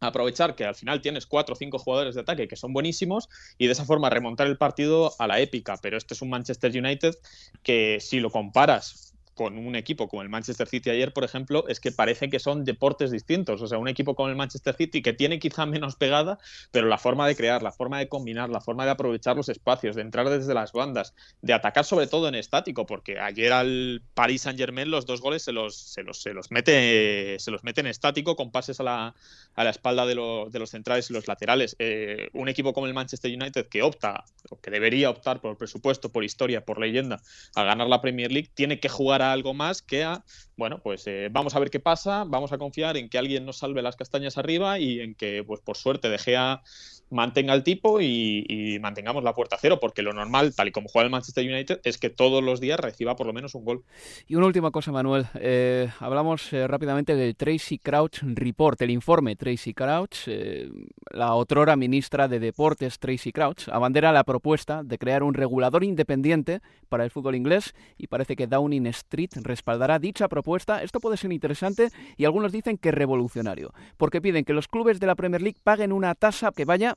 aprovechar 0.00 0.54
que 0.54 0.64
al 0.64 0.74
final 0.74 1.00
tienes 1.00 1.26
cuatro 1.26 1.54
o 1.54 1.56
cinco 1.56 1.78
jugadores 1.78 2.14
de 2.14 2.20
ataque 2.20 2.48
que 2.48 2.56
son 2.56 2.72
buenísimos 2.72 3.28
y 3.58 3.66
de 3.66 3.72
esa 3.72 3.84
forma 3.84 4.10
remontar 4.10 4.46
el 4.46 4.56
partido 4.56 5.12
a 5.18 5.26
la 5.26 5.40
épica. 5.40 5.76
Pero 5.82 5.96
este 5.96 6.14
es 6.14 6.22
un 6.22 6.30
Manchester 6.30 6.70
United 6.70 7.14
que 7.62 7.98
si 8.00 8.20
lo 8.20 8.30
comparas 8.30 9.07
con 9.38 9.56
un 9.56 9.76
equipo 9.76 10.08
como 10.08 10.22
el 10.22 10.28
Manchester 10.28 10.66
City 10.66 10.90
ayer, 10.90 11.12
por 11.12 11.22
ejemplo, 11.22 11.68
es 11.68 11.78
que 11.78 11.92
parece 11.92 12.28
que 12.28 12.40
son 12.40 12.64
deportes 12.64 13.12
distintos. 13.12 13.62
O 13.62 13.68
sea, 13.68 13.78
un 13.78 13.86
equipo 13.86 14.16
como 14.16 14.28
el 14.28 14.34
Manchester 14.34 14.74
City 14.74 15.00
que 15.00 15.12
tiene 15.12 15.38
quizá 15.38 15.64
menos 15.64 15.94
pegada, 15.94 16.40
pero 16.72 16.88
la 16.88 16.98
forma 16.98 17.24
de 17.28 17.36
crear, 17.36 17.62
la 17.62 17.70
forma 17.70 18.00
de 18.00 18.08
combinar, 18.08 18.50
la 18.50 18.60
forma 18.60 18.84
de 18.84 18.90
aprovechar 18.90 19.36
los 19.36 19.48
espacios, 19.48 19.94
de 19.94 20.02
entrar 20.02 20.28
desde 20.28 20.54
las 20.54 20.72
bandas, 20.72 21.14
de 21.40 21.52
atacar 21.52 21.84
sobre 21.84 22.08
todo 22.08 22.26
en 22.26 22.34
estático, 22.34 22.84
porque 22.84 23.20
ayer 23.20 23.52
al 23.52 24.02
Paris 24.14 24.42
Saint 24.42 24.58
Germain 24.58 24.90
los 24.90 25.06
dos 25.06 25.20
goles 25.20 25.44
se 25.44 25.52
los, 25.52 25.76
se 25.76 26.02
los, 26.02 26.20
se 26.20 26.34
los, 26.34 26.50
mete, 26.50 27.36
se 27.38 27.52
los 27.52 27.62
mete 27.62 27.80
en 27.80 27.86
estático 27.86 28.34
con 28.34 28.50
pases 28.50 28.80
a 28.80 28.82
la, 28.82 29.14
a 29.54 29.64
la 29.64 29.70
espalda 29.70 30.04
de, 30.04 30.16
de 30.50 30.58
los 30.58 30.70
centrales 30.70 31.10
y 31.10 31.12
los 31.12 31.28
laterales. 31.28 31.76
Eh, 31.78 32.28
un 32.32 32.48
equipo 32.48 32.72
como 32.72 32.88
el 32.88 32.94
Manchester 32.94 33.32
United 33.32 33.68
que 33.68 33.82
opta, 33.82 34.24
o 34.50 34.60
que 34.60 34.72
debería 34.72 35.10
optar 35.10 35.40
por 35.40 35.56
presupuesto, 35.56 36.10
por 36.10 36.24
historia, 36.24 36.64
por 36.64 36.80
leyenda, 36.80 37.22
a 37.54 37.62
ganar 37.62 37.86
la 37.86 38.00
Premier 38.00 38.32
League, 38.32 38.50
tiene 38.52 38.80
que 38.80 38.88
jugar 38.88 39.22
a 39.22 39.27
algo 39.32 39.54
más 39.54 39.82
que 39.82 40.04
a, 40.04 40.24
bueno, 40.56 40.80
pues 40.82 41.06
eh, 41.06 41.28
vamos 41.30 41.54
a 41.54 41.58
ver 41.58 41.70
qué 41.70 41.80
pasa, 41.80 42.24
vamos 42.26 42.52
a 42.52 42.58
confiar 42.58 42.96
en 42.96 43.08
que 43.08 43.18
alguien 43.18 43.46
nos 43.46 43.58
salve 43.58 43.82
las 43.82 43.96
castañas 43.96 44.38
arriba 44.38 44.78
y 44.78 45.00
en 45.00 45.14
que, 45.14 45.44
pues 45.44 45.60
por 45.60 45.76
suerte, 45.76 46.08
deje 46.08 46.36
a 46.36 46.62
mantenga 47.10 47.54
el 47.54 47.62
tipo 47.62 48.00
y, 48.00 48.78
mantengamos 48.80 49.24
la 49.24 49.34
puerta 49.34 49.56
a 49.56 49.58
cero, 49.58 49.78
porque 49.80 50.02
lo 50.02 50.12
normal, 50.12 50.54
tal 50.54 50.68
y 50.68 50.72
como 50.72 50.88
juega 50.88 51.06
el 51.06 51.10
Manchester 51.10 51.50
United, 51.50 51.80
es 51.84 51.98
que 51.98 52.10
todos 52.10 52.42
los 52.42 52.60
días 52.60 52.78
reciba 52.78 53.16
por 53.16 53.26
lo 53.26 53.32
menos 53.32 53.54
un 53.54 53.64
gol. 53.64 53.84
Y 54.26 54.34
una 54.34 54.46
última 54.46 54.70
cosa, 54.70 54.92
Manuel. 54.92 55.26
Eh, 55.34 55.88
hablamos 56.00 56.52
eh, 56.52 56.66
rápidamente 56.66 57.16
del 57.16 57.36
Tracy 57.36 57.78
Crouch 57.78 58.18
Report, 58.22 58.80
el 58.82 58.90
informe 58.90 59.36
Tracy 59.36 59.74
Crouch. 59.74 60.26
Eh, 60.26 60.70
la 61.10 61.34
otrora 61.34 61.76
ministra 61.76 62.28
de 62.28 62.38
Deportes, 62.38 62.98
Tracy 62.98 63.32
Crouch, 63.32 63.68
abandera 63.68 64.12
la 64.12 64.24
propuesta 64.24 64.82
de 64.82 64.98
crear 64.98 65.22
un 65.22 65.34
regulador 65.34 65.84
independiente 65.84 66.60
para 66.88 67.04
el 67.04 67.10
fútbol 67.10 67.34
inglés 67.34 67.74
y 67.96 68.06
parece 68.06 68.36
que 68.36 68.46
Downing 68.46 68.86
Street 68.88 69.30
respaldará 69.42 69.98
dicha 69.98 70.28
propuesta. 70.28 70.82
Esto 70.82 71.00
puede 71.00 71.16
ser 71.16 71.32
interesante 71.32 71.88
y 72.16 72.24
algunos 72.24 72.52
dicen 72.52 72.78
que 72.78 72.90
revolucionario, 72.90 73.72
porque 73.96 74.20
piden 74.20 74.44
que 74.44 74.52
los 74.52 74.68
clubes 74.68 75.00
de 75.00 75.06
la 75.06 75.14
Premier 75.14 75.42
League 75.42 75.58
paguen 75.62 75.92
una 75.92 76.14
tasa 76.14 76.52
que 76.52 76.64
vaya 76.64 76.96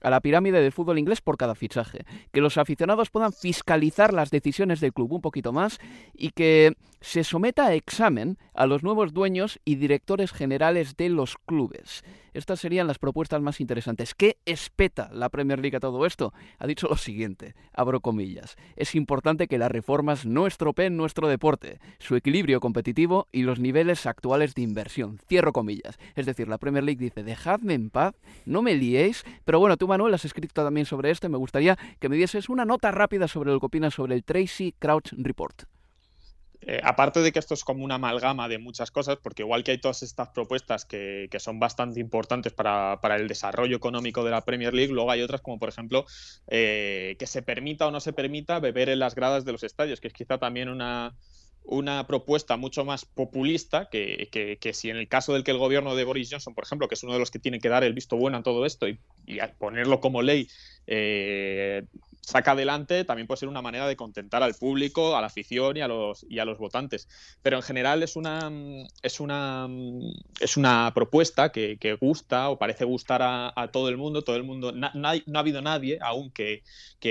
a 0.00 0.10
la 0.10 0.20
pirámide 0.20 0.60
del 0.60 0.72
fútbol 0.72 0.98
inglés 0.98 1.20
por 1.20 1.36
cada 1.36 1.54
fichaje, 1.54 2.04
que 2.32 2.40
los 2.40 2.58
aficionados 2.58 3.10
puedan 3.10 3.32
fiscalizar 3.32 4.12
las 4.12 4.30
decisiones 4.30 4.80
del 4.80 4.92
club 4.92 5.12
un 5.12 5.20
poquito 5.20 5.52
más 5.52 5.78
y 6.14 6.30
que 6.30 6.74
se 7.00 7.24
someta 7.24 7.66
a 7.66 7.74
examen 7.74 8.38
a 8.54 8.66
los 8.66 8.82
nuevos 8.82 9.12
dueños 9.12 9.58
y 9.64 9.76
directores 9.76 10.32
generales 10.32 10.96
de 10.96 11.08
los 11.08 11.36
clubes. 11.46 12.04
Estas 12.32 12.60
serían 12.60 12.86
las 12.86 12.98
propuestas 12.98 13.40
más 13.40 13.60
interesantes. 13.60 14.14
¿Qué 14.14 14.36
espeta 14.44 15.10
la 15.12 15.30
Premier 15.30 15.58
League 15.58 15.76
a 15.76 15.80
todo 15.80 16.06
esto? 16.06 16.32
Ha 16.58 16.66
dicho 16.66 16.86
lo 16.88 16.96
siguiente, 16.96 17.54
abro 17.72 18.00
comillas, 18.00 18.56
es 18.76 18.94
importante 18.94 19.48
que 19.48 19.58
las 19.58 19.72
reformas 19.72 20.26
no 20.26 20.46
estropeen 20.46 20.96
nuestro 20.96 21.28
deporte, 21.28 21.80
su 21.98 22.14
equilibrio 22.14 22.60
competitivo 22.60 23.26
y 23.32 23.42
los 23.42 23.58
niveles 23.58 24.06
actuales 24.06 24.54
de 24.54 24.62
inversión. 24.62 25.18
Cierro 25.28 25.52
comillas. 25.52 25.98
Es 26.14 26.26
decir, 26.26 26.48
la 26.48 26.58
Premier 26.58 26.84
League 26.84 27.02
dice, 27.02 27.24
dejadme 27.24 27.74
en 27.74 27.90
paz, 27.90 28.14
no 28.44 28.62
me 28.62 28.74
liéis, 28.74 29.24
pero 29.44 29.58
bueno, 29.58 29.76
tú 29.76 29.88
Manuel 29.90 30.14
has 30.14 30.24
escrito 30.24 30.64
también 30.64 30.86
sobre 30.86 31.10
esto 31.10 31.26
y 31.26 31.30
me 31.30 31.36
gustaría 31.36 31.76
que 31.98 32.08
me 32.08 32.16
dieses 32.16 32.48
una 32.48 32.64
nota 32.64 32.90
rápida 32.90 33.28
sobre 33.28 33.50
lo 33.50 33.60
que 33.60 33.66
opinas 33.66 33.94
sobre 33.94 34.14
el 34.14 34.24
Tracy 34.24 34.74
Crouch 34.78 35.12
Report. 35.12 35.64
Eh, 36.62 36.80
aparte 36.84 37.20
de 37.20 37.32
que 37.32 37.38
esto 37.38 37.54
es 37.54 37.64
como 37.64 37.84
una 37.84 37.94
amalgama 37.94 38.46
de 38.46 38.58
muchas 38.58 38.90
cosas, 38.90 39.16
porque 39.22 39.42
igual 39.42 39.64
que 39.64 39.70
hay 39.70 39.78
todas 39.78 40.02
estas 40.02 40.28
propuestas 40.28 40.84
que, 40.84 41.28
son 41.38 41.58
bastante 41.58 42.00
importantes 42.00 42.52
para, 42.52 42.98
el 43.16 43.28
desarrollo 43.28 43.76
económico 43.76 44.22
de 44.24 44.30
la 44.30 44.44
Premier 44.44 44.74
League, 44.74 44.92
luego 44.92 45.10
hay 45.10 45.22
otras 45.22 45.40
como 45.40 45.58
por 45.58 45.70
ejemplo 45.70 46.04
eh, 46.48 47.16
que 47.18 47.26
se 47.26 47.42
permita 47.42 47.86
o 47.86 47.90
no 47.90 48.00
se 48.00 48.12
permita 48.12 48.60
beber 48.60 48.90
en 48.90 48.98
las 48.98 49.14
gradas 49.14 49.44
de 49.46 49.52
los 49.52 49.62
estadios, 49.62 50.00
que 50.00 50.08
es 50.08 50.14
quizá 50.14 50.36
también 50.36 50.68
una, 50.68 51.14
una 51.64 52.06
propuesta 52.06 52.56
mucho 52.56 52.84
más 52.84 53.04
populista 53.04 53.88
que, 53.90 54.28
que, 54.60 54.72
si 54.74 54.90
en 54.90 54.96
el 54.96 55.08
caso 55.08 55.32
del 55.32 55.44
que 55.44 55.50
el 55.50 55.58
gobierno 55.58 55.94
de 55.94 56.04
Boris 56.04 56.28
Johnson, 56.30 56.54
por 56.54 56.64
ejemplo, 56.64 56.88
que 56.88 56.94
es 56.94 57.02
uno 57.02 57.12
de 57.12 57.18
los 57.18 57.30
que 57.30 57.38
tiene 57.38 57.60
que 57.60 57.68
dar 57.68 57.84
el 57.84 57.92
visto 57.92 58.16
bueno 58.16 58.38
a 58.38 58.42
todo 58.42 58.66
esto 58.66 58.88
y, 58.88 58.98
y 59.26 59.38
ponerlo 59.58 60.00
como 60.00 60.22
ley, 60.22 60.48
eh, 60.86 61.84
saca 62.30 62.52
adelante, 62.52 63.04
también 63.04 63.26
puede 63.26 63.40
ser 63.40 63.48
una 63.48 63.62
manera 63.62 63.86
de 63.86 63.96
contentar 63.96 64.42
al 64.42 64.54
público, 64.54 65.16
a 65.16 65.20
la 65.20 65.26
afición 65.26 65.76
y 65.76 65.80
a 65.80 65.88
los, 65.88 66.24
y 66.28 66.38
a 66.38 66.44
los 66.44 66.58
votantes. 66.58 67.08
Pero 67.42 67.56
en 67.56 67.62
general 67.62 68.02
es 68.02 68.16
una, 68.16 68.50
es 69.02 69.20
una, 69.20 69.68
es 70.40 70.56
una 70.56 70.92
propuesta 70.94 71.50
que, 71.50 71.78
gusta 72.00 72.50
o 72.50 72.58
parece 72.58 72.84
gustar 72.84 73.20
a, 73.22 73.68
todo 73.72 73.88
el 73.88 73.96
mundo. 73.96 74.22
Todo 74.22 74.36
el 74.36 74.44
mundo, 74.44 74.72
no 74.72 75.08
ha 75.08 75.38
habido 75.38 75.60
nadie 75.60 75.98
aún 76.00 76.30
que, 76.30 76.62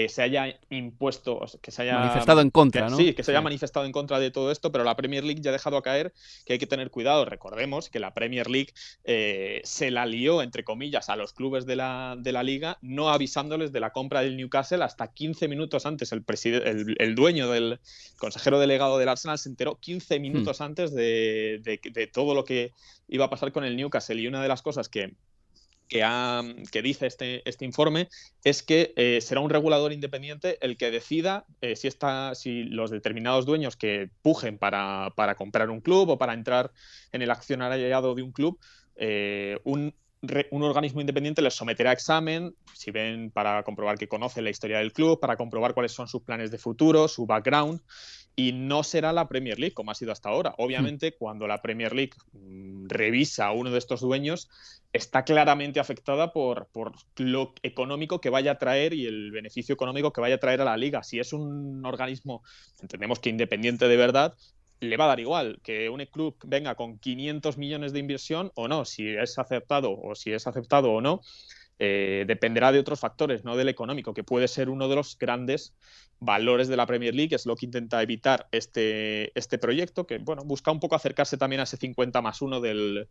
se 0.09 0.21
haya 0.21 0.57
impuesto, 0.69 1.41
que 1.61 1.71
se 1.71 1.81
haya 1.83 1.99
manifestado 1.99 2.41
en 2.41 2.49
contra, 2.49 2.89
¿no? 2.89 2.95
Sí, 2.97 3.13
que 3.13 3.23
se 3.23 3.31
haya 3.31 3.41
manifestado 3.41 3.85
en 3.85 3.91
contra 3.91 4.19
de 4.19 4.31
todo 4.31 4.51
esto, 4.51 4.71
pero 4.71 4.83
la 4.83 4.95
Premier 4.95 5.23
League 5.23 5.41
ya 5.41 5.49
ha 5.49 5.53
dejado 5.53 5.77
a 5.77 5.83
caer 5.83 6.13
que 6.45 6.53
hay 6.53 6.59
que 6.59 6.67
tener 6.67 6.91
cuidado. 6.91 7.25
Recordemos 7.25 7.89
que 7.89 7.99
la 7.99 8.13
Premier 8.13 8.49
League 8.49 8.73
eh, 9.03 9.61
se 9.63 9.91
la 9.91 10.05
lió, 10.05 10.41
entre 10.41 10.63
comillas, 10.63 11.09
a 11.09 11.15
los 11.15 11.33
clubes 11.33 11.65
de 11.65 11.75
la, 11.75 12.15
de 12.17 12.31
la 12.31 12.43
liga, 12.43 12.77
no 12.81 13.09
avisándoles 13.09 13.71
de 13.71 13.79
la 13.79 13.91
compra 13.91 14.21
del 14.21 14.37
Newcastle 14.37 14.83
hasta 14.83 15.08
15 15.13 15.47
minutos 15.47 15.85
antes, 15.85 16.11
el, 16.11 16.23
el, 16.97 17.15
dueño 17.15 17.49
del 17.49 17.79
consejero 18.17 18.59
delegado 18.59 18.97
del 18.97 19.09
Arsenal 19.09 19.37
se 19.37 19.49
enteró 19.49 19.79
15 19.79 20.17
hmm. 20.17 20.21
minutos 20.21 20.61
antes 20.61 20.93
de, 20.93 22.09
todo 22.13 22.33
lo 22.35 22.43
que 22.43 22.73
iba 23.07 23.25
a 23.25 23.29
pasar 23.29 23.51
con 23.51 23.63
el 23.63 23.75
Newcastle. 23.75 24.19
Y 24.19 24.27
una 24.27 24.41
de 24.41 24.47
las 24.47 24.61
cosas 24.61 24.89
que, 24.89 25.13
que, 25.87 26.81
dice 26.81 27.07
este, 27.07 27.47
este, 27.49 27.65
informe 27.65 28.09
es 28.43 28.63
que 28.63 28.93
eh, 28.95 29.19
será 29.21 29.41
un 29.41 29.49
regulador 29.49 29.91
independiente 29.91 30.57
el 30.61 30.77
que 30.77 30.91
decida 30.91 31.45
eh, 31.61 31.75
si, 31.75 31.87
está, 31.87 32.35
si 32.35 32.63
los 32.63 32.91
determinados 32.91 33.45
dueños 33.45 33.75
que 33.75 34.09
pujen 34.21 34.57
para, 34.57 35.13
comprar 35.37 35.69
un 35.69 35.81
club 35.81 36.09
o 36.09 36.17
para 36.17 36.33
entrar 36.33 36.71
en 37.11 37.21
el 37.21 37.31
accionariado 37.31 38.13
de 38.13 38.21
un 38.21 38.31
club, 38.31 38.59
eh, 38.95 39.59
un 39.63 39.93
un 40.51 40.63
organismo 40.63 41.01
independiente 41.01 41.41
les 41.41 41.53
someterá 41.53 41.91
a 41.91 41.93
examen, 41.93 42.53
si 42.73 42.91
ven 42.91 43.31
para 43.31 43.63
comprobar 43.63 43.97
que 43.97 44.07
conoce 44.07 44.41
la 44.41 44.49
historia 44.49 44.79
del 44.79 44.91
club, 44.91 45.19
para 45.19 45.37
comprobar 45.37 45.73
cuáles 45.73 45.93
son 45.93 46.07
sus 46.07 46.23
planes 46.23 46.51
de 46.51 46.57
futuro, 46.57 47.07
su 47.07 47.25
background, 47.25 47.81
y 48.35 48.53
no 48.53 48.83
será 48.83 49.11
la 49.11 49.27
Premier 49.27 49.59
League 49.59 49.73
como 49.73 49.91
ha 49.91 49.95
sido 49.95 50.11
hasta 50.11 50.29
ahora. 50.29 50.55
Obviamente, 50.57 51.15
cuando 51.15 51.47
la 51.47 51.61
Premier 51.61 51.93
League 51.93 52.13
mm, 52.33 52.87
revisa 52.87 53.47
a 53.47 53.51
uno 53.51 53.71
de 53.71 53.77
estos 53.77 54.01
dueños, 54.01 54.49
está 54.93 55.23
claramente 55.23 55.79
afectada 55.79 56.33
por, 56.33 56.67
por, 56.71 56.93
lo 57.17 57.53
económico 57.63 58.21
que 58.21 58.29
vaya 58.29 58.51
a 58.51 58.57
traer 58.57 58.93
y 58.93 59.05
el 59.05 59.31
beneficio 59.31 59.73
económico 59.73 60.13
que 60.13 60.21
vaya 60.21 60.35
a 60.35 60.39
traer 60.39 60.61
a 60.61 60.65
la 60.65 60.77
liga. 60.77 61.03
Si 61.03 61.19
es 61.19 61.33
un 61.33 61.85
organismo, 61.85 62.43
entendemos 62.81 63.19
que 63.19 63.29
independiente 63.29 63.87
de 63.87 63.97
verdad, 63.97 64.35
le 64.79 64.97
va 64.97 65.05
a 65.05 65.07
dar 65.09 65.19
igual 65.19 65.59
que 65.63 65.89
un 65.89 66.05
club 66.05 66.37
venga 66.45 66.75
con 66.75 66.97
500 66.99 67.57
millones 67.57 67.93
de 67.93 67.99
inversión 67.99 68.51
o 68.55 68.67
no, 68.67 68.85
si 68.85 69.07
es 69.09 69.37
aceptado 69.37 69.91
o 69.91 70.15
si 70.15 70.31
es 70.31 70.47
aceptado 70.47 70.91
o 70.91 71.01
no, 71.01 71.21
eh, 71.79 72.25
dependerá 72.27 72.71
de 72.71 72.79
otros 72.79 72.99
factores, 72.99 73.43
no 73.43 73.55
del 73.55 73.69
económico, 73.69 74.13
que 74.13 74.23
puede 74.23 74.47
ser 74.47 74.69
uno 74.69 74.87
de 74.89 74.95
los 74.95 75.17
grandes 75.17 75.73
valores 76.19 76.67
de 76.67 76.75
la 76.75 76.85
Premier 76.85 77.15
League, 77.15 77.35
es 77.35 77.45
lo 77.45 77.55
que 77.55 77.65
intenta 77.65 78.01
evitar 78.01 78.47
este, 78.51 79.37
este 79.39 79.57
proyecto, 79.57 80.05
que 80.05 80.17
bueno, 80.17 80.43
busca 80.43 80.71
un 80.71 80.79
poco 80.79 80.95
acercarse 80.95 81.37
también 81.37 81.61
a 81.61 81.63
ese 81.63 81.77
50 81.77 82.21
más 82.21 82.41
1 82.41 82.59
del, 82.59 83.07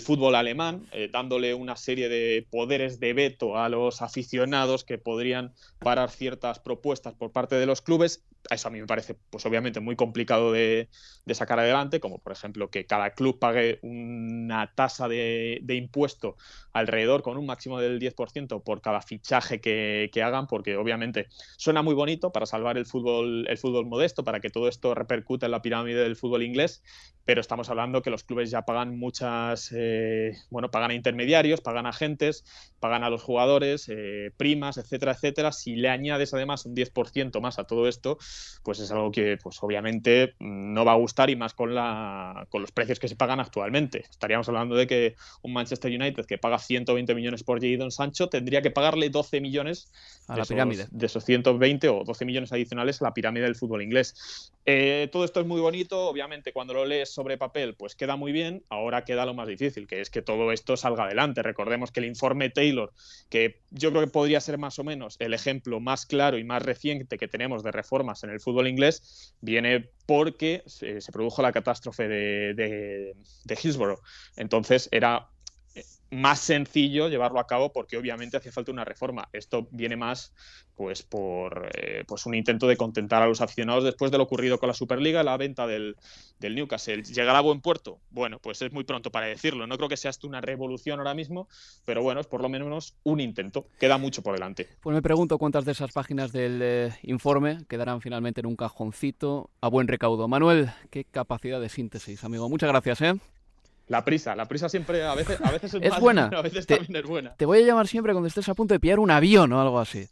fútbol 0.00 0.34
alemán, 0.34 0.86
eh, 0.92 1.08
dándole 1.12 1.54
una 1.54 1.76
serie 1.76 2.08
de 2.08 2.46
poderes 2.50 2.98
de 2.98 3.12
veto 3.12 3.56
a 3.56 3.68
los 3.68 4.02
aficionados 4.02 4.84
que 4.84 4.98
podrían 4.98 5.54
parar 5.78 6.10
ciertas 6.10 6.58
propuestas 6.58 7.14
por 7.14 7.30
parte 7.30 7.54
de 7.54 7.66
los 7.66 7.82
clubes. 7.82 8.24
Eso 8.48 8.68
a 8.68 8.70
mí 8.70 8.80
me 8.80 8.86
parece, 8.86 9.14
pues 9.14 9.44
obviamente, 9.46 9.80
muy 9.80 9.96
complicado 9.96 10.50
de, 10.52 10.88
sacar 11.32 11.60
adelante, 11.60 12.00
como 12.00 12.18
por 12.18 12.32
ejemplo 12.32 12.70
que 12.70 12.86
cada 12.86 13.10
club 13.10 13.38
pague 13.38 13.78
una 13.82 14.74
tasa 14.74 15.06
de, 15.06 15.62
impuesto 15.68 16.36
alrededor 16.72 17.22
con 17.22 17.38
un 17.38 17.46
máximo 17.46 17.78
del 17.78 17.99
10% 18.00 18.62
por 18.62 18.80
cada 18.80 19.00
fichaje 19.02 19.60
que, 19.60 20.10
hagan, 20.22 20.46
porque 20.46 20.76
obviamente 20.76 21.28
suena 21.56 21.82
muy 21.82 21.94
bonito 21.94 22.32
para 22.32 22.46
salvar 22.46 22.76
el 22.76 22.86
fútbol, 22.86 23.46
el 23.48 23.58
fútbol 23.58 23.86
modesto, 23.86 24.24
para 24.24 24.40
que 24.40 24.50
todo 24.50 24.68
esto 24.68 24.94
repercute 24.94 25.46
en 25.46 25.52
la 25.52 25.62
pirámide 25.62 26.02
del 26.02 26.16
fútbol 26.16 26.42
inglés, 26.42 26.82
pero 27.24 27.40
estamos 27.40 27.70
hablando 27.70 28.02
que 28.02 28.10
los 28.10 28.24
clubes 28.24 28.50
ya 28.50 28.62
pagan 28.62 28.98
muchas, 28.98 29.72
eh, 29.76 30.32
bueno, 30.50 30.70
pagan 30.70 30.90
a 30.90 30.94
intermediarios, 30.94 31.60
pagan 31.60 31.86
a 31.86 31.90
agentes, 31.90 32.44
pagan 32.80 33.04
a 33.04 33.10
los 33.10 33.22
jugadores, 33.22 33.88
eh, 33.88 34.32
primas, 34.36 34.78
etcétera, 34.78 35.12
etcétera. 35.12 35.52
Si 35.52 35.76
le 35.76 35.90
añades 35.90 36.34
además 36.34 36.66
un 36.66 36.74
10% 36.74 37.40
más 37.40 37.58
a 37.58 37.64
todo 37.64 37.86
esto, 37.88 38.18
pues 38.64 38.80
es 38.80 38.90
algo 38.90 39.10
que, 39.10 39.36
pues 39.40 39.62
obviamente 39.62 40.34
no 40.40 40.84
va 40.84 40.92
a 40.92 40.96
gustar 40.96 41.30
y 41.30 41.36
más 41.36 41.54
con, 41.54 41.74
la, 41.74 42.46
con 42.48 42.62
los 42.62 42.72
precios 42.72 42.98
que 42.98 43.08
se 43.08 43.16
pagan 43.16 43.40
actualmente. 43.40 44.04
Estaríamos 44.10 44.48
hablando 44.48 44.74
de 44.74 44.86
que 44.86 45.14
un 45.42 45.52
Manchester 45.52 45.92
United 45.92 46.26
que 46.26 46.38
paga 46.38 46.58
120 46.58 47.14
millones 47.14 47.44
por 47.44 47.60
Jadon 47.60 47.89
Sancho 47.90 48.28
tendría 48.28 48.62
que 48.62 48.70
pagarle 48.70 49.10
12 49.10 49.40
millones 49.40 49.90
a 50.28 50.36
la 50.36 50.44
pirámide. 50.44 50.86
de 50.90 51.06
esos 51.06 51.24
120 51.24 51.88
o 51.88 52.04
12 52.04 52.24
millones 52.24 52.52
adicionales 52.52 53.00
a 53.00 53.06
la 53.06 53.14
pirámide 53.14 53.44
del 53.44 53.56
fútbol 53.56 53.82
inglés. 53.82 54.52
Eh, 54.66 55.08
todo 55.10 55.24
esto 55.24 55.40
es 55.40 55.46
muy 55.46 55.60
bonito, 55.60 56.08
obviamente 56.08 56.52
cuando 56.52 56.74
lo 56.74 56.84
lees 56.84 57.10
sobre 57.10 57.38
papel 57.38 57.74
pues 57.74 57.96
queda 57.96 58.16
muy 58.16 58.30
bien, 58.30 58.62
ahora 58.68 59.04
queda 59.04 59.24
lo 59.24 59.34
más 59.34 59.48
difícil, 59.48 59.86
que 59.86 60.00
es 60.00 60.10
que 60.10 60.22
todo 60.22 60.52
esto 60.52 60.76
salga 60.76 61.04
adelante. 61.04 61.42
Recordemos 61.42 61.90
que 61.90 62.00
el 62.00 62.06
informe 62.06 62.50
Taylor, 62.50 62.92
que 63.28 63.60
yo 63.70 63.90
creo 63.90 64.02
que 64.02 64.10
podría 64.10 64.40
ser 64.40 64.58
más 64.58 64.78
o 64.78 64.84
menos 64.84 65.16
el 65.18 65.34
ejemplo 65.34 65.80
más 65.80 66.06
claro 66.06 66.38
y 66.38 66.44
más 66.44 66.62
reciente 66.62 67.18
que 67.18 67.28
tenemos 67.28 67.62
de 67.62 67.72
reformas 67.72 68.22
en 68.22 68.30
el 68.30 68.40
fútbol 68.40 68.68
inglés, 68.68 69.34
viene 69.40 69.90
porque 70.06 70.62
se, 70.66 71.00
produjo 71.12 71.42
la 71.42 71.52
catástrofe 71.52 72.08
de, 72.08 72.54
de, 72.54 73.16
de 73.44 73.58
Hillsborough. 73.62 74.00
Entonces 74.36 74.88
era 74.92 75.28
más 76.10 76.40
sencillo 76.40 77.08
llevarlo 77.08 77.40
a 77.40 77.46
cabo 77.46 77.72
porque 77.72 77.96
obviamente 77.96 78.36
hace 78.36 78.52
falta 78.52 78.72
una 78.72 78.84
reforma. 78.84 79.28
Esto 79.32 79.68
viene 79.70 79.96
más 79.96 80.32
pues 80.74 81.02
por 81.02 81.70
eh, 81.74 82.04
pues 82.06 82.24
un 82.24 82.34
intento 82.34 82.66
de 82.66 82.76
contentar 82.76 83.22
a 83.22 83.26
los 83.26 83.42
aficionados 83.42 83.84
después 83.84 84.10
de 84.10 84.16
lo 84.16 84.24
ocurrido 84.24 84.58
con 84.58 84.66
la 84.66 84.74
Superliga, 84.74 85.22
la 85.22 85.36
venta 85.36 85.66
del, 85.66 85.96
del, 86.38 86.54
Newcastle. 86.54 87.02
¿Llegará 87.02 87.38
a 87.38 87.42
buen 87.42 87.60
puerto? 87.60 88.00
Bueno, 88.10 88.38
pues 88.38 88.62
es 88.62 88.72
muy 88.72 88.84
pronto 88.84 89.10
para 89.10 89.26
decirlo. 89.26 89.66
No 89.66 89.76
creo 89.76 89.90
que 89.90 89.98
sea 89.98 90.10
esto 90.10 90.26
una 90.26 90.40
revolución 90.40 90.98
ahora 90.98 91.12
mismo, 91.12 91.48
pero 91.84 92.02
bueno, 92.02 92.20
es 92.20 92.26
por 92.26 92.40
lo 92.40 92.48
menos 92.48 92.94
un 93.02 93.20
intento. 93.20 93.66
Queda 93.78 93.98
mucho 93.98 94.22
por 94.22 94.32
delante. 94.32 94.68
Pues 94.80 94.94
me 94.94 95.02
pregunto 95.02 95.36
cuántas 95.36 95.66
de 95.66 95.72
esas 95.72 95.92
páginas 95.92 96.32
del 96.32 96.60
eh, 96.62 96.92
informe 97.02 97.58
quedarán 97.68 98.00
finalmente 98.00 98.40
en 98.40 98.46
un 98.46 98.56
cajoncito 98.56 99.50
a 99.60 99.68
buen 99.68 99.86
recaudo. 99.86 100.28
Manuel, 100.28 100.70
qué 100.90 101.04
capacidad 101.04 101.60
de 101.60 101.68
síntesis, 101.68 102.24
amigo. 102.24 102.48
Muchas 102.48 102.70
gracias, 102.70 103.02
¿eh? 103.02 103.20
La 103.90 104.04
prisa, 104.04 104.36
la 104.36 104.44
prisa 104.44 104.68
siempre, 104.68 105.02
a 105.02 105.16
veces, 105.16 105.40
a 105.42 105.50
veces 105.50 105.74
es, 105.74 105.98
buena. 105.98 106.30
A 106.32 106.42
veces 106.42 106.64
también 106.64 106.94
es 106.94 107.02
buena. 107.02 107.34
Te 107.34 107.44
voy 107.44 107.58
a 107.58 107.66
llamar 107.66 107.88
siempre 107.88 108.12
cuando 108.12 108.28
estés 108.28 108.48
a 108.48 108.54
punto 108.54 108.72
de 108.72 108.78
pillar 108.78 109.00
un 109.00 109.10
avión 109.10 109.52
o 109.52 109.60
algo 109.60 109.80
así. 109.80 110.06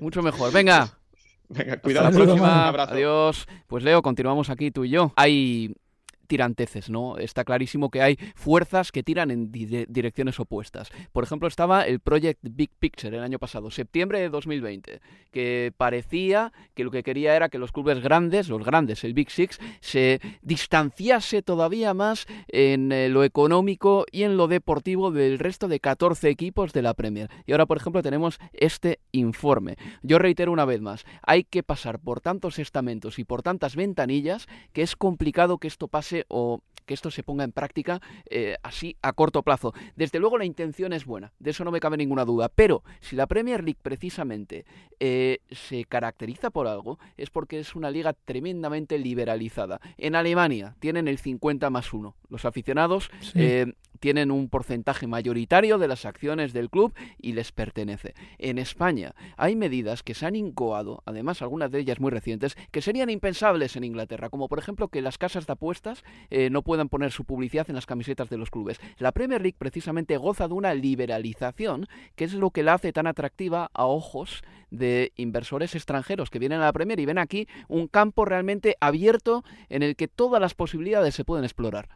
Mucho 0.00 0.22
mejor. 0.22 0.52
Venga. 0.52 0.96
Venga, 1.48 1.78
cuidado. 1.78 2.06
Hasta 2.06 2.18
la 2.20 2.24
próxima. 2.24 2.68
Adiós. 2.68 3.48
Pues 3.66 3.82
Leo, 3.82 4.02
continuamos 4.02 4.50
aquí 4.50 4.70
tú 4.70 4.84
y 4.84 4.90
yo. 4.90 5.12
Hay 5.16 5.74
tiranteces, 6.28 6.90
¿no? 6.90 7.18
Está 7.18 7.44
clarísimo 7.44 7.90
que 7.90 8.02
hay 8.02 8.16
fuerzas 8.36 8.92
que 8.92 9.02
tiran 9.02 9.30
en 9.30 9.50
direcciones 9.50 10.38
opuestas. 10.38 10.90
Por 11.12 11.24
ejemplo, 11.24 11.48
estaba 11.48 11.82
el 11.82 11.98
Project 11.98 12.40
Big 12.42 12.70
Picture 12.78 13.16
el 13.16 13.22
año 13.22 13.38
pasado, 13.38 13.70
septiembre 13.70 14.20
de 14.20 14.28
2020, 14.28 15.00
que 15.32 15.72
parecía 15.76 16.52
que 16.74 16.84
lo 16.84 16.90
que 16.90 17.02
quería 17.02 17.34
era 17.34 17.48
que 17.48 17.58
los 17.58 17.72
clubes 17.72 18.00
grandes, 18.00 18.48
los 18.48 18.64
grandes, 18.64 19.02
el 19.04 19.14
Big 19.14 19.30
Six, 19.30 19.58
se 19.80 20.20
distanciase 20.42 21.42
todavía 21.42 21.94
más 21.94 22.26
en 22.48 22.92
eh, 22.92 23.08
lo 23.08 23.24
económico 23.24 24.04
y 24.12 24.22
en 24.22 24.36
lo 24.36 24.46
deportivo 24.46 25.10
del 25.10 25.38
resto 25.38 25.68
de 25.68 25.80
14 25.80 26.28
equipos 26.28 26.72
de 26.72 26.82
la 26.82 26.94
Premier. 26.94 27.30
Y 27.46 27.52
ahora, 27.52 27.66
por 27.66 27.78
ejemplo, 27.78 28.02
tenemos 28.02 28.38
este 28.52 29.00
informe. 29.12 29.76
Yo 30.02 30.18
reitero 30.18 30.52
una 30.52 30.64
vez 30.64 30.80
más, 30.80 31.04
hay 31.22 31.44
que 31.44 31.62
pasar 31.62 31.98
por 31.98 32.20
tantos 32.20 32.58
estamentos 32.58 33.18
y 33.18 33.24
por 33.24 33.42
tantas 33.42 33.76
ventanillas 33.76 34.46
que 34.72 34.82
es 34.82 34.96
complicado 34.96 35.58
que 35.58 35.68
esto 35.68 35.88
pase 35.88 36.17
o 36.28 36.62
que 36.88 36.94
esto 36.94 37.12
se 37.12 37.22
ponga 37.22 37.44
en 37.44 37.52
práctica 37.52 38.00
eh, 38.28 38.56
así 38.64 38.96
a 39.02 39.12
corto 39.12 39.44
plazo. 39.44 39.72
Desde 39.94 40.18
luego 40.18 40.38
la 40.38 40.44
intención 40.44 40.92
es 40.92 41.04
buena, 41.04 41.32
de 41.38 41.50
eso 41.50 41.64
no 41.64 41.70
me 41.70 41.78
cabe 41.78 41.96
ninguna 41.96 42.24
duda, 42.24 42.48
pero 42.48 42.82
si 43.00 43.14
la 43.14 43.28
Premier 43.28 43.62
League 43.62 43.78
precisamente 43.80 44.64
eh, 44.98 45.38
se 45.52 45.84
caracteriza 45.84 46.50
por 46.50 46.66
algo, 46.66 46.98
es 47.16 47.30
porque 47.30 47.60
es 47.60 47.76
una 47.76 47.90
liga 47.90 48.14
tremendamente 48.14 48.98
liberalizada. 48.98 49.80
En 49.98 50.16
Alemania 50.16 50.74
tienen 50.80 51.06
el 51.06 51.18
50 51.18 51.70
más 51.70 51.92
1. 51.92 52.16
Los 52.30 52.44
aficionados 52.46 53.10
eh, 53.34 53.74
tienen 54.00 54.30
un 54.30 54.48
porcentaje 54.48 55.06
mayoritario 55.06 55.78
de 55.78 55.88
las 55.88 56.04
acciones 56.04 56.52
del 56.52 56.70
club 56.70 56.94
y 57.20 57.32
les 57.32 57.52
pertenece. 57.52 58.14
En 58.38 58.58
España 58.58 59.14
hay 59.36 59.56
medidas 59.56 60.02
que 60.02 60.14
se 60.14 60.26
han 60.26 60.36
incoado, 60.36 61.02
además 61.04 61.42
algunas 61.42 61.70
de 61.70 61.80
ellas 61.80 62.00
muy 62.00 62.10
recientes, 62.10 62.56
que 62.70 62.82
serían 62.82 63.10
impensables 63.10 63.76
en 63.76 63.84
Inglaterra, 63.84 64.30
como 64.30 64.48
por 64.48 64.58
ejemplo 64.58 64.88
que 64.88 65.02
las 65.02 65.18
casas 65.18 65.46
de 65.46 65.52
apuestas 65.52 66.04
eh, 66.30 66.50
no 66.50 66.62
puedan 66.62 66.88
poner 66.88 67.12
su 67.12 67.24
publicidad 67.24 67.68
en 67.68 67.74
las 67.74 67.86
camisetas 67.86 68.28
de 68.28 68.38
los 68.38 68.50
clubes. 68.50 68.80
La 68.98 69.12
Premier 69.12 69.40
League 69.40 69.56
precisamente 69.58 70.16
goza 70.16 70.48
de 70.48 70.54
una 70.54 70.74
liberalización 70.74 71.86
que 72.16 72.24
es 72.24 72.34
lo 72.34 72.50
que 72.50 72.62
la 72.62 72.74
hace 72.74 72.92
tan 72.92 73.06
atractiva 73.06 73.70
a 73.72 73.86
ojos 73.86 74.42
de 74.70 75.12
inversores 75.16 75.74
extranjeros 75.74 76.30
que 76.30 76.38
vienen 76.38 76.60
a 76.60 76.66
la 76.66 76.72
Premier 76.72 77.00
y 77.00 77.06
ven 77.06 77.18
aquí 77.18 77.48
un 77.68 77.88
campo 77.88 78.24
realmente 78.24 78.76
abierto 78.80 79.44
en 79.68 79.82
el 79.82 79.96
que 79.96 80.08
todas 80.08 80.40
las 80.40 80.54
posibilidades 80.54 81.14
se 81.14 81.24
pueden 81.24 81.44
explorar. 81.44 81.88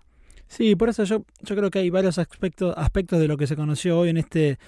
Sí, 0.48 0.76
por 0.76 0.90
eso 0.90 1.04
yo, 1.04 1.24
yo 1.40 1.56
creo 1.56 1.70
que 1.70 1.78
hay 1.78 1.90
varios 1.90 2.18
aspectos, 2.18 2.74
aspectos 2.76 3.18
de 3.20 3.28
lo 3.28 3.38
que 3.38 3.46
se 3.46 3.56
conoció 3.56 4.00
hoy 4.00 4.10
en 4.10 4.18
este, 4.18 4.58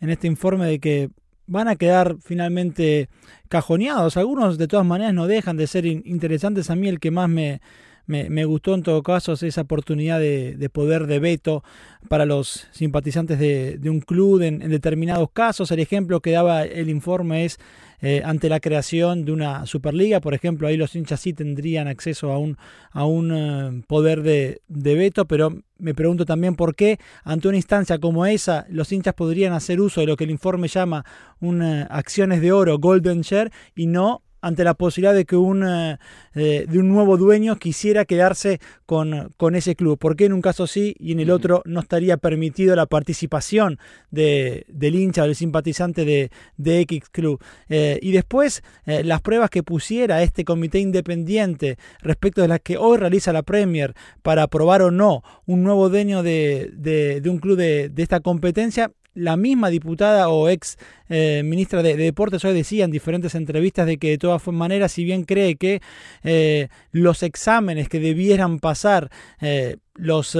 en 0.00 0.10
este 0.10 0.26
informe 0.26 0.66
de 0.66 0.78
que 0.78 1.10
van 1.46 1.68
a 1.68 1.76
quedar 1.76 2.16
finalmente 2.22 3.08
cajoneados. 3.48 4.16
Algunos 4.16 4.58
de 4.58 4.68
todas 4.68 4.86
maneras 4.86 5.14
no 5.14 5.26
dejan 5.26 5.56
de 5.56 5.66
ser 5.66 5.86
interesantes. 5.86 6.70
A 6.70 6.76
mí 6.76 6.88
el 6.88 7.00
que 7.00 7.10
más 7.10 7.28
me, 7.28 7.60
me, 8.06 8.44
gustó 8.44 8.74
en 8.74 8.82
todo 8.82 9.02
caso 9.02 9.32
esa 9.32 9.62
oportunidad 9.62 10.20
de, 10.20 10.70
poder 10.72 11.06
de 11.06 11.18
veto 11.18 11.64
para 12.08 12.26
los 12.26 12.66
simpatizantes 12.72 13.38
de, 13.38 13.90
un 13.90 14.00
club 14.00 14.42
en, 14.42 14.58
determinados 14.58 15.30
casos. 15.32 15.70
El 15.70 15.80
ejemplo 15.80 16.20
que 16.20 16.32
daba 16.32 16.64
el 16.64 16.90
informe 16.90 17.44
es 17.44 17.58
eh, 18.02 18.20
ante 18.22 18.50
la 18.50 18.60
creación 18.60 19.24
de 19.24 19.32
una 19.32 19.64
Superliga, 19.64 20.20
por 20.20 20.34
ejemplo, 20.34 20.68
ahí 20.68 20.76
los 20.76 20.94
hinchas 20.94 21.20
sí 21.20 21.32
tendrían 21.32 21.88
acceso 21.88 22.32
a 22.32 23.06
un, 23.06 23.32
eh, 23.32 23.82
poder 23.86 24.22
de, 24.22 24.60
veto, 24.68 25.24
pero 25.24 25.62
me 25.78 25.94
pregunto 25.94 26.26
también 26.26 26.54
por 26.54 26.74
qué 26.74 26.98
ante 27.22 27.48
una 27.48 27.56
instancia 27.56 27.98
como 27.98 28.26
esa 28.26 28.66
los 28.68 28.92
hinchas 28.92 29.14
podrían 29.14 29.54
hacer 29.54 29.80
uso 29.80 30.02
de 30.02 30.06
lo 30.06 30.16
que 30.16 30.24
el 30.24 30.30
informe 30.30 30.68
llama 30.68 31.06
un, 31.40 31.62
acciones 31.62 32.42
de 32.42 32.52
oro, 32.52 32.78
golden 32.78 33.22
share, 33.22 33.50
y 33.74 33.86
no 33.86 34.23
ante 34.44 34.62
la 34.62 34.74
posibilidad 34.74 35.14
de 35.14 35.24
que 35.24 35.36
un, 35.36 35.64
eh, 35.64 35.96
de 36.34 36.78
un 36.78 36.88
nuevo 36.90 37.16
dueño 37.16 37.56
quisiera 37.56 38.04
quedarse 38.04 38.60
con, 38.84 39.32
con 39.38 39.54
ese 39.54 39.74
club. 39.74 39.98
¿Por 39.98 40.16
qué 40.16 40.26
en 40.26 40.34
un 40.34 40.42
caso 40.42 40.66
sí 40.66 40.94
y 40.98 41.12
en 41.12 41.20
el 41.20 41.30
otro 41.30 41.62
no 41.64 41.80
estaría 41.80 42.18
permitido 42.18 42.76
la 42.76 42.84
participación 42.84 43.78
de, 44.10 44.66
del 44.68 44.96
hincha 44.96 45.22
o 45.22 45.26
del 45.26 45.34
simpatizante 45.34 46.04
de, 46.04 46.30
de 46.58 46.80
X 46.80 47.08
Club? 47.10 47.42
Eh, 47.70 47.98
y 48.02 48.12
después 48.12 48.62
las 48.84 49.22
pruebas 49.22 49.48
que 49.48 49.62
pusiera 49.62 50.22
este 50.22 50.44
comité 50.44 50.78
independiente 50.78 51.78
respecto 52.00 52.42
de 52.42 52.48
las 52.48 52.60
que 52.60 52.76
hoy 52.76 52.98
realiza 52.98 53.32
la 53.32 53.42
Premier 53.42 53.94
para 54.22 54.42
aprobar 54.42 54.82
o 54.82 54.90
no 54.90 55.22
un 55.46 55.62
nuevo 55.62 55.88
dueño 55.88 56.22
de, 56.22 56.70
de, 56.74 57.30
un 57.30 57.38
club 57.38 57.56
de, 57.56 57.88
de 57.88 58.02
esta 58.02 58.20
competencia, 58.20 58.90
la 59.14 59.36
misma 59.36 59.70
diputada 59.70 60.28
o 60.28 60.48
ex 60.48 60.76
eh, 61.08 61.42
ministra 61.44 61.82
de, 61.82 61.96
Deportes 61.96 62.44
hoy 62.44 62.54
decía 62.54 62.84
en 62.84 62.90
diferentes 62.90 63.34
entrevistas 63.34 63.86
de 63.86 63.98
que 63.98 64.10
de 64.10 64.18
todas 64.18 64.46
maneras, 64.48 64.92
si 64.92 65.04
bien 65.04 65.24
cree 65.24 65.56
que 65.56 65.80
eh, 66.22 66.68
los 66.92 67.22
exámenes 67.22 67.88
que 67.88 68.00
debieran 68.00 68.58
pasar 68.58 69.10
eh, 69.40 69.76
los 69.94 70.36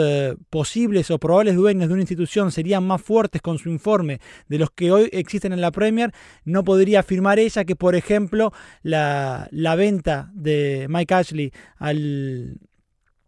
posibles 0.50 1.12
o 1.12 1.18
probables 1.18 1.54
dueños 1.54 1.86
de 1.86 1.94
una 1.94 2.02
institución 2.02 2.50
serían 2.50 2.84
más 2.84 3.00
fuertes 3.00 3.40
con 3.40 3.58
su 3.58 3.70
informe 3.70 4.18
de 4.48 4.58
los 4.58 4.70
que 4.72 4.90
hoy 4.90 5.08
existen 5.12 5.52
en 5.52 5.60
la 5.60 5.70
Premier, 5.70 6.12
no 6.44 6.64
podría 6.64 7.00
afirmar 7.00 7.38
ella 7.38 7.64
que, 7.64 7.76
por 7.76 7.94
ejemplo, 7.94 8.52
la, 8.82 9.46
la 9.52 9.76
venta 9.76 10.32
de 10.34 10.86
Mike 10.88 11.14
Ashley 11.14 11.52
al 11.78 12.58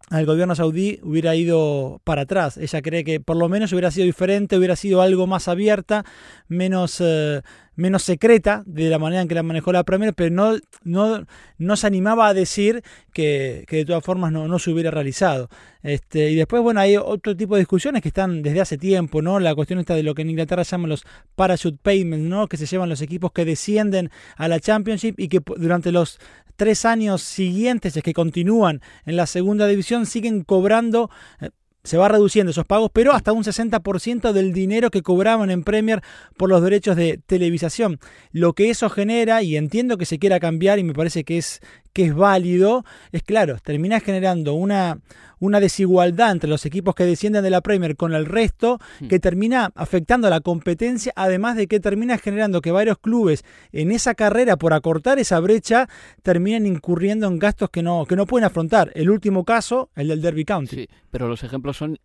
al 0.09 0.24
gobierno 0.24 0.54
saudí 0.54 1.00
hubiera 1.02 1.34
ido 1.34 2.00
para 2.04 2.22
atrás. 2.22 2.57
Ella 2.59 2.80
cree 2.80 3.02
que 3.02 3.18
por 3.18 3.36
lo 3.36 3.48
menos 3.48 3.72
hubiera 3.72 3.90
sido 3.90 4.07
diferente, 4.07 4.57
hubiera 4.57 4.76
sido 4.76 5.02
algo 5.02 5.26
más 5.26 5.48
abierta, 5.48 6.04
menos, 6.46 7.00
eh, 7.00 7.42
menos 7.74 8.04
secreta 8.04 8.62
de 8.66 8.88
la 8.88 9.00
manera 9.00 9.22
en 9.22 9.28
que 9.28 9.34
la 9.34 9.42
manejó 9.42 9.72
la 9.72 9.82
Premier, 9.82 10.14
pero 10.14 10.30
no, 10.30 10.59
no, 10.84 11.26
no 11.59 11.76
se 11.76 11.86
animaba 11.88 12.28
a 12.28 12.34
decir 12.34 12.84
que, 13.12 13.64
que 13.66 13.78
de 13.78 13.84
todas 13.84 14.04
formas 14.04 14.30
no, 14.30 14.46
no, 14.46 14.61
se 14.61 14.70
hubiera 14.70 14.92
realizado. 14.92 15.48
Este, 15.82 16.30
y 16.30 16.36
después, 16.36 16.62
bueno, 16.62 16.80
hay 16.80 16.96
otro 16.96 17.36
tipo 17.36 17.57
de 17.57 17.62
discusiones 17.62 18.00
que 18.00 18.09
están 18.09 18.42
desde 18.42 18.61
hace 18.61 18.78
tiempo, 18.78 19.22
¿no? 19.22 19.40
La 19.40 19.57
cuestión 19.57 19.80
está 19.80 19.94
de 19.94 20.04
lo 20.04 20.14
que 20.14 20.22
en 20.22 20.30
Inglaterra 20.30 20.62
llaman 20.62 20.90
los 20.90 21.04
parachute 21.34 21.78
payments, 21.82 22.28
¿no? 22.28 22.46
Que 22.46 22.57
se 22.57 22.66
llevan 22.66 22.88
los 22.88 23.02
equipos 23.02 23.32
que 23.32 23.44
descienden 23.44 24.11
a 24.36 24.46
la 24.46 24.61
Championship 24.61 25.18
y 25.18 25.28
que 25.28 25.40
durante 25.57 25.90
los 25.90 26.20
tres 26.57 26.84
años 26.84 27.22
siguientes, 27.22 27.96
es 27.96 28.02
que 28.02 28.12
continúan 28.12 28.80
en 29.04 29.16
la 29.16 29.26
segunda 29.26 29.66
división, 29.66 30.07
siguen 30.07 30.42
cobrando 30.42 31.11
eh, 31.40 31.50
se 31.86 31.96
va 31.96 32.09
reduciendo 32.09 32.50
esos 32.50 32.66
pagos, 32.66 32.90
pero 32.92 33.12
hasta 33.12 33.32
un 33.32 33.44
60% 33.44 34.32
del 34.32 34.52
dinero 34.52 34.90
que 34.90 35.02
cobraban 35.02 35.50
en 35.50 35.62
Premier 35.62 36.02
por 36.36 36.50
los 36.50 36.61
derechos 36.62 36.96
de 36.96 37.20
televisación. 37.24 38.00
Lo 38.32 38.54
que 38.54 38.70
eso 38.70 38.90
genera, 38.90 39.42
y 39.42 39.57
entiendo 39.57 39.96
que 39.96 40.04
se 40.04 40.18
quiera 40.18 40.40
cambiar 40.40 40.80
y 40.80 40.84
me 40.84 40.94
parece 40.94 41.22
que 41.22 41.38
es, 41.38 41.61
que 41.97 42.05
es 42.05 42.14
válido, 42.14 42.84
es 43.11 43.22
claro, 43.22 43.57
termina 43.64 44.01
generando 44.01 44.53
una, 44.53 44.99
una 45.38 45.61
desigualdad 45.61 46.30
entre 46.30 46.51
los 46.51 46.66
equipos 46.66 46.94
que 46.94 47.07
descienden 47.07 47.42
de 47.42 47.49
la 47.49 47.62
Premier 47.62 47.97
con 47.97 48.12
el 48.12 48.26
resto, 48.26 48.78
hmm. 49.01 49.09
que 49.09 49.18
termina 49.18 49.70
afectando 49.74 50.26
a 50.26 50.30
la 50.30 50.40
competencia, 50.40 51.14
además 51.16 51.57
de 51.57 51.68
que 51.68 51.80
termina 51.80 52.18
generando 52.18 52.61
que 52.61 52.70
varios 52.70 52.99
clubes 52.99 53.47
en 53.72 53.92
esa 53.92 54.14
carrera 54.14 54.59
por 54.59 54.74
acortar 54.74 55.18
esa 55.18 55.40
brecha 55.40 55.88
terminen 56.22 56.66
incurriendo 56.66 57.28
en 57.28 57.38
gastos 57.38 57.70
que 57.70 57.82
no, 57.82 58.05
que 58.05 58.14
no 58.14 58.26
pueden 58.26 58.44
afrontar. 58.44 58.92
El 58.94 59.09
último 59.09 59.47
caso, 59.47 59.88
el 59.97 60.09
del 60.09 60.20
Derby 60.20 60.44
County. 60.44 60.76
Sí, 60.76 60.88
pero 61.11 61.28
los 61.28 61.44
ejemplos 61.44 61.78
son 61.78 61.99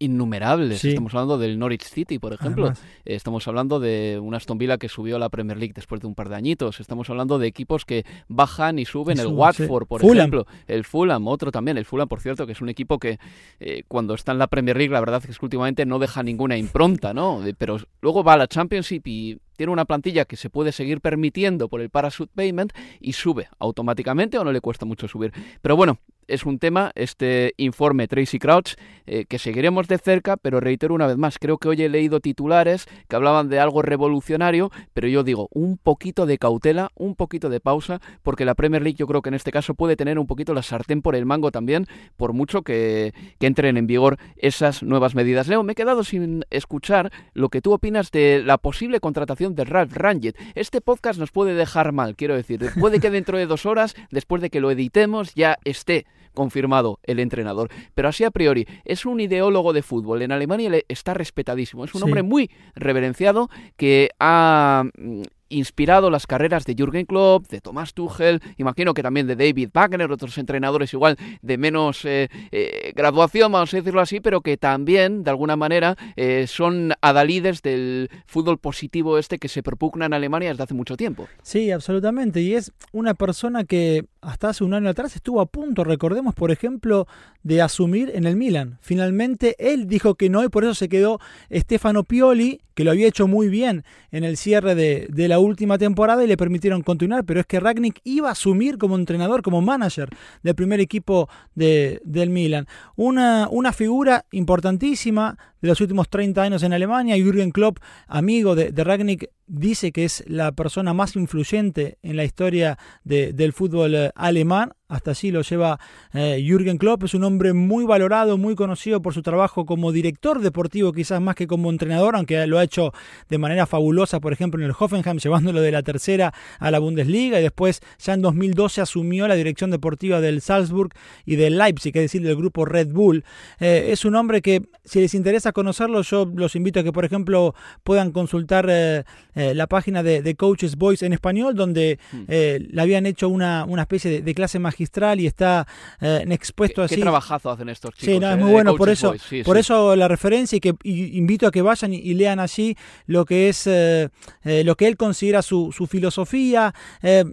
eh, 0.00 0.04
innumerables. 0.04 0.84
Estamos 0.84 1.14
hablando 1.14 1.38
del 1.38 1.58
Norwich 1.58 1.84
City, 1.84 2.18
por 2.18 2.32
ejemplo. 2.32 2.72
Estamos 3.04 3.46
hablando 3.46 3.80
de 3.80 4.18
un 4.20 4.34
Aston 4.34 4.58
Villa 4.58 4.78
que 4.78 4.88
subió 4.88 5.16
a 5.16 5.18
la 5.18 5.28
Premier 5.28 5.58
League 5.58 5.74
después 5.74 6.00
de 6.00 6.06
un 6.06 6.14
par 6.14 6.28
de 6.28 6.36
añitos. 6.36 6.80
Estamos 6.80 7.08
hablando 7.10 7.38
de 7.38 7.46
equipos 7.46 7.84
que 7.84 8.04
bajan 8.28 8.78
y 8.78 8.84
suben. 8.84 9.18
el 9.18 9.28
Watford, 9.28 9.86
por 9.86 10.04
ejemplo. 10.04 10.46
El 10.66 10.84
Fulham, 10.84 11.28
otro 11.28 11.52
también. 11.52 11.78
El 11.78 11.84
Fulham, 11.84 12.08
por 12.08 12.20
cierto, 12.20 12.46
que 12.46 12.52
es 12.52 12.60
un 12.60 12.68
equipo 12.68 12.98
que 12.98 13.18
eh, 13.60 13.84
cuando 13.88 14.14
está 14.14 14.32
en 14.32 14.38
la 14.38 14.46
Premier 14.46 14.76
League, 14.76 14.92
la 14.92 15.00
verdad 15.00 15.22
es 15.28 15.38
que 15.38 15.44
últimamente 15.44 15.86
no 15.86 15.98
deja 15.98 16.22
ninguna 16.22 16.56
impronta, 16.56 17.14
¿no? 17.14 17.40
Pero 17.58 17.78
luego 18.00 18.24
va 18.24 18.34
a 18.34 18.38
la 18.38 18.48
Championship 18.48 19.06
y 19.06 19.38
tiene 19.60 19.74
una 19.74 19.84
plantilla 19.84 20.24
que 20.24 20.38
se 20.38 20.48
puede 20.48 20.72
seguir 20.72 21.02
permitiendo 21.02 21.68
por 21.68 21.82
el 21.82 21.90
parachute 21.90 22.32
payment 22.34 22.72
y 22.98 23.12
sube 23.12 23.50
automáticamente 23.58 24.38
o 24.38 24.44
no 24.44 24.52
le 24.52 24.62
cuesta 24.62 24.86
mucho 24.86 25.06
subir. 25.06 25.34
Pero 25.60 25.76
bueno, 25.76 25.98
es 26.30 26.46
un 26.46 26.58
tema, 26.58 26.92
este 26.94 27.54
informe 27.56 28.08
Tracy 28.08 28.38
Crouch, 28.38 28.74
eh, 29.06 29.24
que 29.26 29.38
seguiremos 29.38 29.88
de 29.88 29.98
cerca, 29.98 30.36
pero 30.36 30.60
reitero 30.60 30.94
una 30.94 31.06
vez 31.06 31.16
más, 31.16 31.38
creo 31.38 31.58
que 31.58 31.68
hoy 31.68 31.82
he 31.82 31.88
leído 31.88 32.20
titulares 32.20 32.86
que 33.08 33.16
hablaban 33.16 33.48
de 33.48 33.58
algo 33.58 33.82
revolucionario, 33.82 34.70
pero 34.94 35.08
yo 35.08 35.24
digo, 35.24 35.48
un 35.52 35.76
poquito 35.76 36.26
de 36.26 36.38
cautela, 36.38 36.92
un 36.94 37.16
poquito 37.16 37.48
de 37.48 37.60
pausa, 37.60 38.00
porque 38.22 38.44
la 38.44 38.54
Premier 38.54 38.82
League 38.82 38.96
yo 38.96 39.06
creo 39.06 39.22
que 39.22 39.28
en 39.28 39.34
este 39.34 39.50
caso 39.50 39.74
puede 39.74 39.96
tener 39.96 40.18
un 40.18 40.26
poquito 40.26 40.54
la 40.54 40.62
sartén 40.62 41.02
por 41.02 41.16
el 41.16 41.26
mango 41.26 41.50
también, 41.50 41.86
por 42.16 42.32
mucho 42.32 42.62
que, 42.62 43.12
que 43.38 43.46
entren 43.46 43.76
en 43.76 43.86
vigor 43.86 44.18
esas 44.36 44.82
nuevas 44.82 45.14
medidas. 45.14 45.48
Leo, 45.48 45.62
me 45.64 45.72
he 45.72 45.76
quedado 45.76 46.04
sin 46.04 46.44
escuchar 46.50 47.10
lo 47.34 47.48
que 47.48 47.60
tú 47.60 47.72
opinas 47.72 48.10
de 48.10 48.42
la 48.44 48.58
posible 48.58 49.00
contratación 49.00 49.49
de 49.54 49.64
Ralph 49.64 49.92
Rangit. 49.92 50.36
Este 50.54 50.80
podcast 50.80 51.18
nos 51.18 51.30
puede 51.30 51.54
dejar 51.54 51.92
mal, 51.92 52.16
quiero 52.16 52.34
decir, 52.34 52.60
puede 52.78 53.00
que 53.00 53.10
dentro 53.10 53.38
de 53.38 53.46
dos 53.46 53.66
horas, 53.66 53.94
después 54.10 54.42
de 54.42 54.50
que 54.50 54.60
lo 54.60 54.70
editemos, 54.70 55.34
ya 55.34 55.58
esté 55.64 56.06
confirmado 56.34 56.98
el 57.02 57.18
entrenador. 57.18 57.70
Pero 57.94 58.08
así 58.08 58.24
a 58.24 58.30
priori, 58.30 58.66
es 58.84 59.04
un 59.04 59.20
ideólogo 59.20 59.72
de 59.72 59.82
fútbol. 59.82 60.22
En 60.22 60.32
Alemania 60.32 60.70
está 60.88 61.14
respetadísimo. 61.14 61.84
Es 61.84 61.94
un 61.94 62.02
hombre 62.02 62.22
muy 62.22 62.50
reverenciado 62.74 63.50
que 63.76 64.10
ha 64.18 64.84
mm, 64.96 65.22
inspirado 65.50 66.10
las 66.10 66.26
carreras 66.26 66.64
de 66.64 66.74
Jürgen 66.74 67.04
Klopp, 67.04 67.48
de 67.48 67.60
Thomas 67.60 67.92
Tuchel, 67.92 68.40
imagino 68.56 68.94
que 68.94 69.02
también 69.02 69.26
de 69.26 69.36
David 69.36 69.70
Wagner, 69.74 70.10
otros 70.10 70.38
entrenadores 70.38 70.92
igual 70.94 71.16
de 71.42 71.58
menos 71.58 72.04
eh, 72.04 72.30
eh, 72.50 72.92
graduación, 72.96 73.52
vamos 73.52 73.74
a 73.74 73.76
decirlo 73.76 74.00
así, 74.00 74.20
pero 74.20 74.40
que 74.40 74.56
también, 74.56 75.24
de 75.24 75.30
alguna 75.30 75.56
manera, 75.56 75.96
eh, 76.16 76.46
son 76.46 76.92
adalides 77.02 77.62
del 77.62 78.08
fútbol 78.26 78.58
positivo 78.58 79.18
este 79.18 79.38
que 79.38 79.48
se 79.48 79.62
propugna 79.62 80.06
en 80.06 80.14
Alemania 80.14 80.50
desde 80.50 80.62
hace 80.62 80.74
mucho 80.74 80.96
tiempo. 80.96 81.28
Sí, 81.42 81.70
absolutamente, 81.70 82.40
y 82.40 82.54
es 82.54 82.72
una 82.92 83.14
persona 83.14 83.64
que 83.64 84.04
hasta 84.22 84.50
hace 84.50 84.64
un 84.64 84.74
año 84.74 84.90
atrás 84.90 85.16
estuvo 85.16 85.40
a 85.40 85.46
punto, 85.46 85.84
recordemos, 85.84 86.34
por 86.34 86.50
ejemplo, 86.50 87.06
de 87.42 87.62
asumir 87.62 88.10
en 88.14 88.24
el 88.24 88.36
Milan. 88.36 88.78
Finalmente 88.82 89.56
él 89.58 89.86
dijo 89.86 90.14
que 90.14 90.28
no 90.28 90.44
y 90.44 90.48
por 90.48 90.64
eso 90.64 90.74
se 90.74 90.88
quedó 90.88 91.20
Stefano 91.50 92.04
Pioli, 92.04 92.60
que 92.74 92.84
lo 92.84 92.90
había 92.90 93.08
hecho 93.08 93.26
muy 93.26 93.48
bien 93.48 93.84
en 94.10 94.24
el 94.24 94.36
cierre 94.36 94.74
de, 94.74 95.28
la 95.28 95.38
última 95.38 95.78
temporada 95.78 96.24
y 96.24 96.26
le 96.26 96.36
permitieron 96.36 96.82
continuar, 96.82 97.24
pero 97.24 97.40
es 97.40 97.46
que 97.46 97.60
Ragnick 97.60 98.00
iba 98.04 98.28
a 98.28 98.32
asumir 98.32 98.78
como 98.78 98.96
entrenador, 98.96 99.42
como 99.42 99.60
manager 99.60 100.08
del 100.42 100.54
primer 100.54 100.80
equipo 100.80 101.28
de, 101.54 102.00
del 102.04 102.30
Milan. 102.30 102.66
Una, 102.96 103.48
una 103.50 103.72
figura 103.72 104.24
importantísima 104.32 105.38
de 105.60 105.68
los 105.68 105.80
últimos 105.80 106.08
30 106.08 106.42
años 106.42 106.62
en 106.62 106.72
Alemania, 106.72 107.16
Jürgen 107.16 107.50
Klopp, 107.50 107.78
amigo 108.06 108.54
de, 108.54 108.72
de 108.72 108.84
Ragnick, 108.84 109.30
dice 109.50 109.92
que 109.92 110.04
es 110.04 110.24
la 110.26 110.52
persona 110.52 110.94
más 110.94 111.16
influyente 111.16 111.98
en 112.02 112.16
la 112.16 112.24
historia 112.24 112.78
del 113.04 113.52
fútbol 113.52 113.94
eh, 113.94 114.12
alemán. 114.14 114.72
Hasta 114.90 115.12
allí 115.12 115.30
lo 115.30 115.42
lleva 115.42 115.78
eh, 116.12 116.42
Jürgen 116.44 116.76
Klopp. 116.76 117.04
Es 117.04 117.14
un 117.14 117.24
hombre 117.24 117.52
muy 117.52 117.84
valorado, 117.84 118.36
muy 118.36 118.54
conocido 118.54 119.00
por 119.00 119.14
su 119.14 119.22
trabajo 119.22 119.64
como 119.64 119.92
director 119.92 120.40
deportivo, 120.40 120.92
quizás 120.92 121.20
más 121.20 121.36
que 121.36 121.46
como 121.46 121.70
entrenador, 121.70 122.16
aunque 122.16 122.46
lo 122.46 122.58
ha 122.58 122.64
hecho 122.64 122.92
de 123.28 123.38
manera 123.38 123.66
fabulosa, 123.66 124.20
por 124.20 124.32
ejemplo, 124.32 124.60
en 124.60 124.66
el 124.66 124.74
Hoffenheim, 124.78 125.18
llevándolo 125.22 125.60
de 125.60 125.72
la 125.72 125.82
tercera 125.82 126.34
a 126.58 126.70
la 126.70 126.78
Bundesliga. 126.78 127.38
Y 127.38 127.42
después, 127.42 127.80
ya 127.98 128.14
en 128.14 128.22
2012, 128.22 128.80
asumió 128.80 129.28
la 129.28 129.36
dirección 129.36 129.70
deportiva 129.70 130.20
del 130.20 130.40
Salzburg 130.40 130.90
y 131.24 131.36
del 131.36 131.56
Leipzig, 131.56 131.96
es 131.96 132.02
decir, 132.02 132.22
del 132.22 132.36
grupo 132.36 132.64
Red 132.64 132.88
Bull. 132.88 133.24
Eh, 133.60 133.88
es 133.90 134.04
un 134.04 134.16
hombre 134.16 134.42
que, 134.42 134.62
si 134.84 135.00
les 135.00 135.14
interesa 135.14 135.52
conocerlo, 135.52 136.02
yo 136.02 136.30
los 136.34 136.56
invito 136.56 136.80
a 136.80 136.82
que, 136.82 136.92
por 136.92 137.04
ejemplo, 137.04 137.54
puedan 137.84 138.10
consultar 138.10 138.66
eh, 138.68 139.04
la 139.34 139.66
página 139.66 140.02
de, 140.02 140.34
Coaches 140.34 140.76
Voice 140.76 141.04
en 141.04 141.12
español, 141.12 141.54
donde 141.54 141.98
eh, 142.28 142.66
le 142.70 142.82
habían 142.82 143.06
hecho 143.06 143.28
una, 143.28 143.64
una 143.64 143.82
especie 143.82 144.22
de, 144.22 144.34
clase 144.34 144.58
magistral 144.58 144.79
y 145.20 145.26
está 145.26 145.66
eh, 146.00 146.24
expuesto 146.30 146.82
así. 146.82 146.96
Qué 146.96 147.00
trabajazo 147.02 147.50
hacen 147.50 147.68
estos 147.68 147.94
chicos. 147.94 148.16
Sí, 148.18 148.24
es 148.24 148.38
muy 148.38 148.50
bueno, 148.50 148.74
por 148.76 148.88
eso, 148.88 149.14
por 149.44 149.56
eso 149.56 149.96
la 149.96 150.08
referencia 150.08 150.56
y 150.56 150.60
que 150.60 150.74
invito 150.84 151.46
a 151.46 151.50
que 151.50 151.62
vayan 151.62 151.92
y, 151.92 152.14
lean 152.14 152.40
allí 152.40 152.76
lo 153.06 153.24
que 153.24 153.48
es 153.48 153.66
lo 153.66 154.76
que 154.76 154.86
él 154.86 154.96
considera 154.96 155.42
su, 155.42 155.72
su 155.72 155.86
filosofía. 155.86 156.74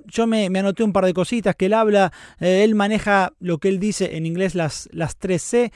yo 0.06 0.28
me, 0.28 0.50
me, 0.50 0.60
anoté 0.60 0.84
un 0.84 0.94
par 0.94 1.06
de 1.06 1.14
cositas 1.14 1.56
que 1.56 1.66
él 1.66 1.74
habla, 1.74 2.12
él 2.40 2.76
maneja 2.76 3.34
lo 3.40 3.58
que 3.58 3.70
él 3.70 3.80
dice 3.80 4.18
en 4.18 4.26
inglés 4.26 4.56
las, 4.56 4.88
las 4.92 5.18
tres 5.18 5.42
C. 5.42 5.72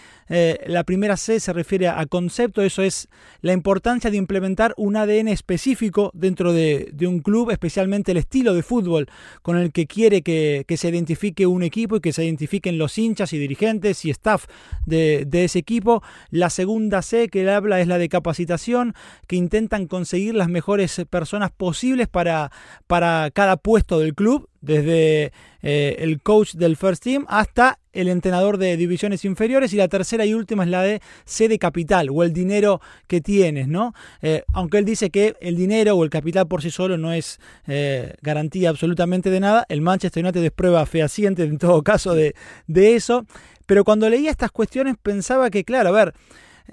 la 0.68 0.84
primera 0.84 1.18
C 1.18 1.40
se 1.40 1.54
refiere 1.54 1.88
a 1.88 2.06
concepto, 2.06 2.62
eso 2.62 2.84
es 2.84 3.08
la 3.42 3.54
importancia 3.54 4.12
de 4.12 4.18
implementar 4.18 4.74
un 4.78 4.96
ADN 4.96 5.30
específico 5.30 6.12
dentro 6.14 6.54
de, 6.54 6.94
un 7.02 7.20
club, 7.20 7.52
especialmente 7.52 8.12
el 8.12 8.18
estilo 8.18 8.54
de 8.54 8.64
fútbol 8.64 9.08
con 9.42 9.58
el 9.58 9.72
que 9.72 9.88
quiere 9.88 10.22
que, 10.22 10.66
se 10.82 10.90
identifique 10.90 11.46
un 11.46 11.61
equipo 11.64 11.96
y 11.96 12.02
que 12.02 12.14
se 12.14 12.24
identifiquen 12.26 12.78
los 12.78 12.98
hinchas 12.98 13.34
y 13.34 13.38
dirigentes 13.38 14.06
y 14.06 14.10
staff 14.10 14.46
de, 14.86 15.28
ese 15.32 15.60
equipo. 15.60 16.04
La 16.30 16.50
segunda 16.50 17.02
C 17.02 17.30
que 17.30 17.50
habla 17.50 17.80
es 17.82 17.88
la 17.88 17.98
de 17.98 18.10
capacitación, 18.10 18.94
que 19.28 19.36
intentan 19.36 19.88
conseguir 19.88 20.36
las 20.36 20.50
mejores 20.50 21.02
personas 21.10 21.52
posibles 21.52 22.08
para, 22.08 22.52
para 22.88 23.32
cada 23.32 23.58
puesto 23.58 24.00
del 24.00 24.16
club 24.16 24.51
desde 24.62 25.32
eh, 25.62 25.96
el 26.00 26.22
coach 26.22 26.54
del 26.54 26.78
First 26.78 27.04
Team 27.04 27.26
hasta 27.28 27.80
el 27.94 28.08
entrenador 28.08 28.58
de 28.58 28.78
divisiones 28.78 29.26
inferiores 29.26 29.74
y 29.74 29.78
la 29.78 29.88
tercera 29.88 30.26
y 30.26 30.34
última 30.34 30.64
es 30.64 30.70
la 30.70 30.82
de 30.82 31.02
sede 31.26 31.60
capital 31.60 32.10
o 32.12 32.24
el 32.24 32.32
dinero 32.32 32.80
que 33.08 33.22
tienes, 33.22 33.68
¿no? 33.68 33.94
Eh, 34.22 34.44
aunque 34.54 34.78
él 34.78 34.86
dice 34.86 35.10
que 35.10 35.36
el 35.42 35.56
dinero 35.56 35.96
o 35.96 36.04
el 36.04 36.10
capital 36.10 36.48
por 36.48 36.62
sí 36.62 36.72
solo 36.72 36.98
no 36.98 37.12
es 37.12 37.40
eh, 37.68 38.14
garantía 38.22 38.70
absolutamente 38.70 39.30
de 39.30 39.40
nada, 39.40 39.66
el 39.68 39.82
Manchester 39.82 40.24
United 40.24 40.44
es 40.44 40.52
prueba 40.52 40.86
fehaciente 40.86 41.44
en 41.44 41.58
todo 41.58 41.84
caso 41.84 42.16
de, 42.16 42.36
de 42.68 42.96
eso, 42.96 43.26
pero 43.66 43.84
cuando 43.84 44.10
leía 44.10 44.32
estas 44.32 44.52
cuestiones 44.52 44.96
pensaba 45.02 45.50
que, 45.50 45.64
claro, 45.64 45.90
a 45.90 45.92
ver, 45.92 46.14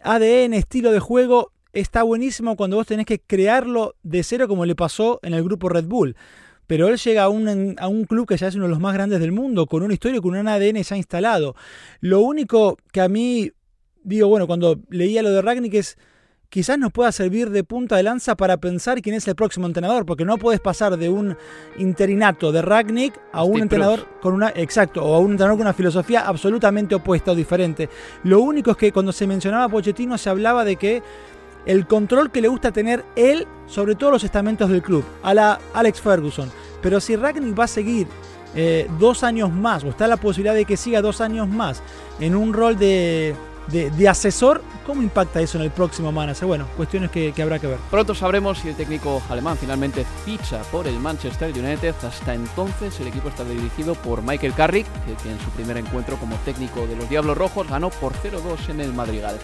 ADN, 0.03 0.55
estilo 0.55 0.93
de 0.93 1.01
juego, 1.01 1.53
está 1.72 2.03
buenísimo 2.03 2.57
cuando 2.57 2.76
vos 2.76 2.86
tenés 2.86 3.07
que 3.07 3.20
crearlo 3.20 3.95
de 4.03 4.22
cero 4.22 4.49
como 4.49 4.66
le 4.66 4.74
pasó 4.74 5.20
en 5.22 5.34
el 5.34 5.45
grupo 5.45 5.68
Red 5.68 5.84
Bull. 5.84 6.16
Pero 6.68 6.86
él 6.88 6.98
llega 6.98 7.24
a 7.24 7.28
un, 7.30 7.74
a 7.78 7.88
un 7.88 8.04
club 8.04 8.28
que 8.28 8.36
ya 8.36 8.46
es 8.46 8.54
uno 8.54 8.64
de 8.64 8.70
los 8.70 8.78
más 8.78 8.94
grandes 8.94 9.18
del 9.18 9.32
mundo, 9.32 9.66
con 9.66 9.82
una 9.82 9.94
historia, 9.94 10.20
con 10.20 10.36
un 10.36 10.46
ADN 10.46 10.82
ya 10.82 10.96
instalado. 10.96 11.56
Lo 12.00 12.20
único 12.20 12.76
que 12.92 13.00
a 13.00 13.08
mí, 13.08 13.50
digo, 14.04 14.28
bueno, 14.28 14.46
cuando 14.46 14.78
leía 14.90 15.22
lo 15.22 15.30
de 15.30 15.42
Ragnick 15.42 15.74
es, 15.74 15.96
quizás 16.50 16.78
nos 16.78 16.92
pueda 16.92 17.10
servir 17.10 17.50
de 17.50 17.64
punta 17.64 17.96
de 17.96 18.02
lanza 18.02 18.36
para 18.36 18.58
pensar 18.58 19.00
quién 19.02 19.14
es 19.14 19.26
el 19.28 19.34
próximo 19.34 19.66
entrenador, 19.66 20.06
porque 20.06 20.24
no 20.24 20.36
puedes 20.36 20.60
pasar 20.60 20.96
de 20.96 21.08
un 21.08 21.36
interinato 21.78 22.52
de 22.52 22.62
Ragnick 22.62 23.18
a 23.32 23.44
un 23.44 23.60
entrenador 23.60 24.06
con 24.20 24.34
una, 24.34 24.50
exacto, 24.54 25.02
o 25.02 25.14
a 25.14 25.18
un 25.18 25.32
entrenador 25.32 25.58
con 25.58 25.66
una 25.66 25.74
filosofía 25.74 26.26
absolutamente 26.26 26.94
opuesta 26.94 27.32
o 27.32 27.34
diferente. 27.34 27.88
Lo 28.24 28.40
único 28.40 28.70
es 28.70 28.76
que 28.76 28.92
cuando 28.92 29.12
se 29.12 29.26
mencionaba 29.26 29.68
Pochettino 29.68 30.16
se 30.18 30.30
hablaba 30.30 30.64
de 30.64 30.76
que 30.76 31.02
el 31.68 31.86
control 31.86 32.32
que 32.32 32.40
le 32.40 32.48
gusta 32.48 32.72
tener 32.72 33.04
él 33.14 33.46
sobre 33.66 33.94
todos 33.94 34.10
los 34.10 34.24
estamentos 34.24 34.70
del 34.70 34.82
club, 34.82 35.04
a 35.22 35.34
la 35.34 35.60
Alex 35.74 36.00
Ferguson. 36.00 36.50
Pero 36.80 36.98
si 36.98 37.14
Ragnick 37.14 37.56
va 37.56 37.64
a 37.64 37.68
seguir 37.68 38.08
eh, 38.54 38.88
dos 38.98 39.22
años 39.22 39.52
más, 39.52 39.84
o 39.84 39.88
está 39.88 40.06
la 40.08 40.16
posibilidad 40.16 40.54
de 40.54 40.64
que 40.64 40.78
siga 40.78 41.02
dos 41.02 41.20
años 41.20 41.46
más 41.46 41.82
en 42.20 42.34
un 42.34 42.54
rol 42.54 42.78
de, 42.78 43.36
de, 43.70 44.08
asesor, 44.08 44.62
¿cómo 44.86 45.02
impacta 45.02 45.42
eso 45.42 45.58
en 45.58 45.64
el 45.64 45.70
próximo 45.70 46.10
manager? 46.10 46.46
Bueno, 46.46 46.66
cuestiones 46.74 47.10
que, 47.10 47.32
que, 47.32 47.42
habrá 47.42 47.58
que 47.58 47.66
ver. 47.66 47.78
Pronto 47.90 48.14
sabremos 48.14 48.60
si 48.60 48.70
el 48.70 48.74
técnico 48.74 49.20
alemán 49.28 49.58
finalmente 49.60 50.06
ficha 50.24 50.62
por 50.72 50.86
el 50.86 50.98
Manchester 50.98 51.52
United. 51.52 51.94
Hasta 52.02 52.32
entonces 52.32 52.98
el 52.98 53.08
equipo 53.08 53.28
está 53.28 53.44
dirigido 53.44 53.94
por 53.94 54.22
Michael 54.22 54.54
Carrick, 54.54 54.86
que 55.22 55.30
en 55.30 55.38
su 55.38 55.50
primer 55.50 55.76
encuentro 55.76 56.16
como 56.16 56.34
técnico 56.46 56.86
de 56.86 56.96
los 56.96 57.10
Diablos 57.10 57.36
Rojos 57.36 57.68
ganó 57.68 57.90
por 57.90 58.14
0-2 58.14 58.70
en 58.70 58.80
el 58.80 58.94
Madrigal. 58.94 59.38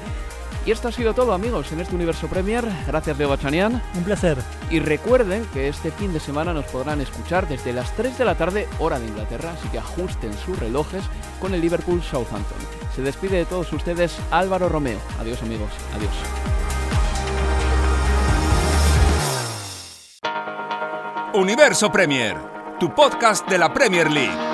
Y 0.67 0.71
esto 0.71 0.89
ha 0.89 0.93
sido 0.93 1.13
todo 1.13 1.35
amigos 1.35 1.71
en 1.73 1.81
este 1.81 1.95
Universo 1.95 2.27
Premier. 2.27 2.65
Gracias 2.87 3.19
Leo 3.19 3.29
Bachanian. 3.29 3.83
Un 3.95 4.05
placer. 4.05 4.39
Y 4.71 4.79
recuerden 4.79 5.45
que 5.53 5.69
este 5.69 5.91
fin 5.91 6.13
de 6.13 6.21
semana 6.21 6.55
nos 6.55 6.65
podrán 6.67 7.03
escuchar 7.03 7.47
desde 7.47 7.75
las 7.75 7.95
3 7.97 8.17
de 8.17 8.25
la 8.25 8.35
tarde 8.35 8.67
hora 8.79 8.99
de 8.99 9.07
Inglaterra, 9.07 9.53
así 9.59 9.69
que 9.69 9.79
ajusten 9.79 10.33
sus 10.33 10.59
relojes 10.59 11.05
con 11.39 11.53
el 11.53 11.61
Liverpool 11.61 12.03
Southampton. 12.03 12.59
Se 12.97 13.03
despide 13.03 13.37
de 13.37 13.45
todos 13.45 13.71
ustedes 13.73 14.17
Álvaro 14.31 14.69
Romeo. 14.71 14.99
Adiós 15.21 15.43
amigos. 15.43 15.71
Adiós. 15.95 16.13
Universo 21.35 21.91
Premier, 21.91 22.37
tu 22.79 22.95
podcast 22.95 23.47
de 23.49 23.59
la 23.59 23.75
Premier 23.75 24.11
League. 24.11 24.54